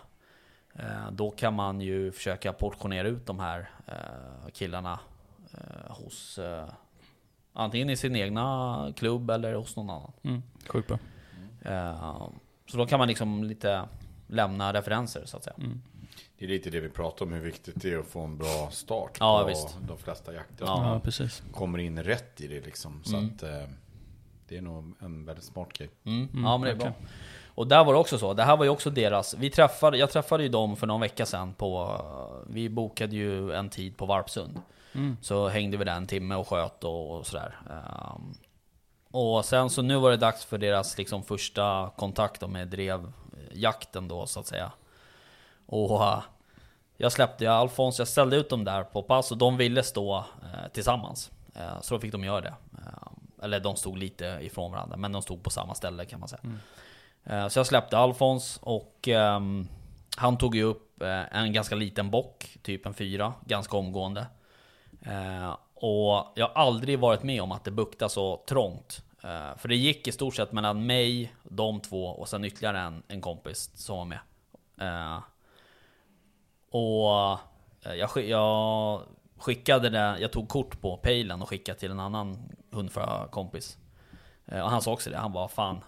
Eh, 0.74 1.10
Då 1.12 1.30
kan 1.30 1.54
man 1.54 1.80
ju 1.80 2.12
försöka 2.12 2.52
portionera 2.52 3.08
ut 3.08 3.26
de 3.26 3.40
här 3.40 3.70
eh, 3.86 4.48
killarna 4.52 4.98
eh, 5.52 5.92
hos 5.96 6.38
eh, 6.38 6.68
antingen 7.52 7.90
i 7.90 7.96
sin 7.96 8.16
egna 8.16 8.92
klubb 8.96 9.30
eller 9.30 9.54
hos 9.54 9.76
någon 9.76 9.90
annan. 9.90 10.12
Mm. 10.22 10.42
Sjukt 10.68 10.88
bra. 10.88 10.98
Eh, 11.62 12.28
Så 12.66 12.76
då 12.76 12.86
kan 12.86 12.98
man 12.98 13.08
liksom 13.08 13.44
lite 13.44 13.82
lämna 14.26 14.72
referenser 14.72 15.22
så 15.24 15.36
att 15.36 15.44
säga. 15.44 15.56
Det 16.38 16.44
är 16.44 16.48
lite 16.48 16.70
det 16.70 16.80
vi 16.80 16.88
pratar 16.88 17.26
om, 17.26 17.32
hur 17.32 17.40
viktigt 17.40 17.74
det 17.82 17.92
är 17.92 17.98
att 17.98 18.06
få 18.06 18.20
en 18.20 18.38
bra 18.38 18.68
start 18.70 19.16
Ja, 19.20 19.40
på 19.42 19.48
visst. 19.48 19.76
de 19.88 19.98
flesta 19.98 20.34
jakter. 20.34 20.64
Ja. 20.66 21.00
Precis. 21.04 21.42
Kommer 21.52 21.78
in 21.78 22.02
rätt 22.02 22.40
i 22.40 22.46
det 22.46 22.60
liksom. 22.60 23.00
Så 23.04 23.16
Mm. 23.16 23.30
att 23.36 23.42
eh, 23.42 23.68
det 24.48 24.56
är 24.56 24.62
nog 24.62 24.94
en 25.00 25.24
väldigt 25.26 25.44
smart 25.44 25.72
grej. 25.72 25.90
Mm. 26.04 26.28
ja 26.44 26.58
men 26.58 26.60
det 26.66 26.70
är 26.70 26.76
bra. 26.76 26.92
Och 27.56 27.66
där 27.66 27.84
var 27.84 27.92
det 27.92 27.98
också 27.98 28.18
så, 28.18 28.34
det 28.34 28.42
här 28.42 28.56
var 28.56 28.64
ju 28.64 28.70
också 28.70 28.90
deras, 28.90 29.34
vi 29.34 29.50
träffade, 29.50 29.98
jag 29.98 30.10
träffade 30.10 30.42
ju 30.42 30.48
dem 30.48 30.76
för 30.76 30.86
någon 30.86 31.00
vecka 31.00 31.26
sedan 31.26 31.54
på, 31.54 32.00
vi 32.50 32.68
bokade 32.68 33.16
ju 33.16 33.52
en 33.52 33.68
tid 33.68 33.96
på 33.96 34.06
Varpsund. 34.06 34.60
Så 35.20 35.48
hängde 35.48 35.76
vi 35.76 35.84
där 35.84 35.96
en 35.96 36.06
timme 36.06 36.34
och 36.34 36.48
sköt 36.48 36.84
och, 36.84 37.16
och 37.18 37.26
sådär. 37.26 37.56
Ehm, 37.70 38.34
och 39.10 39.44
sen 39.44 39.70
så 39.70 39.82
nu 39.82 39.96
var 39.96 40.10
det 40.10 40.16
dags 40.16 40.44
för 40.44 40.58
deras 40.58 40.98
liksom 40.98 41.22
första 41.22 41.90
kontakt 41.96 42.48
med 42.48 42.68
drevjakten 42.68 44.08
då 44.08 44.26
så 44.26 44.40
att 44.40 44.46
säga. 44.46 44.72
Och 45.66 46.04
eh, 46.04 46.22
jag 46.96 47.12
släppte 47.12 47.52
Alfons, 47.52 47.98
jag 47.98 48.08
ställde 48.08 48.36
ut 48.36 48.50
dem 48.50 48.64
där 48.64 48.84
på 48.84 49.02
pass 49.02 49.32
och 49.32 49.38
de 49.38 49.56
ville 49.56 49.82
stå 49.82 50.16
eh, 50.18 50.68
tillsammans. 50.72 51.30
Eh, 51.54 51.80
så 51.80 51.94
då 51.94 52.00
fick 52.00 52.12
de 52.12 52.24
göra 52.24 52.40
det. 52.40 52.54
Eller 53.42 53.60
de 53.60 53.76
stod 53.76 53.98
lite 53.98 54.38
ifrån 54.42 54.72
varandra, 54.72 54.96
men 54.96 55.12
de 55.12 55.22
stod 55.22 55.42
på 55.42 55.50
samma 55.50 55.74
ställe 55.74 56.04
kan 56.04 56.20
man 56.20 56.28
säga. 56.28 56.42
Eh, 57.24 57.48
Så 57.48 57.58
jag 57.58 57.66
släppte 57.66 57.98
Alfons 57.98 58.58
och 58.62 59.08
ehm, 59.08 59.68
han 60.16 60.38
tog 60.38 60.56
ju 60.56 60.62
upp 60.62 61.02
en 61.30 61.52
ganska 61.52 61.74
liten 61.74 62.10
bock, 62.10 62.56
typ 62.62 62.86
en 62.86 62.94
fyra, 62.94 63.32
ganska 63.44 63.76
omgående. 63.76 64.26
Och 65.74 66.26
jag 66.34 66.48
har 66.48 66.52
aldrig 66.54 66.98
varit 66.98 67.22
med 67.22 67.42
om 67.42 67.52
att 67.52 67.64
det 67.64 67.70
buktar 67.70 68.08
så 68.08 68.36
trångt. 68.48 69.02
För 69.56 69.68
det 69.68 69.76
gick 69.76 70.08
i 70.08 70.12
stort 70.12 70.34
sett 70.34 70.52
mellan 70.52 70.86
mig, 70.86 71.34
de 71.42 71.80
två 71.80 72.06
och 72.06 72.28
sen 72.28 72.44
ytterligare 72.44 72.78
en, 72.80 73.02
en 73.08 73.20
kompis 73.20 73.70
som 73.74 73.96
var 73.96 74.04
med. 74.04 74.18
Eh, 74.80 75.18
och 76.74 77.38
eh, 77.86 77.94
jag, 77.94 78.10
jag 78.28 79.00
skickade 79.38 79.90
det, 79.90 80.16
jag 80.20 80.32
tog 80.32 80.48
kort 80.48 80.80
på 80.80 80.96
pejlen 80.96 81.42
och 81.42 81.48
skickade 81.48 81.78
till 81.78 81.90
en 81.90 82.00
annan 82.00 82.38
hundförarkompis. 82.70 83.78
Eh, 84.46 84.60
Och 84.60 84.70
han 84.70 84.82
sa 84.82 84.92
också 84.92 85.10
det, 85.10 85.16
han 85.16 85.32
bara 85.32 85.48
fan 85.48 85.80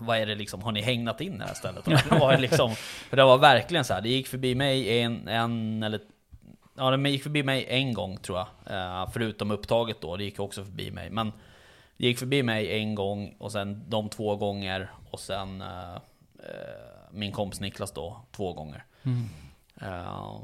vad 0.00 0.18
är 0.18 0.26
det 0.26 0.34
liksom, 0.34 0.62
har 0.62 0.72
ni 0.72 0.80
hägnat 0.82 1.20
in 1.20 1.38
det 1.38 1.44
här 1.44 1.54
stället? 1.54 1.84
Det 1.84 2.18
var 2.20 2.38
liksom, 2.38 2.74
för 3.10 3.16
det 3.16 3.24
var 3.24 3.38
verkligen 3.38 3.84
så 3.84 3.94
här, 3.94 4.00
det 4.00 4.08
gick 4.08 4.26
förbi 4.28 4.54
mig 4.54 5.00
en, 5.00 5.28
en 5.28 5.82
eller 5.82 6.00
Ja 6.76 6.90
det 6.90 7.10
gick 7.10 7.22
förbi 7.22 7.42
mig 7.42 7.66
en 7.68 7.94
gång 7.94 8.16
tror 8.16 8.38
jag 8.38 8.76
eh, 8.76 9.10
Förutom 9.12 9.50
upptaget 9.50 10.00
då, 10.00 10.16
det 10.16 10.24
gick 10.24 10.40
också 10.40 10.64
förbi 10.64 10.90
mig 10.90 11.10
Men 11.10 11.32
Det 11.96 12.06
gick 12.06 12.18
förbi 12.18 12.42
mig 12.42 12.78
en 12.78 12.94
gång 12.94 13.36
och 13.38 13.52
sen 13.52 13.84
de 13.88 14.08
två 14.08 14.36
gånger 14.36 14.90
Och 15.10 15.20
sen 15.20 15.64
Min 17.10 17.32
kompis 17.32 17.60
Niklas 17.60 17.92
då, 17.92 18.20
två 18.32 18.52
gånger 18.52 18.84
Eh, 19.80 20.36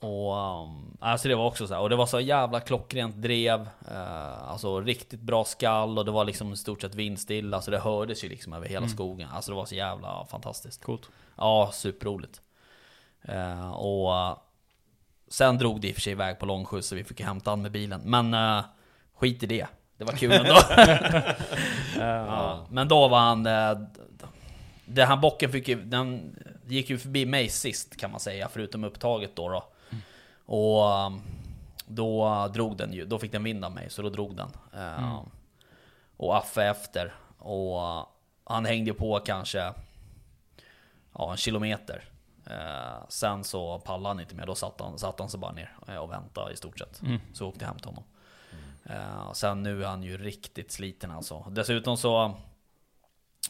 och 0.00 0.32
um, 0.62 0.96
alltså 1.00 1.28
det 1.28 1.34
var 1.34 1.46
också 1.46 1.66
så 1.66 1.74
här, 1.74 1.80
och 1.80 1.90
det 1.90 1.96
var 1.96 2.06
så 2.06 2.20
jävla 2.20 2.60
klockrent 2.60 3.16
drev. 3.16 3.60
Eh, 3.90 4.50
Alltså 4.50 4.80
riktigt 4.80 5.20
bra 5.20 5.44
skall 5.44 5.98
och 5.98 6.04
det 6.04 6.10
var 6.10 6.24
liksom 6.24 6.52
i 6.52 6.56
stort 6.56 6.80
sett 6.80 6.94
vindstilla 6.94 7.62
Så 7.62 7.70
det 7.70 7.78
hördes 7.78 8.24
ju 8.24 8.28
liksom 8.28 8.52
över 8.52 8.68
hela 8.68 8.88
skogen. 8.88 9.28
Alltså 9.32 9.50
det 9.50 9.56
var 9.56 9.64
så 9.66 9.74
jävla 9.74 10.26
fantastiskt. 10.30 10.84
Coolt. 10.84 11.08
Ja, 11.36 11.70
superroligt. 11.72 12.40
Eh, 13.22 13.70
Och 13.72 14.38
Sen 15.28 15.58
drog 15.58 15.80
det 15.80 15.88
i 15.88 15.90
och 15.90 15.94
för 15.94 16.00
sig 16.02 16.12
iväg 16.12 16.38
på 16.38 16.46
långskjuts 16.46 16.88
så 16.88 16.94
vi 16.94 17.04
fick 17.04 17.20
hämta 17.20 17.50
han 17.50 17.62
med 17.62 17.72
bilen. 17.72 18.00
Men 18.04 18.34
eh, 18.34 18.64
skit 19.16 19.42
i 19.42 19.46
det. 19.46 19.66
Det 19.96 20.04
var 20.04 20.12
kul 20.12 20.32
ändå. 20.32 20.54
Eh, 22.00 22.58
Men 22.70 22.88
då 22.88 23.08
var 23.08 23.18
han 23.18 23.46
Den 24.86 25.08
här 25.08 25.16
bocken 25.16 25.52
fick 25.52 25.68
ju, 25.68 25.84
den 25.84 26.36
gick 26.66 26.90
ju 26.90 26.98
förbi 26.98 27.26
mig 27.26 27.48
sist 27.48 27.96
kan 27.96 28.10
man 28.10 28.20
säga 28.20 28.48
Förutom 28.48 28.84
upptaget 28.84 29.36
då, 29.36 29.48
då. 29.48 29.64
Och 30.46 31.06
um, 31.06 31.22
då 31.86 32.48
drog 32.54 32.76
den 32.76 32.92
ju, 32.92 33.04
då 33.06 33.18
fick 33.18 33.32
den 33.32 33.44
vind 33.44 33.64
av 33.64 33.72
mig 33.72 33.90
så 33.90 34.02
då 34.02 34.08
drog 34.10 34.36
den. 34.36 34.48
Eh, 34.74 35.22
Och 36.16 36.36
Affe 36.36 36.64
efter. 36.64 37.14
Och 37.38 37.76
uh, 37.76 38.06
han 38.44 38.64
hängde 38.64 38.94
på 38.94 39.20
kanske 39.20 39.72
Ja 41.18 41.30
en 41.30 41.36
kilometer. 41.36 42.04
Eh, 42.46 43.08
Sen 43.08 43.44
så 43.44 43.78
pallade 43.78 44.08
han 44.08 44.20
inte 44.20 44.34
mer, 44.34 44.46
då 44.46 44.54
satt 44.54 44.80
han, 44.80 44.98
satt 44.98 45.18
han 45.18 45.28
sig 45.28 45.40
bara 45.40 45.52
ner 45.52 45.76
eh, 45.88 45.96
och 45.96 46.12
väntade 46.12 46.52
i 46.52 46.56
stort 46.56 46.78
sett. 46.78 47.00
Så 47.32 47.48
åkte 47.48 47.60
jag 47.64 47.68
hem 47.68 47.76
till 47.78 47.86
honom. 47.86 48.04
Eh, 48.84 49.32
Sen 49.32 49.62
nu 49.62 49.84
är 49.84 49.88
han 49.88 50.02
ju 50.02 50.16
riktigt 50.18 50.72
sliten 50.72 51.10
alltså. 51.10 51.40
Dessutom 51.50 51.96
så 51.96 52.34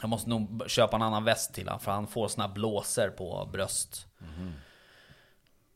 Jag 0.01 0.09
måste 0.09 0.29
nog 0.29 0.63
köpa 0.67 0.95
en 0.95 1.01
annan 1.01 1.23
väst 1.23 1.53
till 1.53 1.67
honom 1.67 1.79
för 1.79 1.91
han 1.91 2.07
får 2.07 2.27
såna 2.27 2.47
här 2.47 2.53
blåser 2.53 3.09
på 3.09 3.49
bröst 3.51 4.07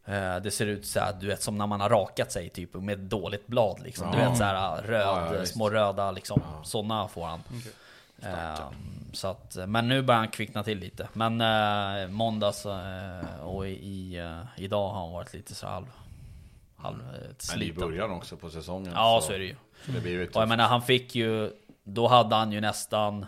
Eh, 0.05 0.37
Det 0.37 0.51
ser 0.51 0.65
ut 0.67 0.85
så 0.85 0.99
här, 0.99 1.13
du 1.19 1.27
vet 1.27 1.41
som 1.41 1.57
när 1.57 1.67
man 1.67 1.81
har 1.81 1.89
rakat 1.89 2.31
sig 2.31 2.49
typ 2.49 2.73
med 2.73 2.93
ett 2.93 3.09
dåligt 3.09 3.47
blad 3.47 3.79
liksom. 3.83 4.11
Du 4.11 4.17
Ja. 4.17 4.29
vet 4.29 4.37
så 4.37 4.43
här 4.43 4.81
röd, 4.81 5.01
Ja, 5.01 5.35
ja, 5.35 5.45
små 5.45 5.69
röda 5.69 6.11
liksom. 6.11 6.41
Sådana 6.63 7.07
får 7.07 7.25
han. 7.25 7.43
Eh, 8.21 8.59
så 9.13 9.27
att, 9.27 9.57
men 9.67 9.87
nu 9.87 10.01
börjar 10.01 10.19
han 10.19 10.27
kvickna 10.27 10.63
till 10.63 10.77
lite. 10.79 11.09
Men 11.13 11.41
eh, 11.41 12.07
måndags 12.07 12.65
eh, 12.65 13.39
och 13.43 13.67
i, 13.67 13.71
i, 13.71 14.17
eh, 14.19 14.41
idag 14.57 14.89
har 14.89 14.99
han 15.01 15.11
varit 15.11 15.33
lite 15.33 15.55
så 15.55 15.67
halv, 15.67 15.85
halv 16.77 16.97
Men 17.53 17.61
i 17.61 17.73
början 17.73 18.11
också 18.11 18.37
på 18.37 18.49
säsongen. 18.49 18.93
Ja 18.95 19.19
så 19.23 19.33
är 19.33 19.39
det 19.39 19.45
ju. 19.45 19.55
Så 19.85 19.91
det 19.91 20.27
Och 20.35 20.41
jag 20.41 20.49
menar 20.49 20.67
han 20.67 20.81
fick 20.81 21.15
ju, 21.15 21.51
då 21.83 22.07
hade 22.07 22.35
han 22.35 22.51
ju 22.51 22.61
nästan 22.61 23.25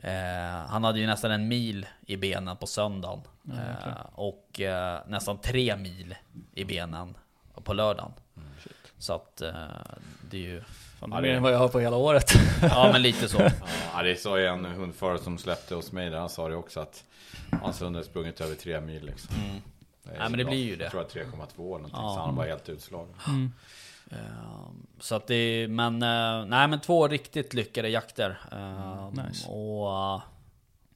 eh, 0.00 0.68
Han 0.68 0.84
hade 0.84 0.98
ju 1.00 1.06
nästan 1.06 1.30
en 1.30 1.48
mil 1.48 1.86
i 2.06 2.16
benen 2.16 2.56
på 2.56 2.66
söndagen 2.66 3.20
eh, 3.52 4.06
Och 4.14 4.60
eh, 4.60 5.00
nästan 5.06 5.38
tre 5.38 5.76
mil 5.76 6.14
i 6.54 6.64
benen 6.64 7.16
på 7.64 7.72
lördagen 7.72 8.12
Så 8.98 9.12
att 9.14 9.40
eh, 9.40 9.50
det 10.30 10.36
är 10.36 10.40
ju 10.40 10.62
Fan, 11.00 11.10
det 11.10 11.16
är 11.16 11.22
mer 11.22 11.34
än 11.34 11.42
vad 11.42 11.52
jag 11.52 11.58
har 11.58 11.68
på 11.68 11.80
hela 11.80 11.96
året. 11.96 12.32
Ja 12.62 12.90
men 12.92 13.02
lite 13.02 13.28
så 13.28 13.50
Ja, 13.94 14.02
det 14.02 14.16
sa 14.16 14.38
ju 14.38 14.46
en 14.46 14.64
hundförare 14.64 15.18
som 15.18 15.38
släppte 15.38 15.74
hos 15.74 15.92
mig 15.92 16.10
där, 16.10 16.18
han 16.18 16.28
sa 16.28 16.48
det 16.48 16.56
också 16.56 16.80
att 16.80 17.04
hans 17.62 17.82
hund 17.82 17.96
hade 17.96 18.06
sprungit 18.08 18.40
över 18.40 18.54
tre 18.54 18.80
mil 18.80 19.04
liksom. 19.06 19.34
Mm. 19.44 19.56
Ja, 20.04 20.10
så 20.24 20.30
men 20.30 20.38
det 20.38 20.44
bra. 20.44 20.50
blir 20.50 20.64
ju 20.64 20.76
det. 20.76 20.84
Jag 20.84 20.90
tror 20.90 21.00
att 21.00 21.14
3,2 21.14 21.20
eller 21.24 21.38
någonting, 21.66 21.90
Ja. 21.92 22.14
så 22.14 22.20
han 22.20 22.36
var 22.36 22.46
helt 22.46 22.68
utslagen. 22.68 23.14
Eh, 23.26 23.46
Så 25.00 25.14
att 25.14 25.26
det, 25.26 25.68
men 25.70 26.02
eh, 26.02 26.44
nej 26.46 26.68
men 26.68 26.80
två 26.80 27.08
riktigt 27.08 27.54
lyckade 27.54 27.88
jakter 27.88 28.40
eh, 28.52 29.10
Nice. 29.24 29.48
Och, 29.48 30.14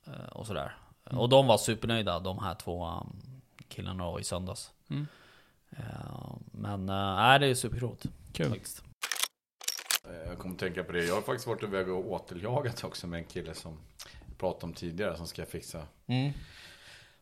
eh, 0.06 0.28
och 0.32 0.46
sådär 0.46 0.76
Och 1.10 1.28
de 1.28 1.46
var 1.46 1.58
supernöjda 1.58 2.18
de 2.20 2.38
här 2.38 2.54
två 2.54 2.86
um, 2.86 3.20
killarna 3.68 4.20
i 4.20 4.24
söndags. 4.24 4.70
Mm. 4.90 5.06
Men 6.52 6.88
eh, 6.88 7.14
nej, 7.16 7.38
det 7.38 7.46
är 7.46 7.54
supercoolt. 7.54 8.06
Kul. 8.32 8.50
Faktiskt. 8.50 8.82
Jag 10.26 10.38
kommer 10.38 10.56
tänka 10.56 10.84
på 10.84 10.92
det. 10.92 11.04
Jag 11.04 11.14
har 11.14 11.22
faktiskt 11.22 11.46
varit 11.46 11.62
iväg 11.62 11.88
och 11.88 12.10
återjagat 12.12 12.84
också 12.84 13.06
med 13.06 13.18
en 13.18 13.24
kille 13.24 13.54
som 13.54 13.78
jag 14.26 14.38
pratade 14.38 14.66
om 14.66 14.72
tidigare 14.74 15.16
som 15.16 15.26
ska 15.26 15.46
fixa. 15.46 15.82
Mm. 16.06 16.32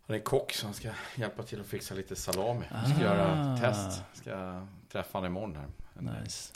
Han 0.07 0.16
är 0.16 0.20
kock 0.20 0.53
som 0.53 0.72
ska 0.72 0.91
hjälpa 1.16 1.43
till 1.43 1.61
att 1.61 1.66
fixa 1.66 1.95
lite 1.95 2.16
salami. 2.16 2.64
Jag 2.70 2.89
ska 2.89 2.99
Ah. 2.99 3.03
göra 3.03 3.55
ett 3.55 3.61
test. 3.61 4.03
Ska 4.14 4.66
träffa 4.89 5.18
honom 5.18 5.30
imorgon 5.32 5.57
här. 5.57 6.20
Nice. 6.22 6.53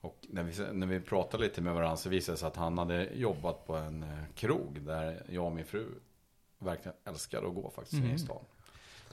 Och 0.00 0.16
när 0.30 0.42
vi, 0.42 0.72
när 0.72 0.86
vi 0.86 1.00
pratade 1.00 1.42
lite 1.44 1.60
med 1.60 1.74
varandra 1.74 1.96
så 1.96 2.08
visade 2.08 2.34
det 2.36 2.38
sig 2.40 2.46
att 2.48 2.56
han 2.56 2.78
hade 2.78 3.04
jobbat 3.14 3.66
på 3.66 3.76
en 3.76 4.02
eh, 4.02 4.08
krog 4.34 4.80
där 4.82 5.22
jag 5.28 5.44
och 5.44 5.52
min 5.52 5.64
fru 5.64 5.86
verkligen 6.58 6.96
älskade 7.04 7.48
att 7.48 7.54
gå 7.54 7.70
faktiskt 7.70 8.02
Mm. 8.02 8.14
i 8.14 8.18
stan. 8.18 8.44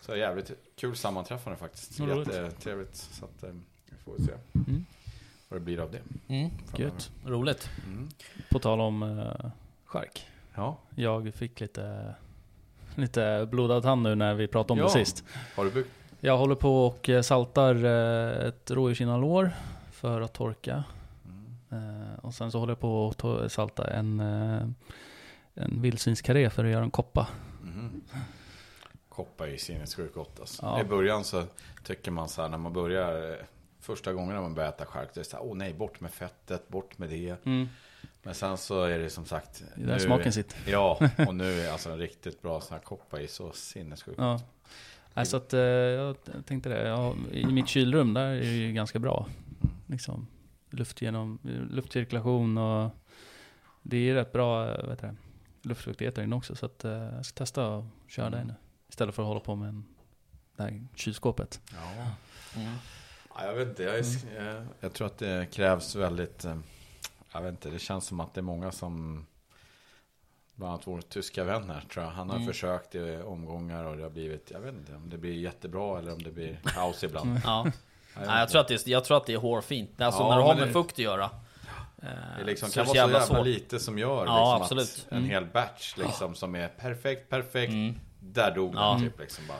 Så 0.02 0.16
jävligt 0.16 0.52
kul 0.76 0.96
sammanträffande 0.96 1.58
faktiskt. 1.58 2.00
Jättetrevligt. 2.00 2.96
Så 2.96 3.26
att, 3.26 3.44
eh, 3.44 3.50
vi 3.86 3.98
får 3.98 4.18
se 4.18 4.32
Mm. 4.68 4.86
vad 5.50 5.60
det 5.60 5.64
blir 5.66 5.80
av 5.80 5.92
det. 5.92 6.02
Mm. 6.34 6.50
Gött. 6.78 7.12
Roligt. 7.26 7.70
Mm. 7.88 8.10
På 8.50 8.60
tal 8.60 8.82
om 8.82 9.04
uh, 9.04 9.50
skärk. 9.86 10.26
Ja, 10.56 10.78
Jag 10.96 11.34
fick 11.34 11.60
lite, 11.60 12.16
lite 12.96 13.48
blodad 13.52 13.86
hand 13.86 14.02
nu 14.04 14.16
när 14.16 14.34
vi 14.34 14.48
pratade 14.48 14.74
om 14.74 14.80
Ja. 14.80 14.86
det 15.00 15.06
sist. 15.06 15.24
har 15.56 15.66
du 15.66 15.72
byggt? 15.72 15.90
Jag 16.20 16.38
håller 16.38 16.56
på 16.56 16.86
och 16.86 17.10
eh, 17.10 17.22
saltar 17.22 17.86
eh, 17.86 18.48
ett 18.48 18.72
rådjursinnanlår 18.72 19.52
för 19.92 20.22
att 20.22 20.34
torka. 20.34 20.84
Eh, 21.72 22.20
Och 22.26 22.34
sen 22.34 22.52
så 22.52 22.60
håller 22.60 22.72
jag 22.72 22.80
på 22.80 23.14
att 23.18 23.52
salta 23.52 23.88
en, 23.88 24.20
en 25.54 25.82
vildsvinskarré 25.82 26.50
för 26.50 26.66
att 26.66 26.72
göra 26.72 26.84
en 26.84 26.92
koppa. 26.92 27.28
Mhm. 27.62 28.02
Koppa 29.10 29.48
är 29.48 29.52
ju 29.52 29.58
sinnessjukt 29.58 30.14
gott 30.16 30.40
alltså. 30.40 30.66
Ja. 30.66 30.82
I 30.82 30.84
början 30.84 31.24
så 31.24 31.44
tycker 31.84 32.12
man 32.12 32.30
så 32.30 32.42
här 32.42 32.50
när 32.50 32.58
man 32.58 32.74
börjar 32.74 33.38
Första 33.80 34.14
gången 34.14 34.34
när 34.36 34.42
man 34.42 34.54
börjar 34.54 34.70
äta 34.70 34.86
chark, 34.86 35.10
det 35.14 35.20
är 35.20 35.24
så 35.24 35.38
här, 35.38 35.44
åh 35.46 35.56
nej, 35.58 35.74
bort 35.74 36.00
med 36.00 36.12
fettet, 36.12 36.68
bort 36.68 36.98
med 36.98 37.10
det. 37.10 37.36
Men 38.24 38.34
sen 38.34 38.58
så 38.58 38.84
är 38.84 39.00
det 39.00 39.10
som 39.10 39.26
sagt 39.26 39.64
Det 39.76 39.84
är 39.84 39.88
där 39.88 40.00
smaken 40.00 40.34
sitter. 40.34 40.72
Ja, 40.72 41.00
och 41.28 41.36
nu 41.36 41.62
är 41.62 41.72
alltså 41.72 41.90
en 41.90 41.98
riktigt 41.98 42.42
bra 42.42 42.62
sån 42.62 42.74
här 42.78 42.84
koppa 42.84 43.22
i 43.22 43.28
så 43.28 43.52
sinnessjukt. 43.52 44.18
Ja. 44.20 44.40
Nej, 45.18 45.26
så 45.26 45.38
att, 45.38 45.54
eh, 45.54 45.60
jag 45.60 46.16
tänkte 46.46 46.70
det. 46.70 46.88
Ja, 46.88 47.16
I 47.32 47.46
mitt 47.46 47.68
kylrum 47.68 48.14
där 48.14 48.26
är 48.26 48.40
det 48.40 48.46
ju 48.46 48.74
ganska 48.74 49.00
bra. 49.00 49.28
Liksom, 49.88 50.28
luft 50.70 51.02
genom, 51.02 51.40
luftcirkulation 51.72 52.58
och 52.58 52.92
det 53.82 54.10
är 54.10 54.14
rätt 54.14 54.32
bra 54.32 54.66
eh, 54.66 54.90
heter 54.90 55.08
det, 55.08 55.16
luftfuktighet 55.70 56.16
där 56.16 56.24
inne 56.24 56.36
också. 56.36 56.56
Så 56.56 56.66
att, 56.66 56.86
eh, 56.86 56.92
jag 56.92 57.26
ska 57.26 57.38
testa 57.38 57.78
att 57.78 57.86
köra 58.08 58.30
där 58.30 58.42
inne. 58.42 58.56
Istället 58.90 59.16
för 59.16 59.24
att 59.24 59.28
hålla 59.28 59.40
på 59.40 59.56
med 59.56 59.70
en, 59.70 59.86
det 60.56 60.64
här 60.64 60.88
kylskåpet. 60.96 61.62
Ja. 61.74 62.12
Mm. 62.56 62.76
Ja, 63.36 63.46
jag 63.46 63.54
vet 63.54 63.68
inte, 63.68 63.84
jag, 63.84 64.00
är, 64.00 64.06
jag, 64.44 64.66
jag 64.80 64.94
tror 64.94 65.08
att 65.08 65.18
det 65.18 65.48
krävs 65.52 65.96
väldigt 65.96 66.46
Jag 67.34 67.42
vet 67.42 67.52
inte, 67.52 67.70
det 67.70 67.80
känns 67.80 68.06
som 68.06 68.20
att 68.20 68.34
det 68.34 68.40
är 68.40 68.44
många 68.44 68.72
som 68.72 69.26
Bland 70.58 70.74
annat 70.74 70.88
vår 70.88 71.02
tyska 71.02 71.44
vän 71.44 71.70
här 71.70 71.82
tror 71.94 72.06
jag 72.06 72.12
Han 72.12 72.30
har 72.30 72.36
Mm. 72.36 72.48
försökt 72.48 72.96
i 72.96 73.22
omgångar 73.26 73.84
och 73.84 73.98
det 73.98 74.04
har 74.04 74.10
blivit 74.10 74.52
Jag 74.52 74.60
vet 74.60 74.74
inte 74.74 74.96
om 74.96 75.10
det 75.10 75.18
blir 75.18 75.34
jättebra 75.34 76.00
eller 76.00 76.14
om 76.14 76.22
det 76.24 76.32
blir 76.32 76.60
kaos 76.66 77.04
ibland 77.04 77.42
Ja. 77.44 77.64
vet 77.64 77.74
Nej, 78.28 78.40
jag, 78.40 78.50
tror 78.50 78.62
att 78.62 78.68
det 78.68 78.88
är, 78.88 78.90
jag 78.92 79.04
tror 79.06 79.18
att 79.18 79.26
det 79.26 79.34
är 79.34 79.38
hårfint. 79.38 80.02
Alltså 80.02 80.22
Ja, 80.22 80.30
när 80.30 80.38
du 80.38 80.44
har 80.44 80.56
med 80.56 80.68
det- 80.68 80.74
fukt 80.74 80.92
att 80.94 81.00
göra. 81.00 81.24
eh, 82.04 82.08
Det 82.38 82.44
liksom 82.44 82.70
så 82.70 82.74
kan 82.76 82.86
vara 82.86 82.94
så 82.94 82.98
jävla 82.98 83.22
svårt. 83.22 83.46
lite 83.46 83.80
som 83.80 83.98
gör 84.00 84.26
Ja, 84.26 84.58
liksom, 84.58 84.62
absolut. 84.78 85.06
att 85.08 85.12
en 85.12 85.18
Mm. 85.18 85.30
hel 85.30 85.46
batch 85.46 85.98
liksom, 85.98 86.36
som 86.36 86.56
är 86.56 86.68
perfekt, 86.68 87.30
perfekt 87.30 87.72
Mm. 87.74 88.00
Där 88.20 88.56
dog 88.56 88.76
Ja. 88.76 88.90
den 88.92 89.10
typ 89.10 89.20
liksom 89.20 89.48
bara 89.48 89.58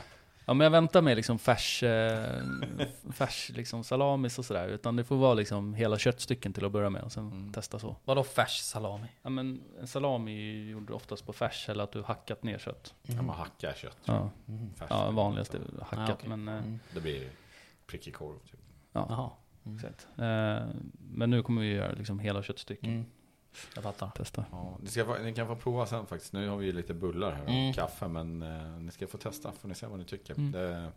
Ja 0.48 0.54
men 0.54 0.64
jag 0.64 0.70
väntar 0.70 1.02
med 1.02 1.16
liksom 1.16 1.38
färs, 1.38 1.82
eh, 1.82 2.42
färs 3.12 3.50
liksom 3.54 3.84
salamis 3.84 4.38
och 4.38 4.44
sådär. 4.44 4.68
Utan 4.68 4.96
det 4.96 5.04
får 5.04 5.16
vara 5.16 5.34
liksom 5.34 5.74
hela 5.74 5.98
köttstycken 5.98 6.52
till 6.52 6.64
att 6.64 6.72
börja 6.72 6.90
med 6.90 7.02
och 7.02 7.12
sen 7.12 7.26
Mm. 7.32 7.52
testa 7.52 7.78
så. 7.78 7.96
Vadå 8.04 8.24
färs 8.24 8.58
salami? 8.60 9.06
Ja 9.22 9.30
men 9.30 9.62
en 9.80 9.86
salami 9.86 10.32
är 10.32 10.42
ju 10.42 10.70
gjord 10.70 10.90
oftast 10.90 11.26
på 11.26 11.32
färs 11.32 11.68
eller 11.68 11.84
att 11.84 11.92
du 11.92 12.02
hackat 12.02 12.42
ner 12.42 12.58
kött. 12.58 12.94
Kan 13.06 13.26
man 13.26 13.36
hacka 13.36 13.74
kött 13.74 13.96
Ja, 14.04 14.30
färskt, 14.76 14.90
ja 14.90 15.10
vanligast 15.10 15.54
är 15.54 15.60
hackat 15.82 16.08
Ja, 16.08 16.14
okej. 16.14 16.28
men... 16.28 16.48
Eh, 16.48 16.54
Mm. 16.64 16.78
Det 16.94 17.00
blir 17.00 17.28
prickig 17.86 18.14
korv 18.14 18.38
typ 18.50 18.60
ja, 18.92 19.06
Jaha. 19.10 19.30
exakt. 19.74 20.06
Eh, 20.18 20.66
men 21.00 21.30
nu 21.30 21.42
kommer 21.42 21.62
vi 21.62 21.68
göra 21.72 21.92
liksom 21.92 22.18
hela 22.18 22.42
köttstycken. 22.42 23.06
Mm. 23.64 23.72
Jag 23.74 23.84
fattar. 23.84 24.10
Testa. 24.16 24.44
Ja, 24.50 24.76
ni, 24.82 24.88
ska, 24.90 25.04
få- 25.04 25.16
ni 25.22 25.34
kan 25.34 25.46
få 25.46 25.56
prova 25.56 25.86
sen 25.86 26.06
faktiskt. 26.06 26.32
Nu 26.32 26.48
har 26.48 26.56
vi 26.56 26.66
ju 26.66 26.72
lite 26.72 26.94
bullar 26.94 27.30
här 27.32 27.42
och 27.42 27.48
Mm. 27.48 27.72
kaffe. 27.72 28.08
Men 28.08 28.42
eh, 28.42 28.78
ni 28.80 28.90
ska 28.92 29.06
få 29.06 29.18
testa. 29.18 29.52
Får 29.60 29.68
ni 29.68 29.74
se 29.74 29.86
vad 29.86 29.98
ni 29.98 30.04
tycker. 30.04 30.34
Mm. 30.34 30.52
Det, 30.52 30.88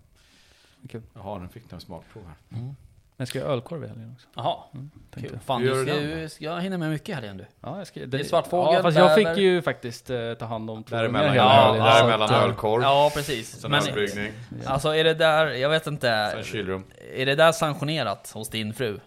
Kul. 0.90 1.02
jaha, 1.14 1.40
nu 1.40 1.48
fick 1.48 1.64
ni 1.72 1.76
en 1.76 1.82
smakprov 1.82 2.24
här. 2.26 2.60
Mm. 2.60 2.76
Men 3.18 3.28
ska 3.28 3.40
jag 3.40 3.46
ha 3.46 3.54
ölkorv 3.54 3.84
i 3.84 3.88
helgen 3.88 4.12
också? 4.16 4.28
Jaha, 4.36 4.56
Tänkte 4.72 5.22
kul. 5.22 5.30
jag. 5.34 5.42
Fan, 5.44 5.62
du 5.62 5.86
ska, 5.86 6.02
ju- 6.02 6.30
jag 6.40 6.62
hinner 6.62 6.78
med 6.78 6.90
mycket 6.90 7.16
här 7.16 7.24
igen 7.24 7.38
du. 7.38 7.46
Ja, 7.62 7.78
jag 7.78 7.88
ska, 7.88 8.06
Det 8.06 8.20
är 8.20 8.24
svartfågel, 8.24 8.74
Ja, 8.74 8.82
fast 8.82 8.98
jag 8.98 9.16
fick 9.16 9.38
ju 9.38 9.62
faktiskt 9.62 10.10
eh, 10.10 10.34
ta 10.34 10.46
hand 10.46 10.70
om 10.70 10.84
två 10.84 10.96
Däremellan, 10.96 11.36
ja, 11.36 11.50
helgen, 11.50 11.86
däremellan 11.86 12.30
eh, 12.30 12.44
ölkorv. 12.44 12.82
Ja, 12.84 13.12
precis. 13.16 13.50
Sen 13.62 13.72
Men, 13.72 13.88
ölbryggning. 13.88 14.32
alltså 14.66 14.96
är 14.96 15.04
det 15.04 15.14
där, 15.14 15.48
jag 15.48 15.70
vet 15.70 15.88
inte. 15.88 16.32
Sen 16.34 16.44
kylrum. 16.44 16.84
Är 17.14 17.26
det 17.26 17.36
där 17.36 17.52
sanktionerat 17.52 18.32
hos 18.34 18.50
din 18.50 18.74
fru? 18.74 19.00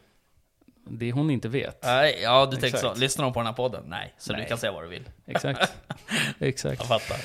Det 0.87 1.12
hon 1.12 1.30
inte 1.30 1.49
vet. 1.49 1.82
Nej, 1.82 2.18
ja 2.22 2.47
du 2.51 2.57
tänker 2.57 2.78
så. 2.78 2.95
Lyssnar 2.95 3.24
de 3.24 3.32
på 3.32 3.41
den 3.41 3.47
här 3.47 3.53
podden? 3.53 3.85
Nej, 3.87 4.14
så 4.18 4.32
Nej. 4.32 4.43
du 4.43 4.49
kan 4.49 4.59
säga 4.59 4.72
vad 4.72 4.85
du 4.85 4.89
vill. 4.89 5.09
Exakt. 5.26 5.72
Exakt. 6.39 6.78
Jag 6.80 6.89
fattar. 6.89 7.16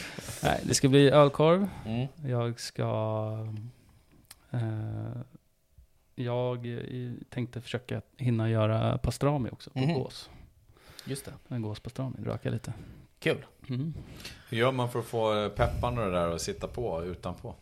Nej, 0.43 0.59
det 0.63 0.73
ska 0.73 0.87
bli 0.89 1.09
ölkorv. 1.09 1.67
Mm. 1.85 2.07
Jag 2.27 2.59
ska... 2.59 3.47
Eh, 4.51 4.59
jag 6.15 6.79
tänkte 7.29 7.61
försöka 7.61 8.01
hinna 8.17 8.49
göra 8.49 8.97
pastrami 8.97 9.49
också 9.49 9.69
på 9.69 9.79
Mhm. 9.79 9.93
gås. 9.93 10.29
Just 11.05 11.25
det. 11.25 11.31
En 11.55 11.61
gåspastrami, 11.61 12.15
röka 12.23 12.49
lite. 12.49 12.73
Kul. 13.19 13.45
Mm. 13.69 13.93
Hur 14.49 14.57
gör 14.57 14.71
man 14.71 14.91
för 14.91 14.99
att 14.99 15.05
få 15.05 15.49
pepparn 15.49 15.97
och 15.97 16.05
det 16.05 16.11
där 16.11 16.31
att 16.35 16.41
sitta 16.41 16.67
på 16.67 17.03
utanpå? 17.03 17.55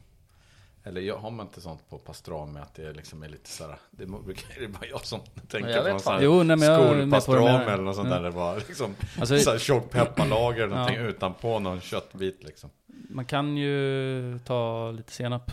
Eller 0.87 1.13
har 1.17 1.31
man 1.31 1.45
inte 1.45 1.61
sånt 1.61 1.89
på 1.89 1.97
pastrami 1.97 2.59
att 2.59 2.73
det 2.73 2.93
liksom 2.93 3.23
är 3.23 3.29
lite 3.29 3.49
såhär 3.49 3.75
Det 3.91 4.03
är 4.03 4.59
det 4.59 4.67
bara 4.67 4.85
jag 4.85 5.05
som 5.05 5.19
tänker 5.47 5.69
jag 5.69 5.83
på 5.83 5.89
någon 5.89 5.99
sån 5.99 6.13
här 6.13 6.21
Jo, 6.21 6.43
nej, 6.43 6.57
skolpastrami 6.59 7.63
eller 7.71 7.83
något 7.83 7.95
sånt 7.95 8.09
Ja. 8.09 8.15
där 8.15 8.23
Det 8.23 8.29
var 8.29 8.55
liksom 8.55 8.95
Alltså, 9.19 9.37
så 9.39 9.51
här 9.51 9.57
tjockt 9.59 9.91
pepparlager 9.91 10.63
eller 10.63 10.75
någonting 10.75 10.97
Ja. 10.97 11.07
utanpå 11.07 11.59
någon 11.59 11.81
köttbit 11.81 12.43
liksom 12.43 12.69
man 13.09 13.25
kan 13.25 13.57
ju 13.57 14.39
ta 14.45 14.91
lite 14.91 15.11
senap 15.11 15.51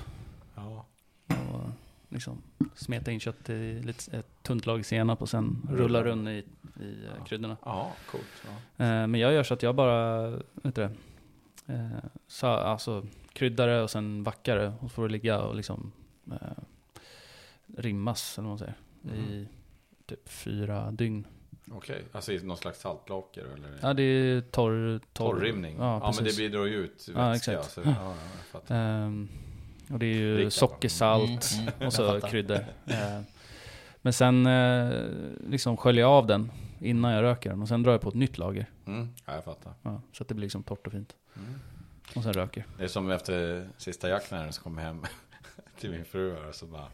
Ja, 0.56 0.86
och 1.26 1.68
liksom 2.08 2.42
smeta 2.74 3.10
in 3.10 3.20
kött 3.20 3.50
i 3.50 3.82
lite, 3.82 4.16
ett 4.16 4.26
tunt 4.42 4.66
lager 4.66 4.82
senap 4.84 5.22
och 5.22 5.28
sen 5.28 5.68
rulla 5.70 6.02
runt 6.02 6.28
i, 6.28 6.30
i 6.32 6.44
eh, 7.18 7.24
kryddorna. 7.24 7.56
ja 7.64 7.92
coolt 8.10 8.24
ja. 8.44 8.84
Eh, 8.84 9.06
men 9.06 9.14
jag 9.14 9.32
gör 9.32 9.42
så 9.42 9.54
att 9.54 9.62
jag 9.62 9.74
bara, 9.74 10.30
vet 10.30 10.74
du 10.74 10.82
det, 10.82 10.90
eh, 11.66 11.88
så, 12.28 12.46
alltså 12.46 13.06
kryddar 13.34 13.68
det 13.68 13.82
och 13.82 13.90
sen 13.90 14.22
vackar 14.24 14.56
det 14.56 14.66
och 14.68 14.80
så 14.80 14.88
får 14.88 15.02
det 15.08 15.12
ligga 15.12 15.40
och 15.40 15.54
liksom 15.54 15.92
eh, 16.32 16.36
rimmas, 17.76 18.38
eller 18.38 18.48
vad 18.48 18.58
man 18.60 18.74
säger, 19.06 19.20
i 19.20 19.48
typ 20.06 20.28
fyra 20.28 20.90
dygn. 20.90 21.26
Okej, 21.70 22.04
alltså 22.12 22.32
i 22.32 22.42
någon 22.42 22.56
slags 22.56 22.80
saltlaker 22.80 23.44
eller? 23.44 23.78
Ja, 23.82 23.94
det 23.94 24.02
är 24.02 24.40
torr, 24.40 25.00
torr 25.12 25.30
Torrrimning? 25.32 25.76
Ja, 25.78 26.00
Ja, 26.02 26.12
men 26.16 26.24
det 26.24 26.36
bidrar 26.36 26.64
ju 26.64 26.74
ut 26.74 27.08
Ja, 27.14 27.28
vätska. 27.28 27.52
exakt. 27.52 27.74
Så, 27.74 27.80
ja, 27.84 28.14
ja. 28.52 28.74
Ehm, 28.74 29.28
och 29.90 29.98
det 29.98 30.06
är 30.06 30.14
ju 30.14 30.44
va? 30.44 30.50
sockersalt 30.50 31.50
Mm, 31.54 31.68
mm, 31.76 31.86
och 31.86 31.92
så 31.92 32.20
kryddor. 32.20 32.58
Eh, 32.86 33.20
men 34.02 34.12
sen 34.12 34.46
eh, 34.46 34.90
liksom 35.48 35.76
sköljer 35.76 36.02
jag 36.04 36.10
av 36.10 36.26
den 36.26 36.50
innan 36.80 37.12
jag 37.12 37.22
röker 37.22 37.50
den 37.50 37.62
och 37.62 37.68
sen 37.68 37.82
drar 37.82 37.92
jag 37.92 38.00
på 38.00 38.08
ett 38.08 38.14
nytt 38.14 38.38
lager. 38.38 38.66
Mm, 38.86 39.08
ja, 39.26 39.34
jag 39.34 39.44
fattar. 39.44 39.72
Ja, 39.82 40.00
så 40.12 40.22
att 40.22 40.28
det 40.28 40.34
blir 40.34 40.44
liksom 40.46 40.62
torrt 40.62 40.86
och 40.86 40.92
fint. 40.92 41.16
Mm. 41.36 41.54
Och 42.16 42.22
sen 42.22 42.32
röker. 42.32 42.66
Det 42.78 42.84
är 42.84 42.88
som 42.88 43.10
efter 43.10 43.68
sista 43.78 44.08
jakten 44.08 44.44
jag 44.44 44.54
kom 44.54 44.78
hem 44.78 45.06
till 45.78 45.90
min 45.90 46.04
fru 46.04 46.48
och 46.48 46.54
så 46.54 46.66
bara 46.66 46.88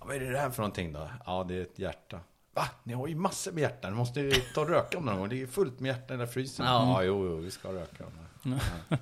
ja, 0.00 0.06
Vad 0.06 0.16
är 0.16 0.20
det 0.20 0.38
här 0.38 0.50
för 0.50 0.62
någonting 0.62 0.92
då? 0.92 1.10
Ja, 1.26 1.44
det 1.48 1.54
är 1.54 1.62
ett 1.62 1.78
hjärta. 1.78 2.20
Va? 2.54 2.64
Ni 2.82 2.94
har 2.94 3.06
ju 3.06 3.14
massor 3.14 3.52
med 3.52 3.60
hjärtan. 3.60 3.92
Ni 3.92 3.98
måste 3.98 4.20
ju 4.20 4.32
ta 4.54 4.60
och 4.60 4.68
röka 4.68 4.98
om 4.98 5.04
någon 5.04 5.18
gång. 5.18 5.28
Det 5.28 5.42
är 5.42 5.46
fullt 5.46 5.80
med 5.80 5.88
hjärtan 5.88 6.04
i 6.04 6.08
den 6.08 6.18
där 6.18 6.26
frysen. 6.26 6.66
Ja. 6.66 6.72
Ja, 6.72 7.04
jo, 7.04 7.26
jo, 7.26 7.36
vi 7.36 7.50
ska 7.50 7.72
röka 7.72 8.04
här. 8.04 8.58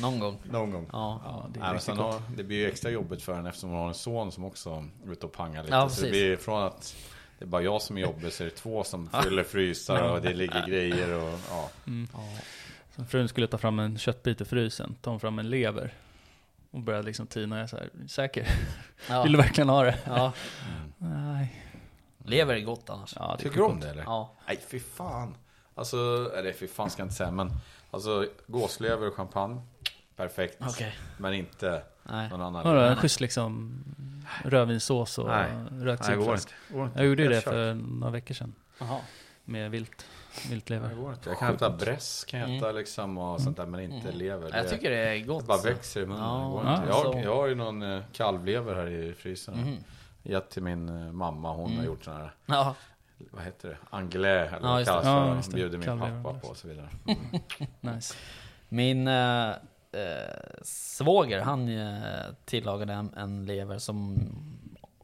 Någon 0.00 0.18
gång. 0.18 0.38
Någon 0.50 0.70
gång. 0.70 0.88
Ja. 0.92 1.20
Ja, 1.24 1.46
det 1.54 1.60
är 1.60 1.94
Nej, 1.94 1.96
har, 1.96 2.22
det 2.36 2.44
blir 2.44 2.56
ju 2.56 2.68
extra 2.68 2.90
jobbigt 2.90 3.22
för 3.22 3.34
henne 3.34 3.48
eftersom 3.48 3.70
hon 3.70 3.78
har 3.78 3.88
en 3.88 3.94
son 3.94 4.32
som 4.32 4.44
också 4.44 4.84
är 5.06 5.12
ute 5.12 5.26
och 5.26 5.32
pangar 5.32 5.62
lite. 5.62 5.74
Ja, 5.74 5.88
så 5.88 6.04
det 6.04 6.10
blir 6.10 6.36
från 6.36 6.62
att 6.62 6.96
det 7.38 7.44
är 7.44 7.46
bara 7.46 7.62
jag 7.62 7.82
som 7.82 7.96
är 7.98 8.02
jobbig 8.02 8.32
så 8.32 8.42
är 8.42 8.44
det 8.44 8.54
två 8.54 8.84
som 8.84 9.10
fyller 9.24 9.44
frysar 9.44 10.02
och 10.02 10.22
det 10.22 10.34
ligger 10.34 10.66
grejer 10.66 11.14
och 11.14 11.38
ja. 11.50 11.70
Så 12.98 13.04
frun 13.04 13.28
skulle 13.28 13.46
ta 13.46 13.58
fram 13.58 13.78
en 13.78 13.98
köttbit 13.98 14.40
ur 14.40 14.44
frysen, 14.44 14.96
ta 15.02 15.10
hon 15.10 15.20
fram 15.20 15.38
en 15.38 15.50
lever. 15.50 15.94
Och 16.70 16.80
började 16.80 17.06
liksom 17.06 17.26
tina, 17.26 17.58
jag 17.58 17.70
så 17.70 17.76
här, 17.76 17.90
säker? 18.08 18.46
Ja. 19.08 19.22
Vill 19.22 19.32
du 19.32 19.38
verkligen 19.38 19.68
ha 19.68 19.82
det? 19.82 19.98
ja. 20.06 20.32
Nej. 20.98 21.64
Lever 22.24 22.54
är 22.54 22.60
gott 22.60 22.90
annars. 22.90 23.14
Ja, 23.16 23.36
Tycker 23.38 23.56
du 23.56 23.62
om 23.62 23.80
det 23.80 23.90
eller? 23.90 24.02
Ja. 24.02 24.32
Nej, 24.46 24.60
fy 24.68 24.80
fan. 24.80 25.36
Alltså, 25.74 25.96
eller 26.36 26.52
fy 26.52 26.68
fan 26.68 26.90
ska 26.90 27.00
jag 27.00 27.04
inte 27.06 27.16
säga, 27.16 27.30
men 27.30 27.50
alltså 27.90 28.26
gåslever 28.46 29.08
och 29.08 29.14
champagne, 29.14 29.60
perfekt. 30.16 30.56
Okej. 30.60 30.98
Men 31.18 31.34
inte, 31.34 31.82
Nej. 32.02 32.28
någon 32.28 32.42
annan. 32.42 32.64
Vadå, 32.64 32.80
en 32.80 32.96
schysst 32.96 33.20
liksom 33.20 33.84
rödvinssås 34.44 35.18
och 35.18 35.30
rökt 35.70 36.04
sillfläsk? 36.04 36.48
inte. 36.48 36.54
Det 36.68 36.74
går 36.74 36.86
inte. 36.86 36.98
Jag 36.98 37.06
gjorde 37.08 37.22
ju 37.22 37.28
det 37.28 37.40
för 37.40 37.74
några 37.74 38.10
veckor 38.10 38.34
sedan. 38.34 38.54
Jaha. 38.78 39.00
Med 39.44 39.70
vilt, 39.70 40.06
viltlever. 40.50 40.88
det 40.88 40.94
går 40.94 41.12
inte. 41.12 41.28
Jag 41.30 41.38
kan 41.38 41.54
äta 41.54 41.70
bräss, 41.70 42.24
kan 42.24 42.40
jag 42.40 42.56
äta 42.56 42.72
liksom 42.72 43.18
och 43.18 43.40
sånt 43.40 43.56
där, 43.56 43.66
men 43.66 43.80
inte 43.80 44.12
lever. 44.12 44.50
Jag 44.56 44.64
Det- 44.64 44.70
tycker 44.70 44.90
det 44.90 44.96
är 44.96 45.10
det 45.14 45.20
gott. 45.20 45.46
bara 45.46 45.58
växer 45.62 46.00
i 46.02 46.06
munnen. 46.06 46.22
Ja, 46.24 46.60
det 46.64 46.70
ja. 46.70 46.82
Jag, 46.86 46.94
så- 47.02 47.12
har, 47.12 47.20
jag 47.22 47.36
har 47.36 47.46
ju 47.46 47.54
någon 47.54 47.82
eh, 47.82 48.02
kalvlever 48.12 48.74
här 48.74 48.86
i 48.90 49.14
frysen. 49.14 49.54
Mhm. 49.60 49.76
Gett 50.22 50.50
till 50.50 50.62
min 50.62 50.88
eh, 50.88 51.12
mamma, 51.12 51.52
hon 51.54 51.76
har 51.76 51.84
gjort 51.84 52.04
sådana 52.04 52.20
här, 52.22 52.32
Ja. 52.46 52.74
vad 53.30 53.44
heter 53.44 53.68
det, 53.68 53.76
anglais 53.90 54.52
eller 54.52 54.66
Ja, 54.66 54.72
vad 54.72 54.78
det 54.78 54.84
det. 54.84 54.84
kallas 54.84 55.46
Ja, 55.46 55.50
det. 55.50 55.56
Bjuder 55.56 55.78
min 55.78 55.86
Kalvlever, 55.86 56.22
pappa 56.22 56.38
på 56.38 56.48
och 56.48 56.56
så 56.56 56.68
vidare. 56.68 56.88
Nice. 57.80 58.14
Min 58.68 59.08
eh, 59.08 59.48
eh, 59.48 59.54
svåger, 60.62 61.40
han 61.40 61.68
eh, 61.78 62.24
tillagade 62.44 62.92
en, 62.92 63.14
en 63.16 63.46
lever 63.46 63.78
som 63.78 64.16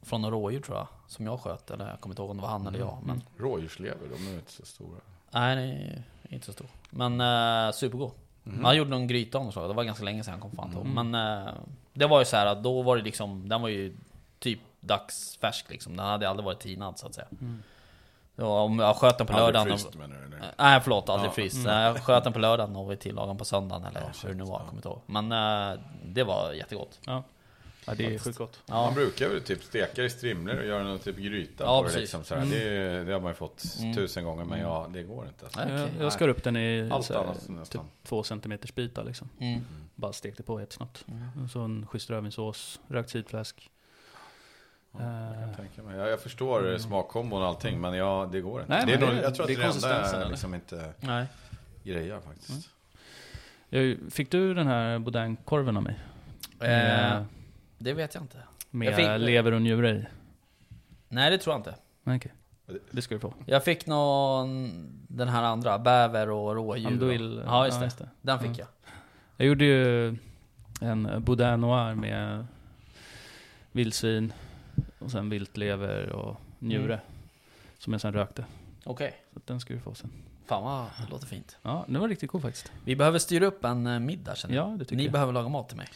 från 0.03 0.23
några 0.23 0.35
rådjur 0.37 0.61
tror 0.61 0.77
jag. 0.77 0.87
Som 1.07 1.27
jag 1.27 1.41
sköt, 1.41 1.71
eller 1.71 1.89
jag 1.91 2.01
kommer 2.01 2.13
inte 2.13 2.23
ihåg 2.23 2.31
om 2.31 2.37
det 2.37 2.43
var 2.43 2.49
han 2.51 2.67
eller 2.67 2.79
jag. 2.79 2.99
Men, 3.07 3.23
Rådjurslever, 3.39 4.09
de 4.17 4.29
är 4.33 4.35
inte 4.35 4.53
så 4.53 4.67
stora. 4.67 5.01
Nej, 5.35 6.03
det 6.23 6.29
är 6.31 6.35
inte 6.35 6.47
så 6.47 6.53
stor. 6.53 6.67
Men 6.91 7.21
eh, 7.21 7.73
supergod. 7.73 8.11
Han 8.63 8.77
gjorde 8.77 8.91
någon 8.91 9.07
gryta 9.07 9.39
av 9.39 9.45
något 9.45 9.53
slag, 9.55 9.71
det 9.71 9.75
var 9.75 9.85
ganska 9.85 10.05
länge 10.05 10.25
sedan, 10.25 10.33
jag 10.35 10.41
kom 10.43 10.51
fan 10.51 10.67
inte 10.67 10.77
ihåg. 10.79 10.87
Men 10.87 11.15
eh, 11.15 11.53
det 11.93 12.07
var 12.07 12.19
ju 12.19 12.25
så 12.25 12.37
här 12.37 12.47
att 12.47 12.63
då 12.63 12.83
var 12.83 12.97
det 12.97 13.03
liksom, 13.03 13.49
den 13.49 13.63
var 13.63 13.69
ju 13.69 13.97
typ 14.39 14.61
dagsfärsk 14.81 15.71
liksom. 15.71 15.97
Den 15.97 16.07
hade 16.07 16.29
aldrig 16.29 16.45
varit 16.45 16.61
tinad 16.61 16.99
så 16.99 17.07
att 17.07 17.15
säga. 17.15 17.27
Ja, 18.37 18.61
om 18.63 18.79
jag 18.79 18.97
sköt 18.97 19.19
den 19.19 19.27
på 19.27 19.33
Aldrig 19.33 19.55
lördagen. 19.55 19.79
fryst 19.79 19.95
menar 19.95 20.17
du? 20.17 20.25
eller? 20.37 20.55
Nej 20.59 20.81
förlåt, 20.81 21.09
aldrig 21.09 21.29
Ja. 21.29 21.33
fryst. 21.35 21.67
Nej, 21.67 21.85
Jag 21.85 21.97
sköt 22.03 22.25
den 22.25 22.33
på 22.33 22.39
lördagen 22.39 22.77
och 22.77 22.91
vi 22.91 22.97
tillagade 22.97 23.31
den 23.31 23.37
på 23.39 23.45
söndagen 23.45 23.85
eller 23.85 24.01
Ja, 24.01 24.07
hur 24.23 24.29
det 24.29 24.35
nu 24.35 24.45
var, 24.45 24.53
ja. 24.53 24.59
kommer 24.59 24.79
inte 24.79 24.89
ihåg. 24.89 25.01
Men 25.07 25.33
eh, 25.33 25.81
det 26.05 26.25
var 26.25 26.53
jättegott. 26.53 27.01
Ja. 27.07 27.23
Ja, 27.87 27.95
det 27.95 28.15
är 28.15 28.19
sjukt 28.19 28.39
gott. 28.39 28.61
Ja, 28.67 28.75
Man 28.75 28.95
brukar 28.95 29.29
väl 29.29 29.41
typ 29.43 29.63
steka 29.63 29.93
det 29.95 30.05
i 30.05 30.11
strimlor 30.11 30.57
och 30.59 30.67
göra 30.67 30.83
någon 30.83 30.99
typ 30.99 31.17
gryta 31.17 31.65
Ja, 31.65 31.79
på 31.79 31.83
precis. 31.85 31.95
det 31.97 32.01
liksom. 32.01 32.25
Sådär. 32.25 32.47
Det, 32.51 33.05
det 33.05 33.13
har 33.13 33.21
man 33.21 33.31
ju 33.31 33.35
fått 33.35 33.65
tusen 33.95 34.25
gånger, 34.25 34.45
men 34.45 34.61
ja, 34.61 34.87
det 34.93 35.03
går 35.03 35.27
inte. 35.27 35.45
Alltså. 35.45 35.61
Nej, 35.65 35.81
Jag, 35.81 36.05
jag 36.05 36.13
skar 36.13 36.29
upp 36.29 36.43
den 36.43 36.57
i 36.57 36.89
Allt 36.93 37.07
så 37.07 37.13
här, 37.13 37.21
annat 37.49 37.71
typ 37.71 37.81
två 38.03 38.23
centimeters 38.23 38.75
bitar 38.75 39.05
liksom. 39.05 39.29
Mm. 39.41 39.61
Bara 39.95 40.13
stekte 40.13 40.43
på 40.43 40.61
jättesnabbt. 40.61 41.05
Och 41.45 41.51
så 41.51 41.61
en 41.61 41.87
schysst 41.87 42.11
rödvinssås, 42.11 42.81
rökt 42.89 43.11
sillfläsk. 43.11 43.71
Jag, 44.99 45.97
jag, 45.97 46.09
jag 46.09 46.21
förstår 46.21 46.67
mm. 46.67 46.79
smakkombon 46.79 47.43
och 47.43 47.49
allting, 47.49 47.81
men 47.81 47.95
ja, 47.95 48.29
det 48.33 48.41
går 48.41 48.61
inte. 48.61 48.73
Nej, 48.73 48.87
det 48.87 48.93
är 48.95 49.01
nog, 49.01 49.09
det- 49.11 49.23
jag 49.23 49.35
tror 49.35 49.45
att 49.45 49.49
det 49.49 49.55
det 49.57 49.63
är 49.63 49.69
det 49.69 49.75
enda 49.75 49.89
jag 50.13 50.15
eller? 50.15 50.31
liksom 50.31 50.55
inte 50.55 50.93
Nej. 51.01 51.27
grejar 51.83 52.21
faktiskt. 52.21 52.69
jag, 53.69 53.97
fick 54.11 54.31
du 54.31 54.55
den 54.55 54.67
här 54.67 54.99
boudinkorven 54.99 55.77
av 55.77 55.83
mig? 55.83 55.99
Med, 56.59 57.25
det 57.85 57.93
vet 57.93 58.15
jag 58.15 58.25
inte. 58.25 58.39
med 58.71 58.89
jag 58.89 58.97
fick- 58.97 59.27
lever 59.27 59.53
och 59.53 59.63
njure 59.63 59.91
i? 59.91 60.05
Nej 61.09 61.31
det 61.31 61.39
tror 61.39 61.53
jag 61.55 61.59
inte. 61.61 61.75
Nej, 62.03 62.17
okej. 62.17 62.33
Det 62.91 63.03
ska 63.03 63.15
du 63.15 63.21
få. 63.21 63.35
Jag 63.47 63.65
fick 63.65 63.87
någon, 63.87 64.71
den 65.09 65.29
här 65.29 65.43
andra, 65.43 65.79
bäver 65.79 66.31
och 66.31 66.55
rådjur. 66.55 66.87
Anduil. 66.87 67.43
Ja 67.47 67.67
just 67.67 67.81
det. 67.81 67.87
det. 67.99 68.09
Den 68.23 68.39
fick 68.39 68.51
Ja. 68.51 68.55
jag. 68.59 68.69
Jag 69.37 69.47
gjorde 69.49 69.65
ju 69.65 70.17
en 70.81 71.25
boudin 71.25 71.61
noir 71.61 71.95
med 71.95 72.47
vildsvin 73.73 74.33
och 74.99 75.11
sen 75.11 75.31
viltlever 75.31 76.09
och 76.13 76.41
njure. 76.59 77.01
Som 77.79 77.93
jag 77.93 78.01
sen 78.03 78.13
rökte. 78.15 78.45
Okej. 78.85 79.15
Så 79.33 79.39
att 79.39 79.47
den 79.47 79.61
ska 79.61 79.75
du 79.75 79.81
få 79.81 79.95
sen. 79.95 80.11
Fan 80.47 80.63
vad 80.65 80.85
det 81.05 81.11
låter 81.11 81.27
fint. 81.27 81.57
Ja, 81.63 81.85
den 81.89 82.01
var 82.01 82.09
riktigt 82.09 82.31
god 82.31 82.43
faktiskt. 82.43 82.73
Vi 82.85 82.97
behöver 82.97 83.19
styra 83.19 83.47
upp 83.47 83.65
en 83.65 83.87
eh, 83.87 83.99
middag 83.99 84.35
känner 84.37 84.55
jag. 84.55 84.73
Ja, 84.73 84.77
det 84.77 84.85
tycker 84.85 84.97
Ni 84.97 85.03
jag. 85.05 85.13
behöver 85.13 85.33
laga 85.33 85.49
mat 85.49 85.69
till 85.69 85.77
mig. 85.77 85.87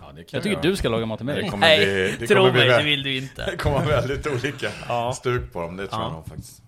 Ja, 0.00 0.06
det 0.12 0.24
kan 0.24 0.36
Jag 0.36 0.42
tycker 0.42 0.50
göra. 0.56 0.62
du 0.62 0.76
ska 0.76 0.88
laga 0.88 1.06
mat 1.06 1.18
till 1.18 1.26
Det 1.26 1.32
mig. 1.34 1.48
kommer 1.50 1.76
bli, 1.76 2.16
det 2.20 2.26
tro 2.26 2.36
kommer 2.36 2.52
bli, 2.52 2.60
mig, 2.68 2.78
det 2.78 2.82
vill 2.84 3.02
du 3.02 3.16
inte. 3.16 3.44
det 3.50 3.56
kommer 3.56 3.76
vara 3.76 3.86
väldigt 3.86 4.26
olika 4.26 4.70
Ja. 4.88 5.12
stuk 5.12 5.52
på 5.52 5.60
dem, 5.60 5.76
det 5.76 5.86
tror 5.86 6.02
Ja. 6.02 6.06
jag 6.06 6.12
nog 6.12 6.26
faktiskt. 6.26 6.62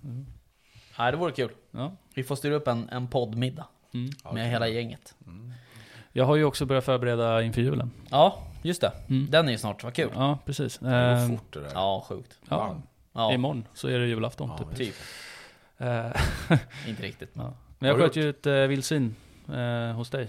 Nej 0.99 1.13
det 1.13 1.17
vore 1.19 1.33
kul. 1.33 1.51
Ja. 1.71 1.97
Vi 2.15 2.25
får 2.25 2.37
styra 2.37 2.55
upp 2.55 2.69
en, 2.69 2.89
en 2.89 3.09
poddmiddag. 3.09 3.67
Mm. 3.95 4.11
Med 4.33 4.51
hela 4.51 4.69
gänget. 4.69 5.15
Jag 6.13 6.25
har 6.25 6.37
ju 6.37 6.45
också 6.45 6.67
börjat 6.67 6.85
förbereda 6.85 7.43
inför 7.43 7.61
julen. 7.63 7.91
Ja, 8.11 8.39
just 8.63 8.81
det. 8.81 8.93
Mm. 9.09 9.31
Den 9.31 9.49
är 9.49 9.53
ju 9.53 9.59
snart, 9.59 9.85
vad 9.85 9.95
kul. 9.95 10.11
Ja, 10.15 10.39
precis. 10.47 10.79
Det 10.79 10.87
går 10.89 10.95
Eh, 10.95 11.29
fort 11.29 11.53
det 11.53 11.61
där. 11.61 11.71
Ja, 11.75 12.05
sjukt. 12.09 12.39
ja. 12.49 12.77
Ja, 13.13 13.33
Imorgon 13.33 13.65
så 13.75 13.89
är 13.89 13.99
det 13.99 14.07
julafton 14.07 14.51
Ja, 14.59 14.65
typ. 14.65 14.77
typ. 14.77 14.95
Inte 16.89 17.03
riktigt 17.03 17.35
men. 17.35 17.47
ja. 17.47 17.53
Men 17.79 17.89
jag 17.89 17.99
sköt 17.99 18.17
ju 18.17 18.31
ett 18.31 18.47
eh, 18.47 18.55
vildsvin 18.55 19.15
eh, 19.55 19.93
hos 19.97 20.11
dig. 20.11 20.29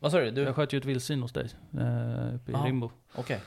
Vad 0.00 0.12
sa 0.12 0.18
du? 0.18 0.30
du? 0.30 0.42
Jag 0.42 0.56
sköt 0.56 0.72
ju 0.72 0.78
ett 0.78 0.84
vildsvin 0.84 1.22
hos 1.22 1.32
dig. 1.32 1.48
Eh, 1.74 2.34
uppe 2.34 2.50
i 2.50 2.54
Ja. 2.54 2.62
Rimbo. 2.66 2.90
Okej. 3.14 3.40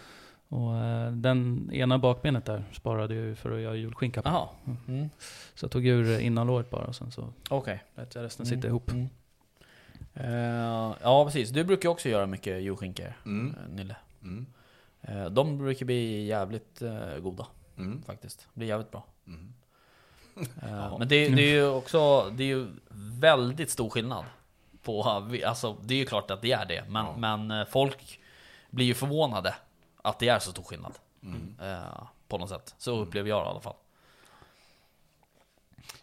Och 0.48 0.76
eh, 0.78 1.12
den 1.12 1.70
ena 1.74 1.98
bakbenet 1.98 2.46
där 2.46 2.64
sparade 2.74 3.16
jag 3.16 3.26
ju 3.26 3.36
för 3.36 3.52
att 3.52 3.62
göra 3.62 3.76
julskinka 3.76 4.22
på. 4.22 4.30
Jaha. 4.30 4.48
Mm. 4.88 5.10
Så 5.56 5.64
jag 5.64 5.72
tog 5.72 5.86
ur 5.88 6.20
innanlåret 6.20 6.70
bara 6.70 6.86
och 6.86 6.96
sen 6.96 7.12
så 7.12 7.34
Okej. 7.50 7.84
lät 7.96 8.16
jag 8.16 8.24
resten 8.24 8.46
Mm. 8.46 8.56
sitta 8.58 8.68
ihop. 8.68 8.92
Mm. 8.92 9.10
Eh, 10.14 10.96
ja 11.02 11.26
precis, 11.26 11.50
du 11.50 11.64
brukar 11.64 11.90
ju 11.90 11.92
också 11.92 12.10
göra 12.10 12.26
mycket 12.26 12.62
julskinkor, 12.62 13.14
Mm. 13.26 13.56
eh, 13.56 13.76
Nille. 13.76 13.96
Mm. 14.24 14.46
Eh, 15.02 15.26
de 15.26 15.58
brukar 15.58 15.86
bli 15.86 16.26
jävligt 16.26 16.82
eh, 16.82 17.18
goda 17.22 17.48
Mm. 17.78 18.02
faktiskt. 18.04 18.48
Blir 18.54 18.68
jävligt 18.68 18.92
bra. 18.92 19.06
Mm. 19.28 19.54
Men 21.00 21.08
det, 21.08 21.30
det 21.30 21.42
är 21.42 21.54
ju 21.56 21.68
också, 21.68 22.30
det 22.30 22.44
är 22.44 22.48
ju 22.48 22.68
väldigt 23.20 23.70
stor 23.70 23.90
skillnad. 23.90 24.26
På, 24.84 25.04
alltså 25.46 25.74
det 25.84 25.94
är 25.94 25.98
ju 25.98 26.06
klart 26.06 26.32
att 26.32 26.42
det 26.42 26.52
är 26.52 26.66
det, 26.66 26.86
men, 26.90 27.06
Ja. 27.06 27.18
men 27.18 27.52
eh, 27.52 27.66
folk 27.68 28.20
blir 28.70 28.86
ju 28.86 28.94
förvånade 28.94 29.56
att 30.02 30.20
det 30.20 30.28
är 30.30 30.40
så 30.40 30.52
stor 30.52 30.64
skillnad. 30.64 30.94
Mm. 31.24 31.56
Eh, 31.62 32.04
på 32.28 32.38
något 32.38 32.50
sätt. 32.50 32.76
Så 32.78 33.00
upplever 33.00 33.30
jag 33.30 33.42
det 33.46 33.48
i 33.48 33.50
alla 33.50 33.62
fall. 33.62 33.76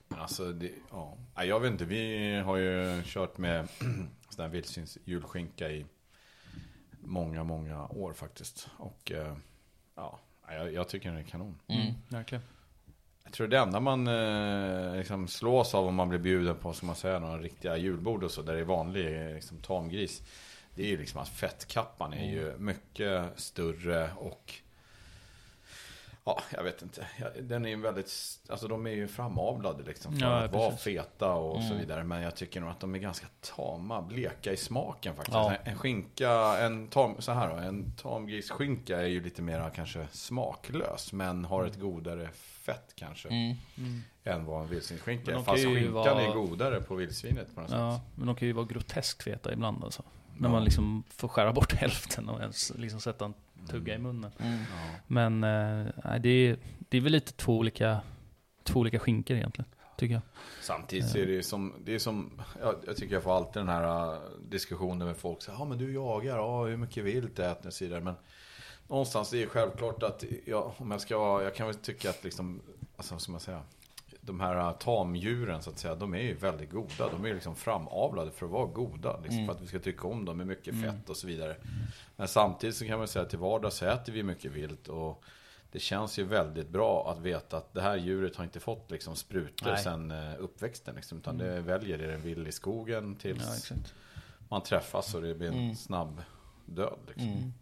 Men 0.08 0.20
Alltså, 0.20 0.52
det, 0.52 0.70
ja. 0.90 1.16
Nej, 1.36 1.48
Jag 1.48 1.60
vet 1.60 1.70
inte, 1.72 1.84
vi 1.84 2.34
har 2.34 2.56
ju 2.56 3.02
kört 3.04 3.38
med 3.38 3.68
sån 4.28 4.42
här 4.42 4.48
vildsvins 4.48 4.98
julskinka 5.04 5.70
i 5.70 5.86
många, 7.00 7.44
många 7.44 7.86
år 7.88 8.12
faktiskt. 8.12 8.68
Och 8.76 9.12
eh, 9.12 9.36
ja, 9.94 10.18
jag, 10.48 10.72
jag 10.72 10.88
tycker 10.88 11.08
den 11.10 11.18
är 11.18 11.22
kanon. 11.22 11.58
Mm. 11.66 11.94
Verkligen. 12.08 12.44
Jag 13.24 13.32
tror 13.32 13.48
det 13.48 13.58
enda 13.58 13.80
man 13.80 14.06
eh, 14.06 14.96
liksom 14.96 15.28
slås 15.28 15.74
av 15.74 15.86
om 15.86 15.94
man 15.94 16.08
blir 16.08 16.18
bjuden 16.18 16.56
på, 16.56 16.72
som 16.72 16.86
man 16.86 16.96
säger, 16.96 17.20
några 17.20 17.38
riktiga 17.38 17.76
julbord 17.76 18.24
och 18.24 18.30
så, 18.30 18.42
där 18.42 18.54
det 18.54 18.60
är 18.60 18.64
vanlig 18.64 19.26
eh, 19.26 19.34
liksom, 19.34 19.58
tamgris. 19.58 20.22
Det 20.74 20.82
är 20.82 20.88
ju 20.88 20.98
liksom 20.98 21.20
att 21.20 21.28
fettkappan 21.28 22.12
är 22.12 22.30
ju 22.30 22.58
mycket 22.58 23.24
större 23.36 24.10
och 24.16 24.54
Ja, 26.24 26.40
jag 26.50 26.62
vet 26.62 26.82
inte. 26.82 27.06
Den 27.40 27.64
är 27.64 27.68
ju 27.68 27.76
väldigt, 27.76 28.12
alltså 28.48 28.68
de 28.68 28.86
är 28.86 28.90
ju 28.90 29.08
framavlade 29.08 29.82
liksom 29.82 30.12
för 30.12 30.26
Ja, 30.26 30.44
att 30.44 30.52
vara 30.52 30.76
feta 30.76 31.32
och 31.32 31.62
så 31.62 31.74
vidare. 31.74 32.04
Men 32.04 32.22
jag 32.22 32.36
tycker 32.36 32.60
nog 32.60 32.70
att 32.70 32.80
de 32.80 32.94
är 32.94 32.98
ganska 32.98 33.26
tama, 33.40 34.02
bleka 34.02 34.52
i 34.52 34.56
smaken 34.56 35.16
faktiskt. 35.16 35.34
Ja. 35.34 35.54
En 35.64 35.78
skinka, 35.78 36.30
en 36.58 36.88
tam, 36.88 37.14
så 37.18 37.32
här 37.32 37.48
då, 37.48 37.54
en 37.54 37.92
tamgrisskinka 37.92 39.00
är 39.00 39.06
ju 39.06 39.22
lite 39.22 39.42
mer 39.42 39.70
kanske 39.74 40.06
smaklös. 40.12 41.12
Men 41.12 41.44
har 41.44 41.64
ett 41.64 41.80
godare 41.80 42.28
fett 42.72 42.92
kanske. 42.94 43.28
Mm. 43.28 43.56
Än 44.24 44.44
vad 44.44 44.62
en 44.62 44.68
vildsvinsskinka 44.68 45.30
Men 45.30 45.40
är. 45.40 45.44
Fast 45.44 45.64
skinkan 45.64 45.92
vara- 45.92 46.22
är 46.22 46.32
godare 46.32 46.80
på 46.80 46.94
vildsvinet 46.94 47.54
på 47.54 47.60
något 47.60 47.70
Ja, 47.70 47.96
sätt. 47.98 48.06
men 48.14 48.26
de 48.26 48.36
kan 48.36 48.48
ju 48.48 48.54
vara 48.54 48.66
groteskt 48.66 49.22
feta 49.22 49.52
ibland 49.52 49.84
alltså. 49.84 50.02
När 50.36 50.48
Ja. 50.48 50.52
man 50.52 50.64
liksom 50.64 51.02
får 51.08 51.28
skära 51.28 51.52
bort 51.52 51.72
hälften 51.80 52.28
och 52.28 52.40
ens 52.40 52.72
liksom 52.76 53.00
sätta 53.00 53.24
en 53.24 53.34
tugga 53.68 53.94
i 53.94 53.98
munnen. 53.98 54.30
Mm. 54.38 54.58
Ja. 54.60 54.90
Men 55.06 55.44
eh, 55.44 56.14
det, 56.20 56.28
är, 56.28 56.56
det 56.78 56.96
är 56.96 57.00
väl 57.00 57.12
lite 57.12 57.32
två 57.32 57.58
olika, 57.58 58.00
två 58.64 58.80
olika 58.80 58.98
skinkor 58.98 59.36
egentligen. 59.36 59.68
Tycker 59.96 60.14
jag. 60.14 60.22
Samtidigt 60.62 61.08
så 61.08 61.18
är 61.18 61.26
det 61.26 61.32
ju 61.32 61.42
som, 61.42 61.74
det 61.84 61.94
är 61.94 61.98
som 61.98 62.42
jag, 62.60 62.74
jag 62.86 62.96
tycker 62.96 63.14
jag 63.14 63.22
får 63.22 63.36
alltid 63.36 63.60
den 63.62 63.68
här 63.68 64.12
uh, 64.14 64.20
diskussionen 64.48 65.06
med 65.08 65.16
folk. 65.16 65.38
Ja 65.48 65.64
men 65.64 65.78
du 65.78 65.92
jagar, 65.92 66.36
ja 66.36 66.64
hur 66.64 66.76
mycket 66.76 67.04
vilt 67.04 67.38
äter 67.38 67.66
och 67.66 67.72
så 67.74 67.84
vidare. 67.84 68.00
Men 68.00 68.14
någonstans 68.90 69.32
är 69.32 69.38
det 69.40 69.46
självklart 69.46 70.02
att 70.02 70.24
jag, 70.44 70.72
om 70.78 70.90
jag 70.90 71.00
ska, 71.00 71.42
jag 71.42 71.54
kan 71.54 71.66
väl 71.66 71.76
tycka 71.76 72.10
att 72.10 72.24
liksom, 72.24 72.60
alltså 72.96 73.18
som 73.18 73.34
jag 73.34 73.42
säger. 73.42 73.62
De 74.20 74.40
här 74.40 74.56
uh, 74.68 74.72
tamdjuren 74.78 75.62
så 75.62 75.70
att 75.70 75.78
säga, 75.78 75.94
de 75.94 76.14
är 76.14 76.18
ju 76.22 76.34
väldigt 76.34 76.70
goda. 76.70 77.08
De 77.12 77.24
är 77.24 77.28
ju 77.28 77.34
liksom 77.34 77.56
framavlade 77.56 78.30
för 78.30 78.46
att 78.46 78.52
vara 78.52 78.66
goda. 78.66 79.20
Liksom, 79.20 79.46
För 79.46 79.52
att 79.52 79.60
vi 79.60 79.66
ska 79.66 79.78
tycka 79.78 80.08
om 80.08 80.24
dem 80.24 80.36
med 80.36 80.46
mycket 80.46 80.82
fett 80.82 81.10
och 81.10 81.16
så 81.16 81.26
vidare. 81.26 81.56
Men 82.16 82.28
samtidigt 82.28 82.76
så 82.76 82.86
kan 82.86 82.98
man 82.98 83.08
säga 83.08 83.22
att 83.22 83.30
till 83.30 83.38
vardags 83.38 83.76
så 83.76 83.86
äter 83.86 84.12
vi 84.12 84.22
mycket 84.22 84.52
vilt. 84.52 84.88
Och 84.88 85.24
det 85.72 85.78
känns 85.78 86.18
ju 86.18 86.24
väldigt 86.24 86.68
bra 86.68 87.10
att 87.10 87.18
veta 87.18 87.56
att 87.56 87.74
det 87.74 87.80
här 87.82 87.96
djuret 87.96 88.36
har 88.36 88.44
inte 88.44 88.60
fått 88.60 88.90
liksom 88.90 89.16
sprutor 89.16 89.66
Nej. 89.66 89.82
sen 89.82 90.10
eh, 90.10 90.34
uppväxten. 90.38 90.94
Liksom, 90.94 91.18
utan 91.18 91.38
det 91.38 91.60
väljer 91.60 91.98
det 91.98 92.06
den 92.06 92.22
vill 92.22 92.46
i 92.46 92.52
skogen 92.52 93.16
tills 93.16 93.70
Ja, 93.70 93.76
man 94.48 94.62
träffas 94.62 95.14
och 95.14 95.22
det 95.22 95.34
blir 95.34 95.48
en 95.48 95.54
Mm. 95.54 95.76
snabb 95.76 96.22
död. 96.66 96.98
Liksom. 97.06 97.52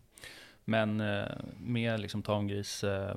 Mm. 0.68 0.96
Men 0.98 1.18
eh, 1.22 1.28
med 1.60 2.00
liksom 2.00 2.22
tamgris 2.22 2.84
eh, 2.84 3.14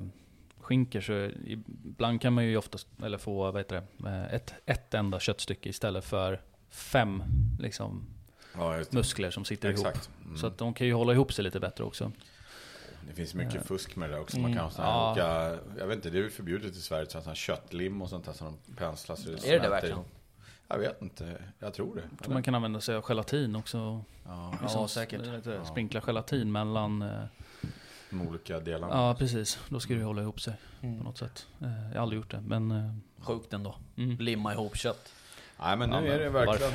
skinkor 0.60 1.00
så 1.00 1.30
ibland 1.46 2.20
kan 2.20 2.32
man 2.32 2.44
ju 2.44 2.56
oftast, 2.56 2.88
eller 3.02 3.18
få, 3.18 3.50
vad 3.50 3.60
heter 3.60 3.82
det, 3.96 4.08
eh, 4.08 4.34
ett, 4.34 4.54
ett 4.66 4.94
enda 4.94 5.20
köttstycke 5.20 5.68
istället 5.68 6.04
för 6.04 6.40
fem 6.70 7.22
liksom, 7.58 8.06
Ja, 8.54 8.84
muskler 8.90 9.30
som 9.30 9.44
sitter 9.44 9.70
ihop. 9.70 9.86
Exakt. 9.86 10.10
Mm. 10.24 10.36
Så 10.36 10.46
att 10.46 10.58
de 10.58 10.74
kan 10.74 10.86
ju 10.86 10.92
hålla 10.92 11.12
ihop 11.12 11.32
sig 11.32 11.44
lite 11.44 11.60
bättre 11.60 11.84
också. 11.84 12.12
Det 13.08 13.14
finns 13.14 13.34
mycket 13.34 13.66
fusk 13.66 13.96
med 13.96 14.10
det 14.10 14.18
också. 14.18 14.38
Man 14.38 14.54
kan 14.54 14.62
ha 14.64 14.70
såna 14.70 14.86
Ja. 14.88 15.14
här 15.14 15.52
olika, 15.52 15.62
jag 15.78 15.86
vet 15.86 15.96
inte, 15.96 16.10
det 16.10 16.18
är 16.18 16.22
ju 16.22 16.30
förbjudet 16.30 16.72
i 16.76 16.80
Sverige, 16.80 17.06
sånt 17.06 17.26
här 17.26 17.34
köttlim 17.34 18.02
och 18.02 18.08
sånt 18.08 18.24
där 18.24 18.32
som 18.32 18.58
de 18.66 18.74
penslar 18.74 19.16
så 19.16 19.30
det 19.30 19.48
Är 19.48 19.52
det 19.52 19.58
det 19.58 19.68
verkligen? 19.68 19.98
Jag 20.72 20.78
vet 20.78 21.02
inte, 21.02 21.42
jag 21.58 21.74
tror 21.74 21.94
det. 21.94 22.02
Jag 22.10 22.18
tror 22.24 22.32
man 22.34 22.42
kan 22.42 22.54
använda 22.54 22.80
sig 22.80 22.94
av 22.96 23.02
gelatin 23.08 23.56
också. 23.56 24.04
Ja, 24.26 24.54
Ja, 24.62 24.88
säkert. 24.88 25.20
Du, 25.44 25.60
Sprinkla 25.64 26.00
gelatin 26.00 26.52
mellan... 26.52 27.02
eh, 27.02 27.22
de 28.10 28.28
olika 28.28 28.60
delarna. 28.60 28.94
Ja, 28.94 29.14
precis. 29.14 29.58
Då 29.68 29.80
ska 29.80 29.94
det 29.94 30.02
hålla 30.04 30.22
ihop 30.22 30.40
sig 30.40 30.54
Mm. 30.82 30.98
på 30.98 31.04
något 31.04 31.18
sätt. 31.18 31.46
Eh, 31.60 31.88
Jag 31.88 31.94
har 31.94 32.02
aldrig 32.02 32.16
gjort 32.20 32.30
det, 32.30 32.40
men... 32.40 32.70
eh, 32.70 32.94
Sjukt 33.24 33.52
ändå. 33.52 33.74
Mm. 33.96 34.16
Limma 34.18 34.52
ihop 34.52 34.76
kött. 34.76 35.12
Nej 35.60 35.76
men 35.76 35.90
nu 35.90 35.96
Ja, 35.96 36.00
men 36.02 36.10
är 36.12 36.18
det 36.18 36.30
verkligen 36.30 36.72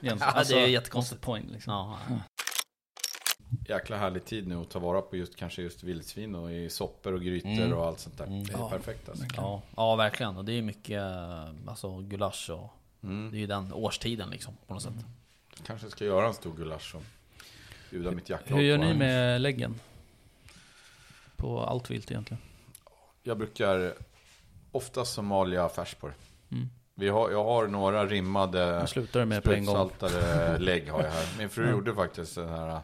Igen, 0.00 0.18
Ja, 0.20 0.44
det 0.48 0.54
är 0.62 0.66
jättekonstigt. 0.66 1.20
what's 1.20 1.20
the 1.20 1.26
point 1.26 1.50
liksom. 1.50 1.72
Ja. 1.72 1.98
jäkla 3.68 3.96
härlig 3.96 4.24
tid 4.24 4.46
nu 4.48 4.60
att 4.60 4.70
ta 4.70 4.78
vara 4.78 5.02
på 5.02 5.16
just 5.16 5.36
kanske 5.36 5.62
just 5.62 5.82
vildsvin 5.82 6.34
och 6.34 6.52
i 6.52 6.70
soppor 6.70 7.12
och 7.12 7.20
grytor 7.22 7.48
Mm. 7.50 7.72
och 7.72 7.86
allt 7.86 8.00
sånt 8.00 8.18
där. 8.18 8.26
Mm. 8.26 8.44
Det 8.44 8.52
är 8.52 8.58
Ja. 8.58 8.70
perfekt 8.70 9.08
alltså. 9.08 9.24
Ja, 9.36 9.62
ja, 9.76 9.96
verkligen. 9.96 10.36
Och 10.36 10.44
det 10.44 10.52
är 10.52 10.62
mycket 10.62 11.02
alltså, 11.66 11.98
gulasch 12.00 12.50
och 12.50 12.70
Mm. 13.06 13.30
det 13.30 13.36
är 13.36 13.40
ju 13.40 13.46
den 13.46 13.72
årstiden 13.72 14.30
liksom 14.30 14.54
på 14.66 14.74
något 14.74 14.82
sätt. 14.82 14.94
Kanske 15.66 15.90
ska 15.90 16.04
göra 16.04 16.26
en 16.26 16.34
stor 16.34 16.56
gulasch 16.56 16.94
och 16.94 17.02
bjuda 17.90 18.10
mitt 18.10 18.28
jaktlag 18.28 18.56
Hur 18.56 18.64
gör 18.64 18.78
ni 18.78 18.90
en. 18.90 18.98
med 18.98 19.40
läggen? 19.40 19.74
På 21.36 21.60
allt 21.64 21.90
vilt 21.90 22.10
egentligen? 22.10 22.42
Jag 23.22 23.38
brukar 23.38 23.94
oftast 24.72 25.14
jag 25.56 25.74
färs 25.74 25.94
på 25.94 26.06
det. 26.08 26.14
Mm. 26.50 26.68
Vi 26.94 27.08
har, 27.08 27.30
jag 27.30 27.44
har 27.44 27.66
några 27.66 28.06
rimmade 28.06 28.86
sprutsaltade 28.86 30.58
lägg 30.60 30.88
har 30.90 31.02
jag 31.02 31.10
här. 31.10 31.38
Min 31.38 31.48
fru 31.48 31.64
Ja. 31.64 31.70
gjorde 31.70 31.94
faktiskt 31.94 32.36
en 32.36 32.48
här 32.48 32.80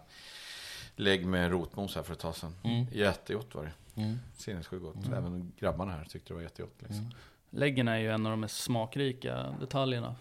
lägg 0.97 1.27
med 1.27 1.51
rotmos 1.51 1.95
här 1.95 2.03
för 2.03 2.12
ett 2.12 2.18
tag 2.18 2.37
sedan. 2.37 2.55
Mm. 2.64 2.87
Jättegott 2.93 3.55
var 3.55 3.64
det. 3.64 4.03
Mm. 4.03 4.18
Sinnessjukt 4.37 4.83
gott. 4.85 5.07
Även 5.07 5.53
grabbarna 5.59 5.93
här 5.93 6.05
tyckte 6.05 6.29
det 6.29 6.35
var 6.35 6.43
jättegott. 6.43 6.75
Liksom. 6.79 7.11
Mm. 7.53 7.61
Läggen 7.61 7.88
är 7.88 7.96
ju 7.98 8.11
en 8.11 8.26
av 8.26 8.30
de 8.32 8.40
mest 8.40 8.57
smakrika 8.61 9.55
detaljerna 9.61 10.16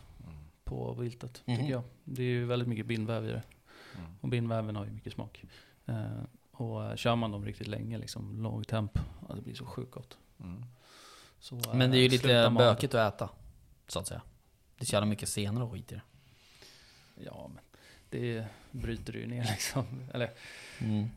på 0.63 0.93
viltet, 0.93 1.41
Mhm. 1.45 1.57
tycker 1.57 1.71
jag. 1.71 1.83
Det 2.03 2.21
är 2.23 2.27
ju 2.27 2.45
väldigt 2.45 2.67
mycket 2.67 2.85
bindväv 2.85 3.25
i 3.25 3.27
det. 3.31 3.43
Mm. 3.97 4.11
Och 4.21 4.29
bindväven 4.29 4.75
har 4.75 4.85
ju 4.85 4.91
mycket 4.91 5.13
smak. 5.13 5.43
Eh, 5.85 6.11
och 6.51 6.85
eh, 6.85 6.95
kör 6.95 7.15
man 7.15 7.31
dem 7.31 7.45
riktigt 7.45 7.67
länge, 7.67 7.97
liksom 7.97 8.43
låg 8.43 8.67
temp, 8.67 8.99
ja, 9.29 9.35
det 9.35 9.41
blir 9.41 9.55
så 9.55 9.65
sjukt 9.65 9.91
gott. 9.91 10.17
Mm. 10.39 10.63
Så, 11.39 11.55
eh, 11.57 11.73
Men 11.73 11.91
det 11.91 11.97
är 11.97 12.01
ju 12.01 12.09
lite 12.09 12.23
sluta 12.23 12.49
mal. 12.49 12.63
bökigt 12.63 12.93
att 12.95 13.13
äta. 13.15 13.29
Så 13.87 13.99
att 13.99 14.07
säga. 14.07 14.21
Det 14.77 14.83
är 14.83 14.85
så 14.85 14.95
jävla 14.95 15.05
mycket 15.05 15.29
senare 15.29 15.63
och 15.63 15.71
skit 15.71 15.91
i 15.91 15.95
det. 15.95 16.01
Ja, 17.25 17.49
men 17.53 17.63
det 18.09 18.45
bryter 18.71 19.13
du 19.13 19.19
ju 19.19 19.27
ner 19.27 19.43
liksom. 19.51 19.85
Eller, 20.13 20.29
Mm. 20.79 21.09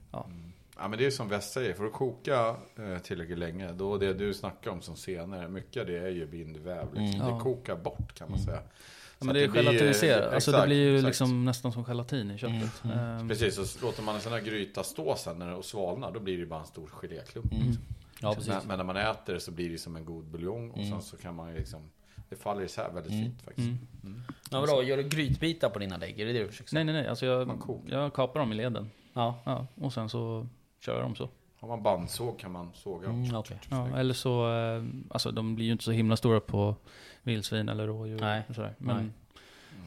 Ja 0.79 0.89
men 0.89 0.99
det 0.99 1.07
är 1.07 1.11
som 1.11 1.29
West 1.29 1.53
säger, 1.53 1.75
för 1.75 1.85
att 1.87 1.93
koka 1.93 2.57
eh, 2.77 2.99
tillräckligt 3.03 3.39
länge, 3.39 3.73
då 3.73 3.99
det 3.99 4.15
du 4.15 4.35
snackar 4.35 4.71
om 4.71 4.83
som 4.83 4.97
senare, 4.97 5.49
mycket 5.49 5.81
av 5.81 5.87
det 5.87 5.99
är 5.99 6.09
ju 6.09 6.27
bindväv. 6.27 6.85
Liksom. 6.95 7.05
Mm. 7.05 7.19
Det 7.19 7.33
Ja. 7.33 7.41
kokar 7.41 7.77
bort 7.77 8.15
kan 8.15 8.31
man 8.31 8.39
Mm. 8.39 8.47
säga. 8.47 8.57
ja, 8.63 8.71
Så 9.19 9.25
men 9.25 9.35
det 9.35 9.43
är 9.45 9.49
blir- 9.49 9.63
gelatiniserat. 9.63 10.35
Alltså 10.35 10.53
det 10.53 10.67
blir 10.67 10.77
ju 10.77 10.95
exakt. 10.95 11.07
liksom 11.07 11.45
nästan 11.45 11.73
som 11.73 11.85
gelatin 11.85 12.31
i 12.31 12.39
köttet. 12.39 12.83
Mm, 12.85 12.99
mm. 12.99 13.19
Ehm, 13.21 13.29
Precis, 13.29 13.55
så 13.73 13.85
låter 13.87 14.03
man 14.03 14.15
en 14.15 14.21
sån 14.21 14.33
här 14.33 14.41
gryta 14.41 14.83
stå 14.83 15.17
sen 15.17 15.39
när 15.39 15.47
det 15.47 15.55
och 15.55 15.65
svalnar, 15.65 16.13
då 16.13 16.21
blir 16.21 16.39
det 16.39 16.47
bara 16.47 16.61
en 16.61 16.67
stor 16.67 16.87
geléklump. 16.87 17.53
Mm. 17.53 17.73
Ja, 18.21 18.35
precis. 18.35 18.49
Men, 18.53 18.63
men 18.67 18.77
när 18.79 18.85
man 18.85 18.97
äter 18.97 19.35
det 19.35 19.41
så 19.41 19.51
blir 19.51 19.71
det 19.71 19.79
som 19.79 19.97
en 19.97 20.05
god 20.05 20.25
buljong 20.25 20.71
och 20.71 20.79
Mm. 20.79 20.91
sen 20.91 21.03
så 21.03 21.17
kan 21.17 21.35
man 21.35 21.53
ju 21.53 21.59
liksom 21.59 21.91
Det 22.29 22.37
faller 22.37 22.63
isär 22.63 22.91
väldigt 22.95 23.13
Mm. 23.13 23.25
fint 23.25 23.43
faktiskt. 23.43 23.69
mm. 24.05 24.23
Ja, 24.51 24.61
vadå, 24.61 24.83
gör 24.83 24.97
du 24.97 25.03
grytbitar 25.03 25.69
på 25.71 25.79
dina 25.79 25.97
lägg? 25.97 26.21
Är 26.21 26.27
det 26.27 26.33
det 26.33 26.39
du 26.39 26.49
försöker 26.49 26.71
säga? 26.71 26.85
Nej, 26.85 26.93
nej, 26.95 27.03
nej. 27.03 27.11
Alltså 27.11 27.27
jag, 27.27 27.61
jag 27.87 28.13
kapar 28.15 28.41
dem 28.41 28.53
i 28.53 28.55
leden. 28.55 28.91
Ja. 29.13 29.39
Ja, 29.45 29.67
och 29.81 29.93
sen 29.93 30.09
så 30.09 30.47
kör 30.85 30.95
jag 30.95 31.03
dem 31.05 31.15
så. 31.15 31.29
Har 31.61 31.69
man 31.69 31.83
bandsåg 31.83 32.39
kan 32.39 32.53
man 32.53 32.71
såga 32.75 33.07
dem. 33.07 33.23
Mm, 33.25 33.37
okej. 33.37 33.59
Ja, 33.71 33.99
eller 33.99 34.15
så, 34.15 34.53
eh, 34.53 34.85
alltså 35.11 35.31
de 35.31 35.55
blir 35.55 35.67
ju 35.67 35.73
inte 35.73 35.85
så 35.85 35.93
himla 35.93 36.17
stora 36.17 36.41
på 36.41 36.77
vildsvin 37.23 37.69
eller 37.69 37.87
rådjur. 37.87 38.19
Nej. 38.21 38.43
och 38.49 38.55
Sådär. 38.55 38.75
Men 38.79 38.97
Nej. 38.97 39.07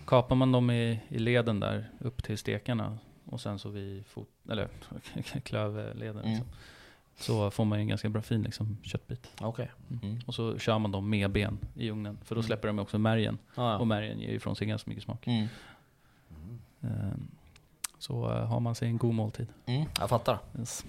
kapar 0.05 0.35
man 0.35 0.51
dem 0.51 0.69
i, 0.71 0.99
i 1.09 1.19
leden 1.19 1.59
där 1.59 1.89
upp 1.99 2.23
till 2.23 2.37
stekarna 2.37 2.97
och 3.25 3.41
sen 3.41 3.59
så 3.59 3.69
vid 3.69 4.05
fot, 4.05 4.29
eller 4.49 4.67
klövleden 5.43 6.17
Mm. 6.17 6.29
liksom, 6.29 6.47
så 7.19 7.51
får 7.51 7.65
man 7.65 7.77
ju 7.77 7.81
en 7.81 7.87
ganska 7.87 8.09
bra 8.09 8.21
fin 8.21 8.43
liksom, 8.43 8.77
köttbit. 8.83 9.31
Okej. 9.41 9.71
Mm. 10.03 10.19
Och 10.25 10.35
så 10.35 10.57
kör 10.57 10.79
man 10.79 10.91
dem 10.91 11.09
med 11.09 11.31
ben 11.31 11.57
i 11.75 11.89
ugnen, 11.91 12.17
för 12.23 12.35
då 12.35 12.39
Mm. 12.39 12.47
släpper 12.47 12.67
de 12.67 12.79
också 12.79 12.99
märgen. 12.99 13.37
Ja, 13.55 13.77
Och 13.77 13.87
märgen 13.87 14.19
ger 14.19 14.29
ju 14.29 14.35
ifrån 14.35 14.55
sig 14.55 14.67
ganska 14.67 14.89
mycket 14.89 15.03
smak. 15.03 15.27
Mm. 15.27 15.47
Så 17.99 18.31
eh, 18.31 18.45
har 18.45 18.59
man 18.59 18.75
sig 18.75 18.87
en 18.87 18.97
god 18.97 19.13
måltid. 19.13 19.47
Mm. 19.65 19.85
Jag 19.99 20.09
fattar. 20.09 20.39
Yes. 20.59 20.85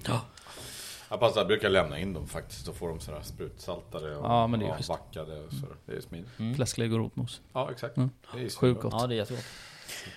Jag 1.11 1.21
passar, 1.21 1.41
jag 1.41 1.47
brukar 1.47 1.71
lämna 1.71 1.99
in 1.99 2.13
dem 2.13 2.27
faktiskt. 2.27 2.67
Då 2.67 2.73
får 2.73 2.89
de 2.89 3.01
sådär 3.01 3.21
sprutsaltade 3.23 4.17
och 4.17 4.25
Ja, 4.27 4.47
men 4.47 4.61
det 4.61 4.67
är 4.67 4.77
schysst. 4.77 4.89
backade 4.89 5.45
och 5.45 5.53
sådär. 5.53 5.77
Det 5.87 5.93
är 5.97 6.01
smidigt. 6.01 6.39
Mm. 6.39 6.55
Fläsklägg 6.55 6.93
och 6.93 6.99
rotmos. 6.99 7.41
Ja, 7.53 7.71
exakt. 7.71 7.97
Mm. 7.97 8.11
Det 8.35 8.45
är 8.45 8.51
Sjukt 8.51 8.83
gott. 8.83 8.95
Ja, 8.99 9.07
det 9.07 9.15
är 9.15 9.17
jättegott. 9.17 9.45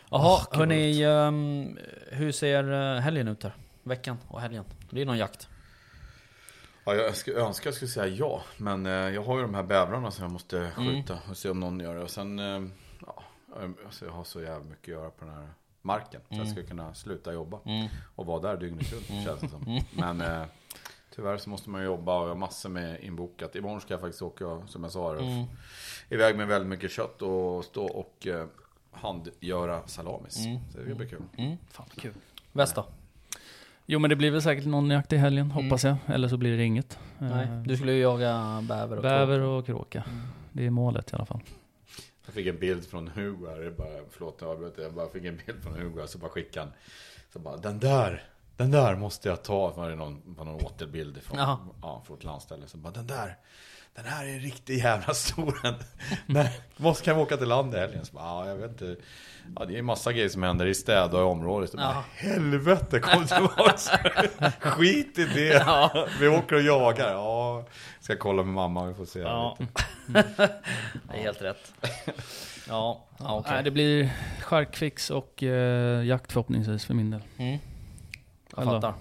Jaha, 0.10 0.42
gud, 0.52 0.60
hörni, 0.60 1.06
um, 1.06 1.80
hur 2.12 2.32
ser 2.32 2.96
eh, 2.96 3.02
helgen 3.02 3.28
ut 3.28 3.44
här? 3.44 3.56
Veckan 3.84 4.18
och 4.28 4.42
helgen? 4.42 4.64
Det 4.90 5.02
är 5.02 5.06
någon 5.06 5.18
jakt. 5.18 5.48
Ja, 6.84 6.94
jag 6.96 7.16
skulle 7.16 7.38
önska 7.40 7.68
jag 7.68 7.74
skulle 7.76 7.92
säga 7.92 8.08
ja. 8.16 8.42
Men 8.58 8.86
eh, 8.86 8.92
jag 8.92 9.24
har 9.24 9.36
ju 9.38 9.42
de 9.42 9.54
här 9.56 9.64
bävrarna 9.64 10.12
som 10.12 10.24
jag 10.24 10.32
måste 10.32 10.58
Mm. 10.58 10.74
skjuta 10.96 11.18
och 11.30 11.38
se 11.38 11.50
om 11.50 11.60
någon 11.60 11.80
gör 11.80 11.96
det. 11.96 12.02
Och 12.04 12.10
sen, 12.10 12.40
eh, 12.40 12.62
ja, 13.06 13.24
alltså 13.86 14.06
jag 14.06 14.12
har 14.12 14.24
så 14.24 14.42
jävla 14.42 14.70
mycket 14.70 14.84
att 14.84 14.88
göra 15.02 15.10
på 15.10 15.26
den 15.26 15.34
här 15.34 15.48
marken. 15.82 16.22
Så 16.22 16.34
jag 16.36 16.40
Mm. 16.42 16.52
ska 16.54 16.64
kunna 16.64 16.94
sluta 16.94 17.34
jobba 17.34 17.60
Mm. 17.66 17.88
och 18.16 18.26
vara 18.26 18.40
där 18.42 18.58
dygnet 18.58 18.94
runt 18.94 19.10
Mm. 19.10 19.24
känns 19.24 19.42
det 19.42 19.48
som. 19.50 19.64
Mm. 19.68 19.84
Men 19.92 20.22
eh, 20.22 20.48
tyvärr 21.16 21.38
så 21.38 21.50
måste 21.50 21.70
man 21.70 21.82
ju 21.82 21.88
jobba 21.88 22.18
och 22.18 22.24
jag 22.24 22.30
har 22.30 22.36
massor 22.36 22.70
med 22.70 23.04
inbokat. 23.04 23.56
Imorgon 23.56 23.82
ska 23.82 23.94
jag 23.94 24.02
faktiskt 24.02 24.22
åka, 24.22 24.62
som 24.68 24.84
jag 24.84 24.92
sa, 24.92 25.16
Mm. 25.16 25.46
iväg 26.10 26.36
med 26.38 26.48
väldigt 26.48 26.70
mycket 26.70 26.92
kött 26.92 27.22
och 27.22 27.66
stå 27.66 27.86
och 27.86 28.28
eh, 28.28 28.46
handgöra 28.92 29.82
salamis. 29.88 30.46
Mm. 30.46 30.60
Så 30.72 30.78
det 30.78 30.96
blir 30.96 31.08
kul. 31.08 31.22
Mm. 31.38 31.58
Fan 31.72 31.86
vad 31.90 32.02
kul. 32.04 32.14
Väst 32.52 32.76
då? 32.76 32.86
Jo 33.86 34.00
men 34.00 34.10
det 34.10 34.16
blir 34.16 34.32
väl 34.32 34.42
säkert 34.42 34.66
någon 34.66 34.90
jakt 34.90 35.14
i 35.14 35.18
helgen, 35.18 35.52
hoppas 35.52 35.84
jag. 35.84 35.96
Eller 36.08 36.28
så 36.28 36.38
blir 36.38 36.58
det 36.58 36.64
inget. 36.64 37.00
Nej, 37.18 37.48
Eh, 37.48 37.62
du 37.62 37.76
skulle 37.78 37.92
ju 37.94 38.00
jaga 38.02 38.62
bäver 38.68 38.96
och 38.98 39.04
Bäver 39.04 39.38
kråka. 39.40 39.50
och 39.58 39.66
kråka. 39.66 40.04
Det 40.52 40.66
är 40.66 40.70
målet 40.70 41.14
i 41.14 41.16
alla 41.16 41.26
fall. 41.26 41.40
Jag 42.32 42.36
fick 42.36 42.48
en 42.48 42.60
bild 42.60 42.86
från 42.86 43.08
Hugo 43.08 43.48
här, 43.50 43.60
är 43.60 43.72
bara, 43.72 44.04
förlåt 44.10 44.38
jag 44.42 44.50
avbröt, 44.50 44.74
jag 44.78 44.94
bara 44.94 45.10
fick 45.10 45.26
en 45.26 45.40
bild 45.46 45.64
från 45.64 45.74
Hugo 45.74 46.08
så 46.08 46.18
bara 46.18 46.30
skickade 46.30 46.66
han. 46.66 46.74
Så 47.34 47.40
bara, 47.40 47.58
den 47.58 47.80
där, 47.80 48.24
den 48.58 48.72
där 48.72 48.96
måste 48.96 49.30
jag 49.30 49.44
ta. 49.44 49.72
Var 49.72 49.90
det 49.90 49.96
någon, 49.96 50.22
var 50.26 50.46
någon 50.46 50.66
återbild 50.66 51.22
från, 51.22 51.38
Jaha. 51.38 51.58
ja, 51.82 52.04
från 52.06 52.18
ett 52.18 52.24
landställe. 52.24 52.68
Så 52.68 52.78
bara, 52.78 52.94
den 52.94 53.08
där, 53.08 53.38
den 53.96 54.06
här 54.06 54.26
är 54.26 54.40
riktigt 54.40 54.84
jävla 54.84 55.14
stor. 55.14 55.60
Måste 56.78 57.04
kan 57.06 57.16
vi 57.16 57.22
åka 57.22 57.38
till 57.38 57.48
land 57.48 57.76
i 57.76 57.78
helgen? 57.78 58.06
Så 58.06 58.14
bara, 58.16 58.24
ja, 58.26 58.48
jag 58.48 58.56
vet 58.56 58.72
inte. 58.72 58.96
Ja, 59.56 59.66
det 59.66 59.78
är 59.78 59.82
massa 59.82 60.14
grejer 60.14 60.30
som 60.30 60.44
händer 60.44 60.66
i 60.66 60.74
städer 60.76 61.22
och 61.24 61.32
området. 61.32 61.70
Så 61.70 61.78
bara, 61.78 61.86
Ja. 61.94 62.04
helvete, 62.16 63.00
kom 63.00 63.28
tillbaks. 63.28 63.90
Skit 64.60 65.20
i 65.20 65.26
det. 65.26 65.66
Vi 66.20 66.28
åker 66.28 66.56
och 66.56 66.62
jagar. 66.62 67.12
Ja, 67.12 67.66
ska 68.00 68.16
kolla 68.18 68.44
med 68.44 68.54
mamma, 68.54 68.86
vi 68.86 68.94
får 68.94 69.06
se. 69.06 69.20
Ja. 69.20 69.58
Det 70.08 71.18
är 71.18 71.22
helt 71.24 71.42
rätt. 71.42 71.74
Ja, 72.68 73.06
ja 73.20 73.36
okej. 73.40 73.52
Nej, 73.54 73.64
det 73.64 73.72
blir 73.72 74.10
charkfix 74.42 75.10
och 75.10 75.44
eh, 75.44 76.06
jakt 76.06 76.32
förhoppningsvis 76.32 76.86
för 76.86 76.94
min 76.94 77.12
del. 77.12 77.22
Mm. 77.38 77.58
Jag 78.56 78.66
fattar. 78.66 78.94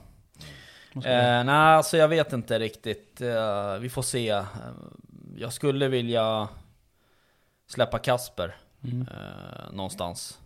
Eh, 0.95 1.45
nej, 1.45 1.49
alltså 1.49 1.97
jag 1.97 2.09
vet 2.09 2.33
inte 2.33 2.59
riktigt. 2.59 3.21
Eh, 3.21 3.75
vi 3.81 3.89
får 3.89 4.03
se. 4.03 4.29
Eh, 4.29 4.45
jag 5.37 5.53
skulle 5.53 5.89
vilja 5.89 6.49
släppa 7.67 7.99
Kasper 7.99 8.57
Mm. 8.85 9.01
eh, 9.03 9.73
någonstans. 9.73 10.39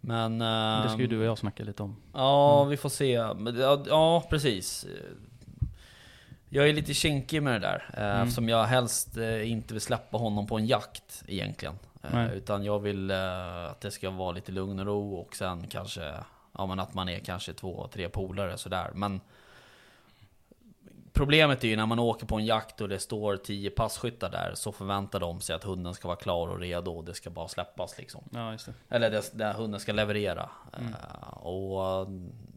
Men... 0.00 0.40
Eh, 0.42 0.82
Det 0.82 0.88
ska 0.90 1.00
ju 1.00 1.06
du 1.06 1.18
och 1.18 1.24
jag 1.24 1.38
snacka 1.38 1.64
lite 1.64 1.82
om. 1.82 1.96
Ja, 2.14 2.56
Mm. 2.60 2.70
vi 2.70 2.76
får 2.76 2.88
se. 2.88 3.10
Ja, 3.10 3.82
ja, 3.86 4.22
precis. 4.30 4.86
Jag 6.48 6.68
är 6.68 6.72
lite 6.72 6.94
kinkig 6.94 7.42
med 7.42 7.52
det 7.54 7.58
där. 7.66 7.90
eh, 7.96 8.02
Mm. 8.10 8.22
Eftersom 8.22 8.48
jag 8.48 8.64
helst 8.64 9.16
eh, 9.16 9.50
inte 9.50 9.74
vill 9.74 9.80
släppa 9.80 10.16
honom 10.18 10.46
på 10.46 10.58
en 10.58 10.66
jakt 10.66 11.22
egentligen. 11.26 11.78
Eh. 12.02 12.32
Utan 12.32 12.64
jag 12.64 12.78
vill 12.78 13.10
att 13.10 13.80
det 13.80 13.90
ska 13.90 14.10
vara 14.10 14.32
lite 14.32 14.52
lugn 14.52 14.78
och 14.80 14.86
ro 14.86 15.14
och 15.14 15.36
sen 15.36 15.66
kanske... 15.68 16.14
Ja 16.58 16.66
men 16.66 16.80
att 16.80 16.94
man 16.94 17.08
är 17.08 17.18
kanske 17.18 17.52
två, 17.52 17.88
tre 17.92 18.08
polare 18.08 18.58
sådär. 18.58 18.90
Men... 18.94 19.20
Problemet 21.16 21.64
är 21.64 21.68
ju 21.68 21.76
när 21.76 21.86
man 21.86 21.98
åker 21.98 22.26
på 22.26 22.36
en 22.36 22.44
jakt 22.46 22.80
och 22.80 22.88
det 22.88 22.98
står 22.98 23.36
tio 23.36 23.70
passkyttar 23.70 24.30
där 24.30 24.52
så 24.54 24.72
förväntar 24.72 25.20
de 25.20 25.40
sig 25.40 25.56
att 25.56 25.64
hunden 25.64 25.94
ska 25.94 26.08
vara 26.08 26.18
klar 26.18 26.48
och 26.48 26.58
redo 26.60 26.90
och 26.90 27.04
det 27.04 27.14
ska 27.14 27.30
bara 27.30 27.48
släppas 27.48 27.98
liksom. 27.98 28.24
Ja, 28.30 28.52
just 28.52 28.66
det. 28.66 28.72
Eller 28.88 29.10
det, 29.10 29.30
det 29.38 29.52
hunden 29.52 29.80
ska 29.80 29.92
leverera. 29.92 30.50
Eh, 30.72 31.28
och 31.38 32.02
eh, 32.02 32.08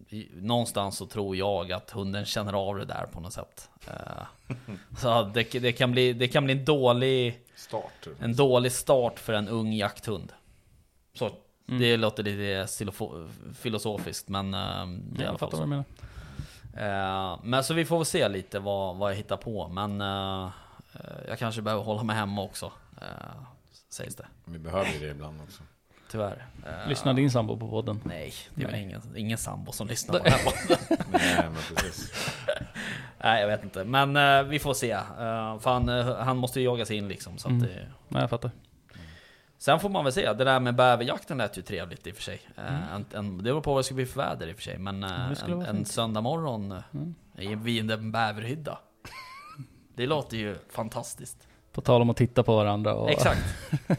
i, 0.09 0.29
någonstans 0.35 0.97
så 0.97 1.05
tror 1.05 1.35
jag 1.35 1.71
att 1.71 1.91
hunden 1.91 2.25
känner 2.25 2.53
av 2.53 2.77
det 2.77 2.85
där 2.85 3.05
på 3.13 3.19
något 3.19 3.33
sätt. 3.33 3.69
Eh, 3.87 4.23
så 4.97 5.23
det, 5.23 5.43
det, 5.59 5.71
kan 5.71 5.91
bli, 5.91 6.13
det 6.13 6.27
kan 6.27 6.45
bli 6.45 6.53
en 6.53 6.65
dålig, 6.65 7.39
Start. 7.55 8.07
en 8.19 8.35
dålig 8.35 8.71
start 8.71 9.19
för 9.19 9.33
en 9.33 9.47
ung 9.47 9.73
jakthund. 9.73 10.31
Så 11.13 11.29
Mm. 11.69 11.81
det 11.81 11.97
låter 11.97 12.23
lite 12.23 12.67
filosofiskt 13.55 14.29
men 14.29 14.53
eh, 14.53 14.59
det 14.59 14.63
är 14.67 15.23
i 15.23 15.25
alla 15.25 15.25
Jag 15.25 15.27
fall 15.27 15.37
fattar 15.39 15.57
vad 15.57 15.65
du 15.67 15.69
menar. 15.69 15.85
Eh, 16.79 17.39
men 17.43 17.63
så 17.63 17.73
vi 17.73 17.85
får 17.85 17.97
väl 17.97 18.05
se 18.05 18.27
lite 18.29 18.59
vad, 18.59 18.95
vad 18.95 19.11
jag 19.11 19.15
hittar 19.15 19.37
på. 19.37 19.67
Men 19.67 20.01
eh, 20.01 20.49
jag 21.27 21.39
kanske 21.39 21.61
behöver 21.61 21.83
hålla 21.83 22.03
mig 22.03 22.15
hemma 22.15 22.41
också. 22.41 22.71
Eh, 23.01 23.07
sägs 23.89 24.15
det. 24.15 24.25
Vi 24.45 24.59
behöver 24.59 24.91
ju 24.93 24.99
det 24.99 25.07
ibland 25.07 25.41
också. 25.41 25.63
Tyvärr. 26.11 26.45
Lyssnar 26.87 27.13
din 27.13 27.31
sambo 27.31 27.57
på 27.57 27.69
podden? 27.69 28.01
Nej, 28.03 28.33
det 28.55 28.63
är 28.63 28.75
ingen, 28.75 29.01
ingen 29.15 29.37
sambo 29.37 29.71
som 29.71 29.87
lyssnar 29.87 30.19
på 30.19 30.23
det 30.25 30.29
här. 30.29 30.41
Nej, 31.11 31.43
men 31.43 31.75
precis. 31.75 32.11
Nej, 33.23 33.41
jag 33.41 33.47
vet 33.47 33.63
inte. 33.63 33.83
Men 33.83 34.49
vi 34.49 34.59
får 34.59 34.73
se. 34.73 34.97
För 35.59 35.69
han, 35.73 35.87
han 36.27 36.37
måste 36.37 36.59
ju 36.59 36.65
jaga 36.65 36.85
sig 36.85 36.97
in 36.97 37.07
liksom. 37.07 37.37
Så 37.37 37.47
Mm. 37.49 37.61
att 37.61 37.67
det, 37.67 37.87
Nej, 38.07 38.21
jag 38.21 38.29
fattar. 38.29 38.51
Sen 39.59 39.79
får 39.79 39.89
man 39.89 40.03
väl 40.03 40.13
se. 40.13 40.33
Det 40.33 40.43
där 40.43 40.59
med 40.59 40.75
bäverjakten 40.75 41.37
lät 41.37 41.57
ju 41.57 41.61
trevligt 41.61 42.07
i 42.07 42.11
och 42.11 42.15
för 42.15 42.23
sig. 42.23 42.41
Eh, 42.57 42.63
Mm. 42.67 42.83
en, 42.93 43.05
en, 43.19 43.37
det 43.37 43.43
beror 43.43 43.61
på 43.61 43.73
vad 43.73 43.79
det 43.79 43.83
ska 43.83 43.95
bli 43.95 44.05
för 44.05 44.21
väder 44.21 44.47
i 44.47 44.51
och 44.51 44.55
för 44.55 44.63
sig. 44.63 44.77
Men 44.77 45.03
eh, 45.03 45.33
skulle 45.33 45.53
en, 45.55 45.61
en 45.65 45.85
söndag 45.85 46.21
morgon 46.21 46.71
eh, 46.71 46.77
Mm. 46.93 47.15
i- 47.37 47.55
vid 47.55 47.91
en 47.91 48.11
bäverhydda. 48.11 48.77
Det 49.95 50.05
låter 50.07 50.37
ju 50.37 50.55
fantastiskt. 50.69 51.47
På 51.71 51.81
tal 51.81 52.01
om 52.01 52.09
att 52.09 52.17
titta 52.17 52.43
på 52.43 52.55
varandra 52.55 52.93
och... 52.93 53.09
Exakt. 53.11 53.41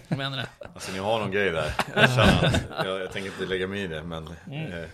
Jag 0.08 0.18
menar 0.18 0.36
det. 0.36 0.46
Alltså 0.74 0.92
ni 0.92 0.98
har 0.98 1.18
någon 1.18 1.30
grej 1.30 1.50
där. 1.50 1.74
Jag 2.78 2.86
jag, 2.86 3.00
jag 3.00 3.12
tänker 3.12 3.30
inte 3.30 3.46
lägga 3.46 3.66
mig 3.66 3.82
i 3.82 3.86
det, 3.86 4.02
men 4.02 4.26
eh, 4.26 4.88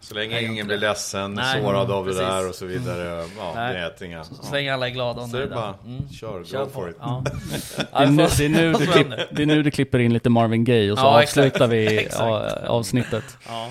så 0.00 0.14
länge 0.14 0.34
Nej, 0.34 0.44
ingen 0.44 0.66
blir 0.66 0.78
ledsen, 0.78 1.34
Nej, 1.34 1.62
sårad 1.62 1.90
av 1.90 2.04
precis. 2.04 2.20
det 2.20 2.26
där 2.26 2.48
och 2.48 2.54
så 2.54 2.66
vidare. 2.66 3.24
Ja, 3.38 3.52
Nej. 3.54 3.74
det 3.74 3.80
är 4.00 4.04
inga... 4.06 4.24
Så 4.24 4.52
länge 4.52 4.74
alla 4.74 4.86
är 4.86 4.90
glada 4.90 5.20
och 5.22 5.28
Så 5.28 5.36
det 5.36 5.42
är 5.42 5.46
nöjda. 5.46 5.54
bara, 5.60 5.74
Mm. 5.86 6.08
kör, 6.08 6.44
Kör 6.44 6.64
go 6.64 6.70
for 6.70 6.90
it. 6.90 6.96
Ja. 7.00 7.24
Det 7.76 7.86
är, 7.92 8.06
nu, 8.06 8.26
det, 8.38 8.44
är 8.44 8.48
nu 8.48 8.72
du 8.72 8.74
Så 8.86 8.92
klipp, 8.92 8.96
händer. 8.96 9.28
det 9.32 9.42
är 9.42 9.46
nu 9.46 9.62
du 9.62 9.70
klipper 9.70 9.98
in 9.98 10.12
lite 10.12 10.30
Marvin 10.30 10.64
Gaye 10.64 10.92
och 10.92 10.98
så 10.98 11.04
Ja, 11.04 11.22
avslutar 11.22 11.66
vi 11.68 12.08
avsnittet. 12.68 13.24
Ja. 13.48 13.70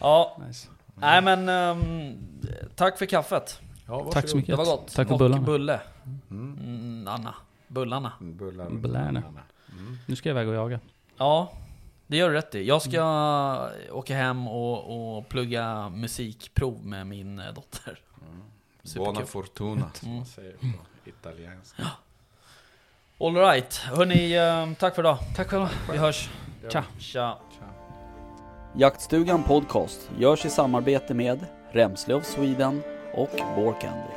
ja. 0.00 0.38
Nice. 0.46 0.68
Nej 0.94 1.22
men, 1.22 1.48
ehm, 1.48 2.12
tack 2.76 2.98
för 2.98 3.06
kaffet. 3.06 3.60
Ja. 3.86 4.10
Tack 4.12 4.28
så 4.28 4.36
mycket. 4.36 4.50
Det 4.52 4.56
var 4.56 4.64
gott. 4.64 4.94
Tack 4.94 5.06
för 5.08 5.14
och 5.14 5.18
bullarna. 5.18 5.42
bulle. 5.42 5.80
Mm, 6.30 7.08
Anna. 7.08 7.34
Bullarna. 7.68 8.12
Bullar. 8.20 8.70
Bullarna. 8.70 9.22
Nu 10.06 10.16
ska 10.16 10.28
jag 10.28 10.34
iväg 10.34 10.48
och 10.48 10.54
jaga. 10.54 10.80
Ja, 11.18 11.52
det 12.08 12.16
gör 12.16 12.28
du 12.28 12.34
rätt 12.34 12.54
i. 12.54 12.64
Jag 12.68 12.82
ska 12.82 13.70
åka 13.92 14.16
hem 14.16 14.48
och, 14.48 15.16
och 15.16 15.28
plugga 15.28 15.88
musikprov 15.88 16.86
med 16.86 17.06
min 17.06 17.38
eh, 17.38 17.52
dotter. 17.54 17.98
Buona 18.94 19.10
Superkul. 19.14 19.26
fortuna, 19.26 19.90
som 19.94 20.08
Mm. 20.08 20.16
man 20.18 20.26
säger 20.26 20.52
på 20.52 20.66
italienska. 21.04 21.82
Alright, 23.20 23.74
hörni, 23.76 24.36
ehm, 24.36 24.74
tack 24.74 24.94
för 24.94 25.02
idag. 25.02 25.18
Tack 25.36 25.48
själva. 25.48 25.70
Vi 25.92 25.98
hörs. 25.98 26.30
Tja. 26.72 26.84
Tja. 26.98 27.38
Jaktstugan 28.76 29.42
Podcast 29.42 30.10
görs 30.18 30.44
i 30.44 30.50
samarbete 30.50 31.14
med 31.14 31.46
Remsle 31.72 32.14
of 32.14 32.24
Sweden 32.24 32.82
och 33.14 33.30
Borkandy. 33.56 34.12